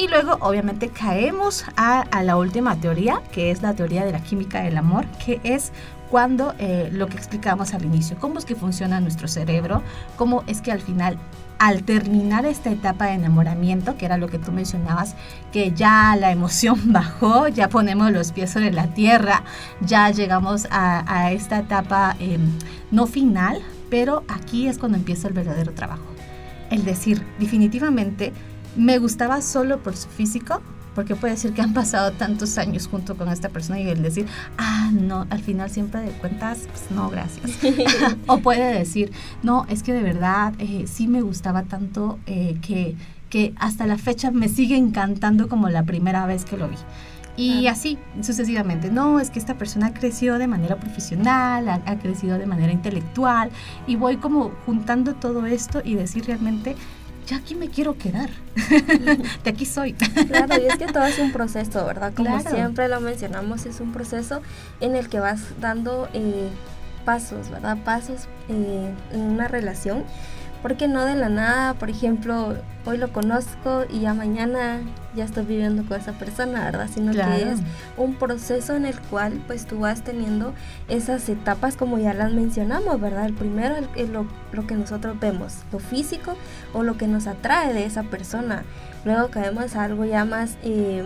Y 0.00 0.08
luego, 0.08 0.38
obviamente, 0.40 0.88
caemos 0.88 1.66
a, 1.76 2.22
la 2.22 2.38
última 2.38 2.74
teoría, 2.74 3.20
que 3.32 3.50
es 3.50 3.60
la 3.60 3.74
teoría 3.74 4.02
de 4.02 4.12
la 4.12 4.20
química 4.20 4.62
del 4.62 4.78
amor, 4.78 5.04
que 5.22 5.42
es 5.44 5.72
cuando 6.10 6.54
eh, 6.58 6.88
lo 6.90 7.06
que 7.06 7.18
explicamos 7.18 7.74
al 7.74 7.84
inicio, 7.84 8.16
cómo 8.18 8.38
es 8.38 8.46
que 8.46 8.54
funciona 8.54 8.98
nuestro 9.00 9.28
cerebro, 9.28 9.82
cómo 10.16 10.42
es 10.46 10.62
que 10.62 10.72
al 10.72 10.80
final 10.80 11.18
al 11.58 11.82
terminar 11.82 12.46
esta 12.46 12.70
etapa 12.70 13.08
de 13.08 13.12
enamoramiento, 13.12 13.98
que 13.98 14.06
era 14.06 14.16
lo 14.16 14.28
que 14.28 14.38
tú 14.38 14.52
mencionabas, 14.52 15.16
que 15.52 15.72
ya 15.72 16.16
la 16.18 16.32
emoción 16.32 16.80
bajó, 16.94 17.48
ya 17.48 17.68
ponemos 17.68 18.10
los 18.10 18.32
pies 18.32 18.48
sobre 18.52 18.72
la 18.72 18.86
tierra, 18.94 19.42
ya 19.82 20.08
llegamos 20.08 20.66
a, 20.70 21.30
esta 21.32 21.58
etapa 21.58 22.16
em, 22.20 22.52
no 22.90 23.06
final, 23.06 23.60
pero 23.90 24.24
aquí 24.28 24.66
es 24.66 24.78
cuando 24.78 24.96
empieza 24.96 25.28
el 25.28 25.34
verdadero 25.34 25.72
trabajo. 25.74 26.06
El 26.70 26.84
decir, 26.84 27.22
definitivamente, 27.38 28.32
me 28.76 28.98
gustaba 28.98 29.42
solo 29.42 29.78
por 29.78 29.96
su 29.96 30.08
físico, 30.08 30.60
porque 30.94 31.14
puede 31.14 31.34
decir 31.34 31.52
que 31.52 31.62
han 31.62 31.72
pasado 31.72 32.12
tantos 32.12 32.58
años 32.58 32.88
junto 32.88 33.16
con 33.16 33.28
esta 33.28 33.48
persona 33.48 33.80
y 33.80 33.88
el 33.88 34.02
decir, 34.02 34.26
ah, 34.58 34.90
no, 34.92 35.26
al 35.30 35.40
final 35.40 35.70
siempre 35.70 36.00
de 36.00 36.10
cuentas, 36.10 36.66
pues 36.70 36.90
no, 36.90 37.08
gracias. 37.10 37.58
o 38.26 38.38
puede 38.38 38.78
decir, 38.78 39.12
no, 39.42 39.66
es 39.68 39.82
que 39.82 39.92
de 39.92 40.02
verdad 40.02 40.52
eh, 40.58 40.84
sí 40.86 41.06
me 41.06 41.22
gustaba 41.22 41.62
tanto 41.62 42.18
eh, 42.26 42.58
que, 42.60 42.96
que 43.28 43.54
hasta 43.56 43.86
la 43.86 43.98
fecha 43.98 44.30
me 44.30 44.48
sigue 44.48 44.76
encantando 44.76 45.48
como 45.48 45.68
la 45.68 45.84
primera 45.84 46.26
vez 46.26 46.44
que 46.44 46.56
lo 46.56 46.68
vi. 46.68 46.76
Y 47.36 47.68
así 47.68 47.96
sucesivamente. 48.20 48.90
No, 48.90 49.18
es 49.18 49.30
que 49.30 49.38
esta 49.38 49.56
persona 49.56 49.94
creció 49.94 50.36
de 50.36 50.46
manera 50.46 50.76
profesional, 50.76 51.68
ha, 51.68 51.80
ha, 51.86 51.98
crecido 51.98 52.36
de 52.36 52.44
manera 52.44 52.70
intelectual 52.70 53.50
y 53.86 53.96
voy 53.96 54.18
como 54.18 54.50
juntando 54.66 55.14
todo 55.14 55.46
esto 55.46 55.80
y 55.82 55.94
decir 55.94 56.26
realmente 56.26 56.76
ya 57.30 57.36
aquí 57.36 57.54
me 57.54 57.68
quiero 57.68 57.96
quedar, 57.96 58.28
de 59.44 59.50
aquí 59.50 59.64
soy. 59.64 59.92
Claro, 59.92 60.60
y 60.60 60.66
es 60.66 60.76
que 60.76 60.86
todo 60.86 61.04
es 61.04 61.16
un 61.20 61.30
proceso, 61.30 61.86
¿verdad? 61.86 62.12
Como 62.12 62.40
siempre 62.40 62.88
lo 62.88 63.00
mencionamos, 63.00 63.66
es 63.66 63.78
un 63.78 63.92
proceso 63.92 64.42
en 64.80 64.96
el 64.96 65.08
que 65.08 65.20
vas 65.20 65.40
dando 65.60 66.08
eh, 66.12 66.48
pasos, 67.04 67.48
¿verdad? 67.48 67.78
Pasos 67.84 68.22
eh, 68.48 68.92
en 69.12 69.20
una 69.20 69.46
relación 69.46 70.02
Porque 70.62 70.88
no 70.88 71.06
de 71.06 71.14
la 71.14 71.30
nada, 71.30 71.74
por 71.74 71.88
ejemplo, 71.88 72.54
hoy 72.84 72.98
lo 72.98 73.12
conozco 73.12 73.84
y 73.88 74.00
ya 74.00 74.12
mañana 74.12 74.80
ya 75.14 75.24
estoy 75.24 75.44
viviendo 75.44 75.84
con 75.86 75.98
esa 75.98 76.12
persona, 76.12 76.64
¿verdad? 76.64 76.88
Sino 76.92 77.12
que 77.12 77.50
es 77.50 77.60
un 77.96 78.14
proceso 78.14 78.76
en 78.76 78.84
el 78.84 78.98
cual 79.00 79.42
pues 79.46 79.66
tú 79.66 79.80
vas 79.80 80.02
teniendo 80.02 80.52
esas 80.88 81.28
etapas 81.28 81.76
como 81.76 81.98
ya 81.98 82.12
las 82.12 82.32
mencionamos, 82.32 83.00
¿verdad? 83.00 83.24
El 83.24 83.34
primero 83.34 83.76
es 83.96 84.10
lo, 84.10 84.26
lo 84.52 84.66
que 84.66 84.74
nosotros 84.74 85.18
vemos, 85.18 85.54
lo 85.72 85.78
físico 85.78 86.36
o 86.74 86.82
lo 86.82 86.98
que 86.98 87.08
nos 87.08 87.26
atrae 87.26 87.72
de 87.72 87.86
esa 87.86 88.02
persona. 88.02 88.64
Luego 89.06 89.28
caemos 89.28 89.76
a 89.76 89.84
algo 89.84 90.04
ya 90.04 90.26
más 90.26 90.56
eh, 90.62 91.02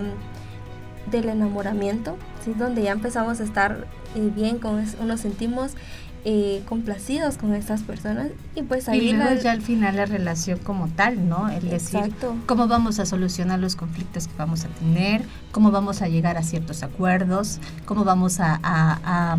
del 1.10 1.28
enamoramiento, 1.28 2.16
¿sí? 2.44 2.54
Donde 2.54 2.82
ya 2.82 2.92
empezamos 2.92 3.40
a 3.40 3.44
estar 3.44 3.86
eh, 4.14 4.30
bien, 4.34 4.58
con 4.58 4.84
nos 5.06 5.20
sentimos 5.20 5.72
eh, 6.26 6.62
complacidos 6.66 7.36
con 7.36 7.54
estas 7.54 7.82
personas 7.82 8.28
y 8.54 8.62
pues 8.62 8.88
ahí 8.88 9.10
y 9.10 9.42
ya 9.42 9.52
al 9.52 9.60
final 9.60 9.96
la 9.96 10.06
relación 10.06 10.58
como 10.58 10.88
tal, 10.88 11.28
¿no? 11.28 11.50
El 11.50 11.68
decir 11.68 12.14
cómo 12.46 12.66
vamos 12.66 12.98
a 12.98 13.04
solucionar 13.04 13.58
los 13.58 13.76
conflictos 13.76 14.26
que 14.28 14.32
vamos 14.38 14.64
a 14.64 14.68
tener, 14.68 15.22
cómo 15.52 15.70
vamos 15.70 16.00
a 16.00 16.08
llegar 16.08 16.38
a 16.38 16.42
ciertos 16.42 16.82
acuerdos, 16.82 17.58
cómo 17.84 18.04
vamos 18.04 18.40
a, 18.40 18.58
a, 18.62 19.36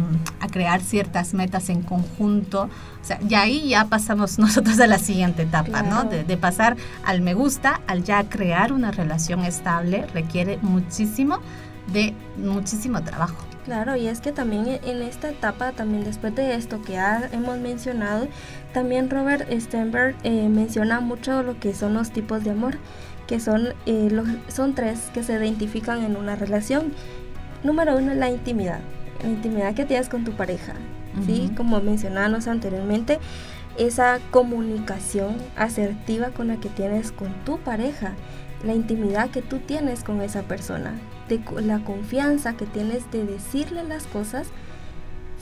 crear 0.52 0.80
ciertas 0.82 1.34
metas 1.34 1.70
en 1.70 1.82
conjunto. 1.82 2.70
O 3.02 3.06
sea, 3.06 3.20
ya 3.22 3.42
ahí 3.42 3.70
ya 3.70 3.86
pasamos 3.86 4.38
nosotros 4.46 4.80
a 4.80 4.86
la 4.86 5.00
siguiente 5.00 5.42
etapa, 5.42 5.82
¿no? 5.82 6.04
De, 6.04 6.24
de 6.24 6.38
pasar 6.38 6.78
al 7.04 7.22
me 7.22 7.34
gusta, 7.34 7.82
al 7.88 8.04
ya 8.04 8.30
crear 8.30 8.72
una 8.72 8.92
relación 8.92 9.44
estable, 9.44 10.06
requiere 10.14 10.60
muchísimo 10.62 11.40
de 11.92 12.14
muchísimo 12.38 13.04
trabajo. 13.04 13.55
Claro, 13.66 13.96
y 13.96 14.08
es 14.08 14.22
que 14.22 14.32
también 14.32 14.68
e, 14.68 14.80
en 14.84 15.02
esta 15.02 15.28
etapa, 15.28 15.72
también 15.72 16.04
después 16.04 16.36
de 16.36 16.54
esto 16.54 16.84
que 16.84 16.94
ya 16.94 17.28
hemos 17.32 17.58
mencionado, 17.58 18.28
también 18.74 19.10
Robert 19.10 19.50
Stenberg 19.52 20.16
eh, 20.24 20.48
menciona 20.50 21.00
mucho 21.00 21.42
lo 21.42 21.60
que 21.60 21.74
son 21.74 21.96
los 21.96 22.12
tipos 22.12 22.44
de 22.44 22.52
amor, 22.52 22.78
que 23.26 23.40
son, 23.40 23.74
eh, 23.88 24.10
los, 24.12 24.28
son 24.50 24.76
tres 24.76 25.10
que 25.16 25.24
se 25.24 25.34
identifican 25.34 26.04
en 26.04 26.16
una 26.16 26.36
relación. 26.36 26.94
Número 27.64 27.98
uno, 27.98 28.14
la 28.14 28.30
intimidad, 28.30 28.82
la 29.24 29.30
intimidad 29.30 29.74
que 29.74 29.86
tienes 29.86 30.10
con 30.10 30.24
tu 30.24 30.34
pareja, 30.34 30.74
¿sí? 31.26 31.52
Como 31.58 31.82
mencionábamos 31.82 32.48
anteriormente, 32.48 33.18
esa 33.80 34.20
comunicación 34.30 35.38
asertiva 35.56 36.30
con 36.30 36.50
la 36.50 36.58
que 36.58 36.70
tienes 36.70 37.12
con 37.12 37.34
tu 37.46 37.58
pareja, 37.58 38.14
la 38.64 38.76
intimidad 38.76 39.32
que 39.32 39.42
tú 39.42 39.58
tienes 39.58 40.04
con 40.04 40.22
esa 40.22 40.44
persona 40.44 40.94
de 41.30 41.42
la 41.62 41.80
confianza 41.80 42.56
que 42.56 42.66
tienes 42.66 43.10
de 43.12 43.26
decirle 43.26 43.84
las 43.84 44.06
cosas 44.08 44.48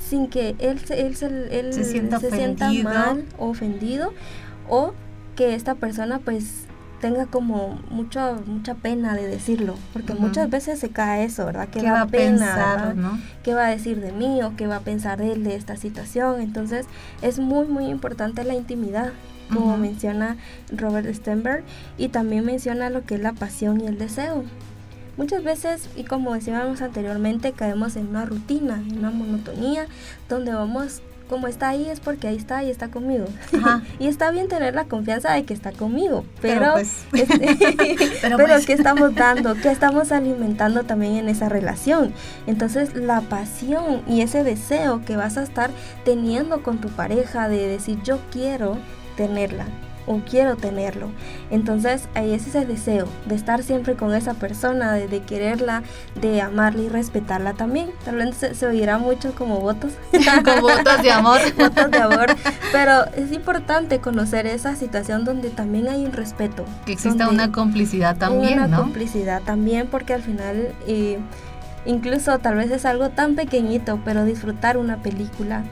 sin 0.10 0.28
que 0.28 0.56
él, 0.60 0.80
él, 0.90 1.16
él 1.52 1.74
se, 1.74 1.84
sienta, 1.84 2.72
mal 2.84 3.26
o 3.38 3.48
ofendido 3.48 4.14
o 4.70 4.94
que 5.36 5.56
esta 5.56 5.76
persona 5.76 6.20
pues 6.20 6.66
tenga 7.04 7.26
como 7.26 7.82
mucho, 7.90 8.42
mucha 8.46 8.76
pena 8.76 9.14
de 9.14 9.28
decirlo, 9.28 9.76
porque 9.92 10.14
muchas 10.14 10.50
veces 10.50 10.80
se 10.80 10.88
cae 10.88 11.26
eso, 11.26 11.46
¿verdad? 11.46 11.68
Que 11.68 11.82
va 11.82 12.04
a 12.04 12.08
pensar, 12.08 12.96
¿Qué 13.44 13.54
va 13.54 13.66
a 13.66 13.70
decir 13.70 14.00
de 14.00 14.14
mí 14.14 14.42
o 14.42 14.56
qué 14.56 14.68
va 14.68 14.78
a 14.78 14.80
pensar 14.80 15.22
él 15.22 15.44
de 15.44 15.56
esta 15.56 15.76
situación? 15.76 16.40
Entonces 16.40 16.86
es 17.22 17.40
muy, 17.40 17.68
muy 17.68 17.88
importante 17.88 18.46
la 18.46 18.54
intimidad, 18.54 19.12
como 19.52 19.76
menciona 19.76 20.38
Robert 20.72 21.14
Stenberg, 21.14 21.66
y 21.98 22.08
también 22.08 22.46
menciona 22.46 22.90
lo 22.90 23.04
que 23.04 23.16
es 23.16 23.22
la 23.22 23.34
pasión 23.34 23.82
y 23.82 23.88
el 23.88 23.98
deseo. 23.98 24.46
Muchas 25.18 25.44
veces, 25.44 25.90
y 25.96 26.04
como 26.06 26.34
decíamos 26.34 26.82
anteriormente, 26.82 27.52
caemos 27.52 27.96
en 27.96 28.08
una 28.08 28.26
rutina, 28.26 28.76
en 28.76 28.98
una 28.98 29.12
monotonía, 29.12 29.86
donde 30.28 30.54
vamos, 30.54 31.02
como 31.30 31.48
está 31.48 31.70
ahí 31.70 31.88
es 31.88 32.00
porque 32.00 32.28
ahí 32.28 32.36
está 32.36 32.64
y 32.64 32.72
está 32.72 32.90
conmigo. 32.90 33.26
y 34.00 34.08
está 34.08 34.32
bien 34.32 34.48
tener 34.48 34.74
la 34.74 34.86
confianza 34.86 35.32
de 35.34 35.44
que 35.44 35.54
está 35.54 35.72
conmigo, 35.72 36.26
pero, 36.42 36.62
pero, 36.62 36.74
pues, 36.74 37.06
pues. 37.12 38.66
¿qué 38.66 38.74
estamos 38.74 39.14
dando? 39.14 39.54
¿Qué 39.54 39.70
estamos 39.70 40.12
alimentando 40.12 40.84
también 40.84 41.16
en 41.16 41.30
esa 41.30 41.48
relación? 41.48 42.12
Entonces, 42.48 42.96
la 42.96 43.22
pasión 43.22 44.02
y 44.08 44.22
ese 44.22 44.44
deseo 44.44 45.06
que 45.06 45.16
vas 45.16 45.38
a 45.38 45.44
estar 45.44 45.70
teniendo 46.06 46.64
con 46.64 46.80
tu 46.80 46.90
pareja 46.90 47.48
de 47.50 47.68
decir 47.68 48.00
yo 48.04 48.20
quiero 48.32 48.80
tenerla, 49.16 49.68
o 50.06 50.20
quiero 50.20 50.56
tenerlo. 50.56 51.10
Entonces 51.52 52.08
ahí 52.16 52.34
es 52.34 52.48
ese 52.48 52.66
deseo 52.66 53.08
de 53.26 53.36
estar 53.36 53.64
siempre 53.64 53.96
con 53.96 54.14
esa 54.14 54.34
persona, 54.34 54.94
de, 54.94 55.22
quererla, 55.22 55.84
de 56.20 56.42
amarla 56.42 56.84
y 56.84 56.90
respetarla 56.90 57.54
también. 57.54 57.92
Tal 58.06 58.16
vez 58.16 58.36
se, 58.36 58.66
oirá 58.66 58.98
mucho 58.98 59.34
como 59.36 59.60
votos. 59.60 59.94
como 60.46 60.62
votos 60.62 61.02
de 61.02 61.12
amor. 61.12 61.40
votos 61.58 61.92
de 61.92 61.98
amor. 61.98 62.28
Pero 62.72 63.06
es 63.16 63.32
importante 63.32 64.00
conocer 64.00 64.46
esa 64.48 64.76
situación 64.76 65.26
donde 65.26 65.50
también 65.50 65.88
hay 65.88 66.06
un 66.06 66.12
respeto. 66.12 66.66
Que 66.86 66.94
exista 66.94 67.30
una 67.30 67.52
complicidad 67.52 68.18
también. 68.18 68.60
Una 68.60 68.78
complicidad 68.78 69.42
también 69.42 69.88
porque 69.88 70.14
al 70.14 70.22
final... 70.22 70.74
Eh, 70.88 71.20
incluso 71.86 72.40
tal 72.40 72.56
vez 72.56 72.72
es 72.72 72.86
algo 72.86 73.10
tan 73.10 73.36
pequeñito, 73.36 74.00
pero 74.06 74.24
disfrutar 74.24 74.78
una 74.78 74.98
película, 74.98 75.64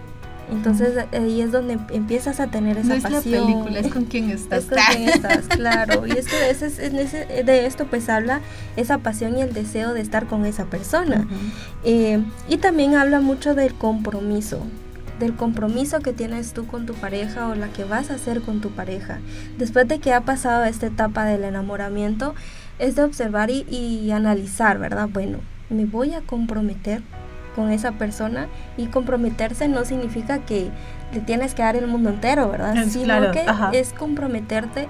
entonces 0.52 1.06
ahí 1.14 1.42
es 1.42 1.52
donde 1.52 1.80
empiezas 1.92 2.40
a 2.40 2.48
tener 2.48 2.78
esa 2.78 2.96
no 2.96 3.02
pasión. 3.02 3.24
Es 3.24 3.26
la 3.26 3.48
película, 3.48 3.80
es 3.80 3.88
con 3.88 4.06
quién 4.06 4.30
estás. 4.30 4.66
Es 4.66 4.70
con 4.70 4.80
quién 4.92 5.10
estás, 5.10 5.48
claro. 5.48 6.06
Y 6.06 6.12
es 6.12 6.28
que 6.28 6.50
ese, 6.50 7.44
de 7.44 7.66
esto 7.66 7.86
pues 7.86 8.10
habla 8.10 8.42
esa 8.76 8.98
pasión 8.98 9.38
y 9.38 9.42
el 9.42 9.54
deseo 9.54 9.94
de 9.94 10.02
estar 10.02 10.28
con 10.28 10.46
esa 10.46 10.66
persona. 10.66 11.26
Eh, 11.84 12.22
y 12.50 12.58
también 12.58 12.96
habla 12.96 13.22
mucho 13.22 13.56
del 13.56 13.74
compromiso 13.74 14.66
del 15.20 15.36
compromiso 15.36 16.00
que 16.00 16.14
tienes 16.14 16.52
tú 16.52 16.66
con 16.66 16.88
tu 16.88 16.96
pareja 16.96 17.48
o 17.48 17.54
la 17.54 17.68
que 17.68 17.84
vas 17.84 18.10
a 18.10 18.16
hacer 18.16 18.42
con 18.42 18.60
tu 18.60 18.72
pareja. 18.72 19.20
Después 19.60 19.88
de 19.88 20.00
que 20.00 20.14
ha 20.14 20.22
pasado 20.22 20.64
esta 20.64 20.88
etapa 20.88 21.26
del 21.26 21.44
enamoramiento, 21.44 22.34
es 22.80 22.96
de 22.96 23.04
observar 23.04 23.52
y, 23.52 23.66
y 23.70 24.10
analizar, 24.10 24.80
¿verdad? 24.80 25.08
Bueno, 25.14 25.38
me 25.70 25.86
voy 25.86 26.16
a 26.16 26.22
comprometer 26.22 27.04
con 27.56 27.72
esa 27.72 27.94
persona 27.94 28.48
y 28.78 28.88
comprometerse 28.88 29.68
no 29.68 29.86
significa 29.86 30.40
que 30.40 30.70
le 31.14 31.20
tienes 31.20 31.54
que 31.54 31.64
dar 31.64 31.76
el 31.76 31.88
mundo 31.88 32.10
entero, 32.10 32.50
¿verdad? 32.50 32.86
Sino 32.88 33.32
que 33.32 33.46
es 33.74 33.94
comprometerte 33.94 34.88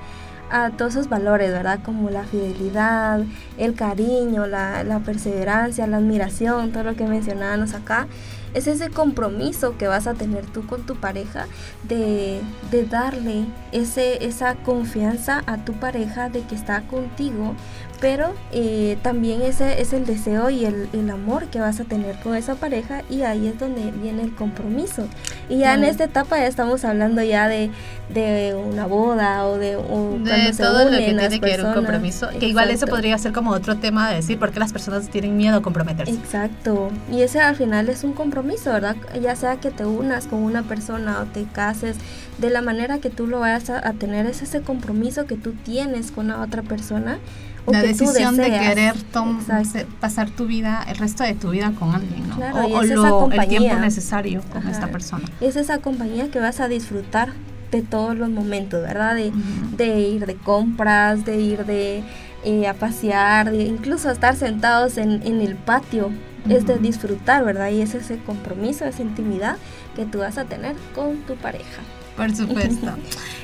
a 0.51 0.69
todos 0.71 0.93
esos 0.93 1.09
valores, 1.09 1.51
¿verdad? 1.51 1.79
Como 1.83 2.09
la 2.09 2.23
fidelidad, 2.23 3.21
el 3.57 3.73
cariño, 3.73 4.45
la, 4.47 4.83
la 4.83 4.99
perseverancia, 4.99 5.87
la 5.87 5.97
admiración, 5.97 6.71
todo 6.71 6.83
lo 6.83 6.95
que 6.95 7.05
mencionábamos 7.05 7.73
acá 7.73 8.07
es 8.53 8.67
ese 8.67 8.89
compromiso 8.89 9.77
que 9.77 9.87
vas 9.87 10.07
a 10.07 10.13
tener 10.13 10.45
tú 10.45 10.65
con 10.65 10.85
tu 10.85 10.95
pareja 10.95 11.45
de, 11.83 12.41
de, 12.69 12.85
darle 12.85 13.45
ese, 13.71 14.25
esa 14.25 14.55
confianza 14.55 15.41
a 15.45 15.63
tu 15.63 15.73
pareja 15.73 16.29
de 16.29 16.41
que 16.41 16.55
está 16.55 16.81
contigo 16.81 17.55
pero 18.01 18.33
eh, 18.51 18.97
también 19.03 19.43
ese 19.43 19.79
es 19.79 19.93
el 19.93 20.07
deseo 20.07 20.49
y 20.49 20.65
el, 20.65 20.89
amor 21.11 21.45
que 21.47 21.59
vas 21.59 21.79
a 21.79 21.83
tener 21.83 22.17
con 22.19 22.35
esa 22.35 22.55
pareja 22.55 23.03
y 23.09 23.21
ahí 23.21 23.47
es 23.47 23.59
donde 23.59 23.91
viene 23.91 24.23
el 24.23 24.33
compromiso. 24.33 25.07
Y 25.49 25.59
ya 25.59 25.75
en 25.75 25.83
esta 25.83 26.05
etapa 26.05 26.37
ya 26.37 26.47
estamos 26.47 26.83
hablando 26.83 27.21
ya 27.21 27.47
de, 27.47 27.69
una 28.55 28.87
boda 28.87 29.45
o 29.45 29.57
de, 29.57 29.73
todo 30.57 30.85
lo 30.85 30.91
que 30.91 30.97
tiene 30.97 31.29
que 31.29 31.39
ver 31.39 31.63
un 31.63 31.73
compromiso, 31.73 32.29
que 32.39 32.47
igual 32.47 32.71
eso 32.71 32.87
podría 32.87 33.17
ser 33.17 33.33
como 33.33 33.51
otro 33.51 33.77
tema 33.77 34.09
de 34.09 34.15
decir 34.15 34.39
por 34.39 34.51
qué 34.51 34.59
las 34.59 34.71
personas 34.73 35.07
tienen 35.09 35.37
miedo 35.37 35.57
a 35.57 35.61
comprometerse. 35.61 36.13
Exacto, 36.13 36.89
y 37.11 37.21
ese 37.21 37.39
al 37.39 37.55
final 37.55 37.87
es 37.89 38.03
un 38.03 38.13
compromiso, 38.13 38.71
¿verdad? 38.71 38.95
Ya 39.21 39.35
sea 39.35 39.57
que 39.57 39.69
te 39.69 39.85
unas 39.85 40.25
con 40.25 40.39
una 40.39 40.63
persona 40.63 41.19
o 41.19 41.25
te 41.25 41.43
cases, 41.43 41.97
de 42.39 42.49
la 42.49 42.61
manera 42.61 42.97
que 42.97 43.09
tú 43.09 43.27
lo 43.27 43.41
vayas 43.41 43.69
a, 43.69 43.87
a 43.87 43.93
tener, 43.93 44.25
es 44.25 44.41
ese 44.41 44.61
compromiso 44.61 45.25
que 45.25 45.35
tú 45.35 45.51
tienes 45.51 46.11
con 46.11 46.29
la 46.29 46.41
otra 46.41 46.63
persona 46.63 47.19
la 47.67 47.81
decisión 47.81 48.37
de 48.37 48.45
querer 48.45 48.95
pasar 49.99 50.29
tu 50.29 50.45
vida, 50.45 50.83
el 50.87 50.97
resto 50.97 51.23
de 51.23 51.35
tu 51.35 51.51
vida 51.51 51.73
con 51.77 51.93
alguien, 51.93 52.27
¿no? 52.29 52.37
o, 52.37 53.31
el 53.31 53.47
tiempo 53.47 53.75
necesario 53.75 54.41
con 54.51 54.67
esta 54.67 54.87
persona. 54.87 55.25
Es 55.39 55.55
esa 55.55 55.79
compañía 55.79 56.29
que 56.31 56.39
vas 56.39 56.59
a 56.59 56.67
disfrutar 56.67 57.33
de 57.71 57.81
todos 57.81 58.17
los 58.17 58.29
momentos, 58.29 58.81
¿verdad? 58.81 59.15
De, 59.15 59.99
ir 59.99 60.25
de 60.25 60.35
compras, 60.35 61.25
de 61.25 61.39
ir 61.39 61.65
de 61.65 62.03
eh, 62.43 62.67
a 62.67 62.73
pasear, 62.73 63.51
de 63.51 63.63
incluso 63.63 64.09
estar 64.11 64.35
sentados 64.35 64.97
en, 64.97 65.21
el 65.23 65.55
patio. 65.55 66.11
Es 66.49 66.65
de 66.65 66.79
disfrutar, 66.79 67.45
¿verdad? 67.45 67.69
Y 67.69 67.81
es 67.81 67.93
ese 67.93 68.17
compromiso, 68.17 68.85
esa 68.85 69.03
intimidad 69.03 69.57
que 69.95 70.05
tú 70.05 70.19
vas 70.19 70.39
a 70.39 70.45
tener 70.45 70.75
con 70.95 71.17
tu 71.17 71.35
pareja. 71.35 71.81
Por 72.17 72.35
supuesto. 72.35 72.91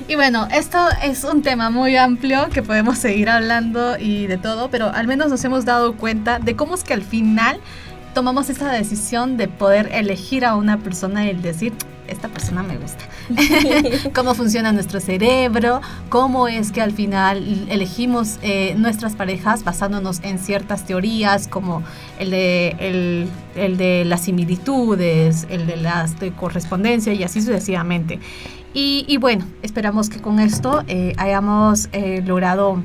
y 0.08 0.14
bueno, 0.14 0.46
esto 0.52 0.78
es 1.02 1.24
un 1.24 1.42
tema 1.42 1.70
muy 1.70 1.96
amplio 1.96 2.48
que 2.50 2.62
podemos 2.62 2.98
seguir 2.98 3.28
hablando 3.28 3.98
y 3.98 4.26
de 4.26 4.38
todo, 4.38 4.70
pero 4.70 4.90
al 4.90 5.06
menos 5.06 5.30
nos 5.30 5.44
hemos 5.44 5.64
dado 5.64 5.96
cuenta 5.96 6.38
de 6.38 6.54
cómo 6.54 6.74
es 6.74 6.84
que 6.84 6.94
al 6.94 7.02
final 7.02 7.60
tomamos 8.14 8.50
esa 8.50 8.72
decisión 8.72 9.36
de 9.36 9.48
poder 9.48 9.90
elegir 9.92 10.44
a 10.44 10.56
una 10.56 10.78
persona 10.78 11.30
y 11.30 11.34
decir, 11.34 11.72
esta 12.08 12.28
persona 12.28 12.62
me 12.62 12.78
gusta. 12.78 13.04
cómo 14.14 14.34
funciona 14.34 14.72
nuestro 14.72 14.98
cerebro, 14.98 15.80
cómo 16.08 16.48
es 16.48 16.72
que 16.72 16.80
al 16.80 16.92
final 16.92 17.66
elegimos 17.68 18.38
eh, 18.42 18.74
nuestras 18.76 19.14
parejas 19.14 19.62
basándonos 19.62 20.20
en 20.24 20.38
ciertas 20.38 20.86
teorías 20.86 21.46
como 21.46 21.82
el 22.18 22.30
de, 22.30 22.76
el, 22.78 23.28
el 23.54 23.76
de 23.76 24.04
las 24.04 24.22
similitudes, 24.22 25.46
el 25.50 25.66
de 25.66 25.76
las 25.76 26.18
de 26.18 26.32
correspondencia 26.32 27.12
y 27.12 27.22
así 27.22 27.40
sucesivamente. 27.40 28.18
Y, 28.80 29.16
bueno, 29.16 29.44
esperamos 29.62 30.08
que 30.08 30.20
con 30.20 30.38
esto 30.38 30.84
eh, 30.86 31.12
hayamos 31.16 31.88
eh, 31.90 32.22
logrado 32.24 32.80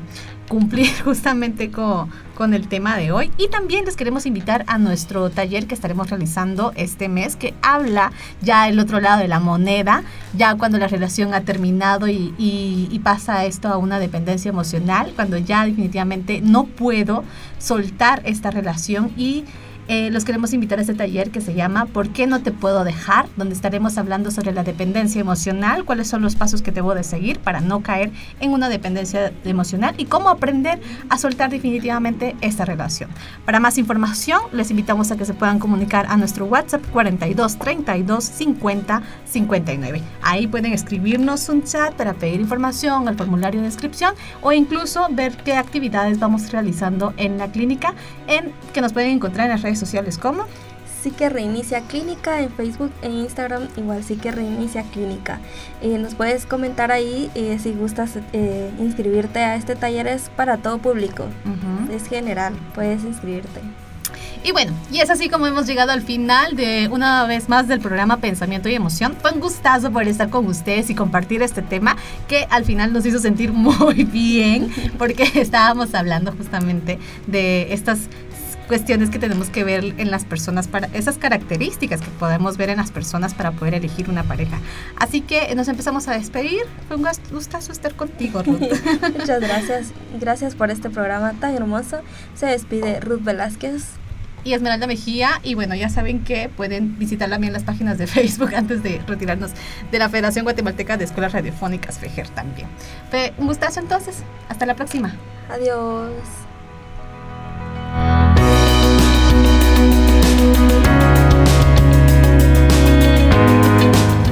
cumplir 0.50 0.90
justamente 1.06 1.70
con, 1.70 2.10
con, 2.34 2.56
el 2.56 2.68
tema 2.68 2.98
de 2.98 3.12
hoy. 3.12 3.32
Y 3.38 3.48
también 3.50 3.86
les 3.86 3.96
queremos 3.96 4.26
invitar 4.26 4.66
a 4.66 4.80
nuestro 4.80 5.30
taller 5.30 5.68
que 5.68 5.76
estaremos 5.76 6.10
realizando 6.10 6.74
este 6.76 7.10
mes, 7.10 7.36
que 7.36 7.54
habla 7.62 8.12
ya 8.42 8.68
el 8.70 8.80
otro 8.80 9.00
lado 9.02 9.22
de 9.22 9.28
la 9.28 9.40
moneda, 9.40 10.02
ya 10.36 10.56
cuando 10.56 10.80
la 10.80 10.88
relación 10.88 11.36
ha 11.36 11.42
terminado 11.42 12.08
y, 12.08 12.34
y 12.40 13.00
pasa 13.04 13.46
esto 13.46 13.68
a 13.68 13.78
una 13.78 14.00
dependencia 14.00 14.50
emocional, 14.50 15.14
cuando 15.16 15.38
ya 15.38 15.64
definitivamente 15.64 16.42
no 16.42 16.66
puedo 16.66 17.24
soltar 17.60 18.24
esta 18.26 18.50
relación 18.50 19.12
y 19.16 19.46
eh, 19.88 20.10
los 20.12 20.24
queremos 20.24 20.54
invitar 20.54 20.80
a 20.80 20.82
este 20.82 20.94
taller 20.94 21.30
que 21.30 21.42
se 21.42 21.54
llama 21.54 21.86
¿Por 21.86 22.10
qué 22.10 22.28
no 22.28 22.42
te 22.42 22.52
puedo 22.52 22.84
dejar? 22.84 23.28
donde 23.36 23.54
estaremos 23.54 23.98
hablando 23.98 24.32
sobre 24.32 24.54
la 24.54 24.64
dependencia 24.64 25.20
emocional, 25.20 25.86
cuáles 25.86 26.08
son 26.08 26.22
los 26.22 26.36
pasos 26.36 26.62
que 26.62 26.72
debo 26.72 26.96
de 26.96 27.04
seguir 27.04 27.40
para 27.40 27.62
no 27.62 27.82
caer 27.82 28.12
en 28.40 28.52
una 28.52 28.70
dependencia 28.70 29.34
emocional 29.44 29.96
y 29.98 30.06
cómo 30.06 30.30
aprender 30.30 30.80
a 31.10 31.18
soltar 31.18 31.50
definitivamente 31.50 32.36
esta 32.42 32.66
relación. 32.66 33.10
Para 33.46 33.60
más 33.60 33.78
información, 33.78 34.40
les 34.52 34.72
invitamos 34.72 35.12
a 35.12 35.18
que 35.18 35.26
se 35.26 35.34
puedan 35.34 35.60
comunicar 35.60 36.06
a 36.08 36.18
nuestro 36.18 36.46
WhatsApp 36.46 36.84
42 36.92 37.58
32 37.58 38.24
50 38.24 39.02
59. 39.26 40.02
Ahí 40.22 40.48
pueden 40.48 40.74
escribirnos 40.74 41.50
un 41.50 41.64
chat 41.64 41.94
para 41.96 42.14
pedir 42.14 42.40
información, 42.40 43.08
el 43.08 43.16
formulario 43.16 43.62
de 43.62 43.68
inscripción 43.68 44.16
o 44.42 44.52
incluso 44.52 45.08
ver 45.12 45.36
qué 45.38 45.56
actividades 45.56 46.20
vamos 46.20 46.52
realizando 46.52 47.14
en 47.18 47.38
la 47.38 47.52
clínica 47.52 47.94
en 48.28 48.52
que 48.74 48.82
nos 48.82 48.94
pueden 48.94 49.12
encontrar 49.12 49.46
en 49.46 49.52
las 49.52 49.62
redes 49.62 49.80
sociales 49.80 50.18
como 50.18 50.46
sí 51.04 51.12
que 51.12 51.28
reinicia 51.28 51.82
clínica 51.82 52.40
en 52.40 52.50
Facebook 52.50 52.92
e 53.02 53.10
Instagram 53.10 53.68
igual 53.76 54.04
sí 54.04 54.16
que 54.16 54.32
reinicia 54.32 54.84
clínica. 54.84 55.40
Eh, 55.82 55.98
nos 55.98 56.16
puedes 56.16 56.46
comentar 56.46 56.92
ahí 56.92 57.30
eh, 57.36 57.60
si 57.60 57.74
gustas 57.74 58.18
eh, 58.32 58.72
inscribirte 58.80 59.40
a 59.40 59.56
este 59.56 59.76
taller 59.76 60.08
es 60.08 60.30
para 60.30 60.58
todo 60.58 60.78
público. 60.78 61.26
Es 61.92 62.08
general 62.08 62.54
puedes 62.74 63.04
inscribirte 63.04 63.60
y 64.44 64.52
bueno, 64.52 64.74
y 64.92 65.00
es 65.00 65.10
así 65.10 65.30
como 65.30 65.48
hemos 65.48 65.68
llegado 65.68 65.92
al 65.92 66.02
final 66.02 66.56
de 66.56 66.90
una 66.92 67.26
vez 67.26 67.48
más 67.48 67.68
del 67.68 67.80
programa 67.80 68.18
Pensamiento 68.18 68.68
y 68.68 68.76
Emoción. 68.76 69.16
Fue 69.22 69.32
un 69.32 69.40
gustazo 69.40 69.92
poder 69.92 70.10
estar 70.10 70.30
con 70.30 70.46
ustedes 70.48 70.90
y 70.90 70.96
compartir 70.96 71.42
este 71.42 71.62
tema 71.62 71.96
que 72.28 72.46
al 72.50 72.66
final 72.66 72.92
nos 72.92 73.06
hizo 73.06 73.20
sentir 73.20 73.54
muy 73.54 74.04
bien 74.04 74.70
porque 74.98 75.30
estábamos 75.36 75.94
hablando 75.94 76.34
justamente 76.34 77.00
de 77.28 77.74
estas 77.74 78.10
cuestiones 78.68 79.10
que 79.10 79.20
tenemos 79.20 79.50
que 79.50 79.64
ver 79.64 79.94
en 79.98 80.10
las 80.10 80.26
personas, 80.26 80.68
para 80.68 80.88
esas 80.94 81.18
características 81.18 82.02
que 82.02 82.10
podemos 82.20 82.58
ver 82.58 82.70
en 82.70 82.78
las 82.78 82.92
personas 82.92 83.34
para 83.34 83.52
poder 83.52 83.76
elegir 83.76 84.10
una 84.10 84.24
pareja. 84.24 84.60
Así 84.98 85.22
que 85.22 85.54
nos 85.56 85.68
empezamos 85.68 86.08
a 86.08 86.14
despedir. 86.14 86.62
Fue 86.88 86.98
un 86.98 87.06
gustazo 87.32 87.72
estar 87.72 87.94
contigo, 87.96 88.42
Ruth. 88.42 88.62
Muchas 89.20 89.42
gracias. 89.42 89.88
Gracias 90.20 90.56
por 90.56 90.72
este 90.72 90.90
programa 90.90 91.34
tan 91.34 91.56
hermoso. 91.56 92.02
Se 92.36 92.48
despide 92.48 93.00
Ruth 93.00 93.24
Velázquez 93.24 94.03
y 94.44 94.54
Esmeralda 94.54 94.88
Mejía. 94.88 95.40
Y 95.44 95.56
bueno, 95.56 95.76
ya 95.76 95.90
saben 95.90 96.24
que 96.24 96.50
pueden 96.50 96.98
visitar 96.98 97.30
también 97.30 97.54
las 97.54 97.64
páginas 97.64 97.98
de 97.98 98.08
Facebook 98.08 98.54
antes 98.56 98.84
de 98.84 99.02
retirarnos 99.08 99.52
de 99.92 100.00
la 100.00 100.10
Federación 100.10 100.44
Guatemalteca 100.44 100.98
de 100.98 101.06
Escuelas 101.06 101.34
Radiofónicas, 101.34 102.00
FEGER 102.00 102.30
también. 102.30 102.68
Fue 103.10 103.34
un 103.38 103.48
gustazo 103.48 103.80
entonces. 103.80 104.24
Hasta 104.50 104.66
la 104.66 104.76
próxima. 104.76 105.16
Adiós. 105.50 106.12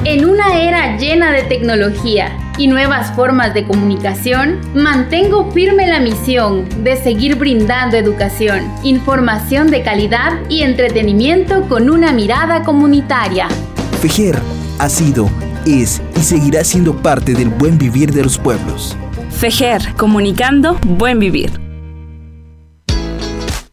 En 0.04 0.28
una 0.28 0.60
era 0.60 0.96
llena 0.98 1.32
de 1.32 1.44
tecnología 1.44 2.41
y 2.58 2.66
nuevas 2.66 3.14
formas 3.14 3.54
de 3.54 3.66
comunicación, 3.66 4.60
mantengo 4.74 5.50
firme 5.52 5.86
la 5.86 6.00
misión 6.00 6.66
de 6.84 6.96
seguir 6.96 7.36
brindando 7.36 7.96
educación, 7.96 8.70
información 8.82 9.70
de 9.70 9.82
calidad 9.82 10.40
y 10.48 10.62
entretenimiento 10.62 11.68
con 11.68 11.90
una 11.90 12.12
mirada 12.12 12.62
comunitaria. 12.62 13.48
Fejer 14.00 14.38
ha 14.78 14.88
sido, 14.88 15.28
es 15.66 16.02
y 16.16 16.20
seguirá 16.20 16.64
siendo 16.64 16.96
parte 16.96 17.34
del 17.34 17.48
buen 17.48 17.78
vivir 17.78 18.12
de 18.12 18.22
los 18.22 18.38
pueblos. 18.38 18.96
Fejer, 19.30 19.94
comunicando 19.96 20.78
buen 20.86 21.18
vivir. 21.18 21.50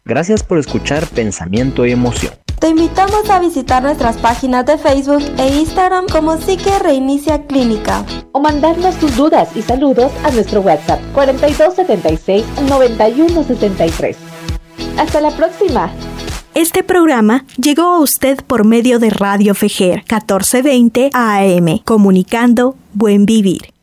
Gracias 0.04 0.42
por 0.42 0.58
escuchar 0.58 1.06
Pensamiento 1.06 1.86
y 1.86 1.92
Emoción. 1.92 2.32
Te 2.60 2.68
invitamos 2.68 3.30
a 3.30 3.40
visitar 3.40 3.82
nuestras 3.82 4.18
páginas 4.18 4.66
de 4.66 4.76
Facebook 4.76 5.24
e 5.38 5.60
Instagram 5.60 6.06
como 6.08 6.36
Psique 6.36 6.78
Reinicia 6.78 7.46
Clínica. 7.46 8.04
O 8.32 8.40
mandarnos 8.40 8.96
tus 8.96 9.16
dudas 9.16 9.56
y 9.56 9.62
saludos 9.62 10.12
a 10.24 10.30
nuestro 10.30 10.60
WhatsApp 10.60 11.00
4276 11.14 12.44
9163. 12.68 14.16
Hasta 14.98 15.22
la 15.22 15.30
próxima. 15.30 15.90
Este 16.54 16.82
programa 16.82 17.46
llegó 17.56 17.94
a 17.94 18.00
usted 18.00 18.44
por 18.46 18.66
medio 18.66 18.98
de 18.98 19.08
Radio 19.08 19.54
Fejer 19.54 20.04
1420 20.10 21.10
AM, 21.14 21.78
comunicando 21.82 22.76
Buen 22.92 23.24
Vivir. 23.24 23.79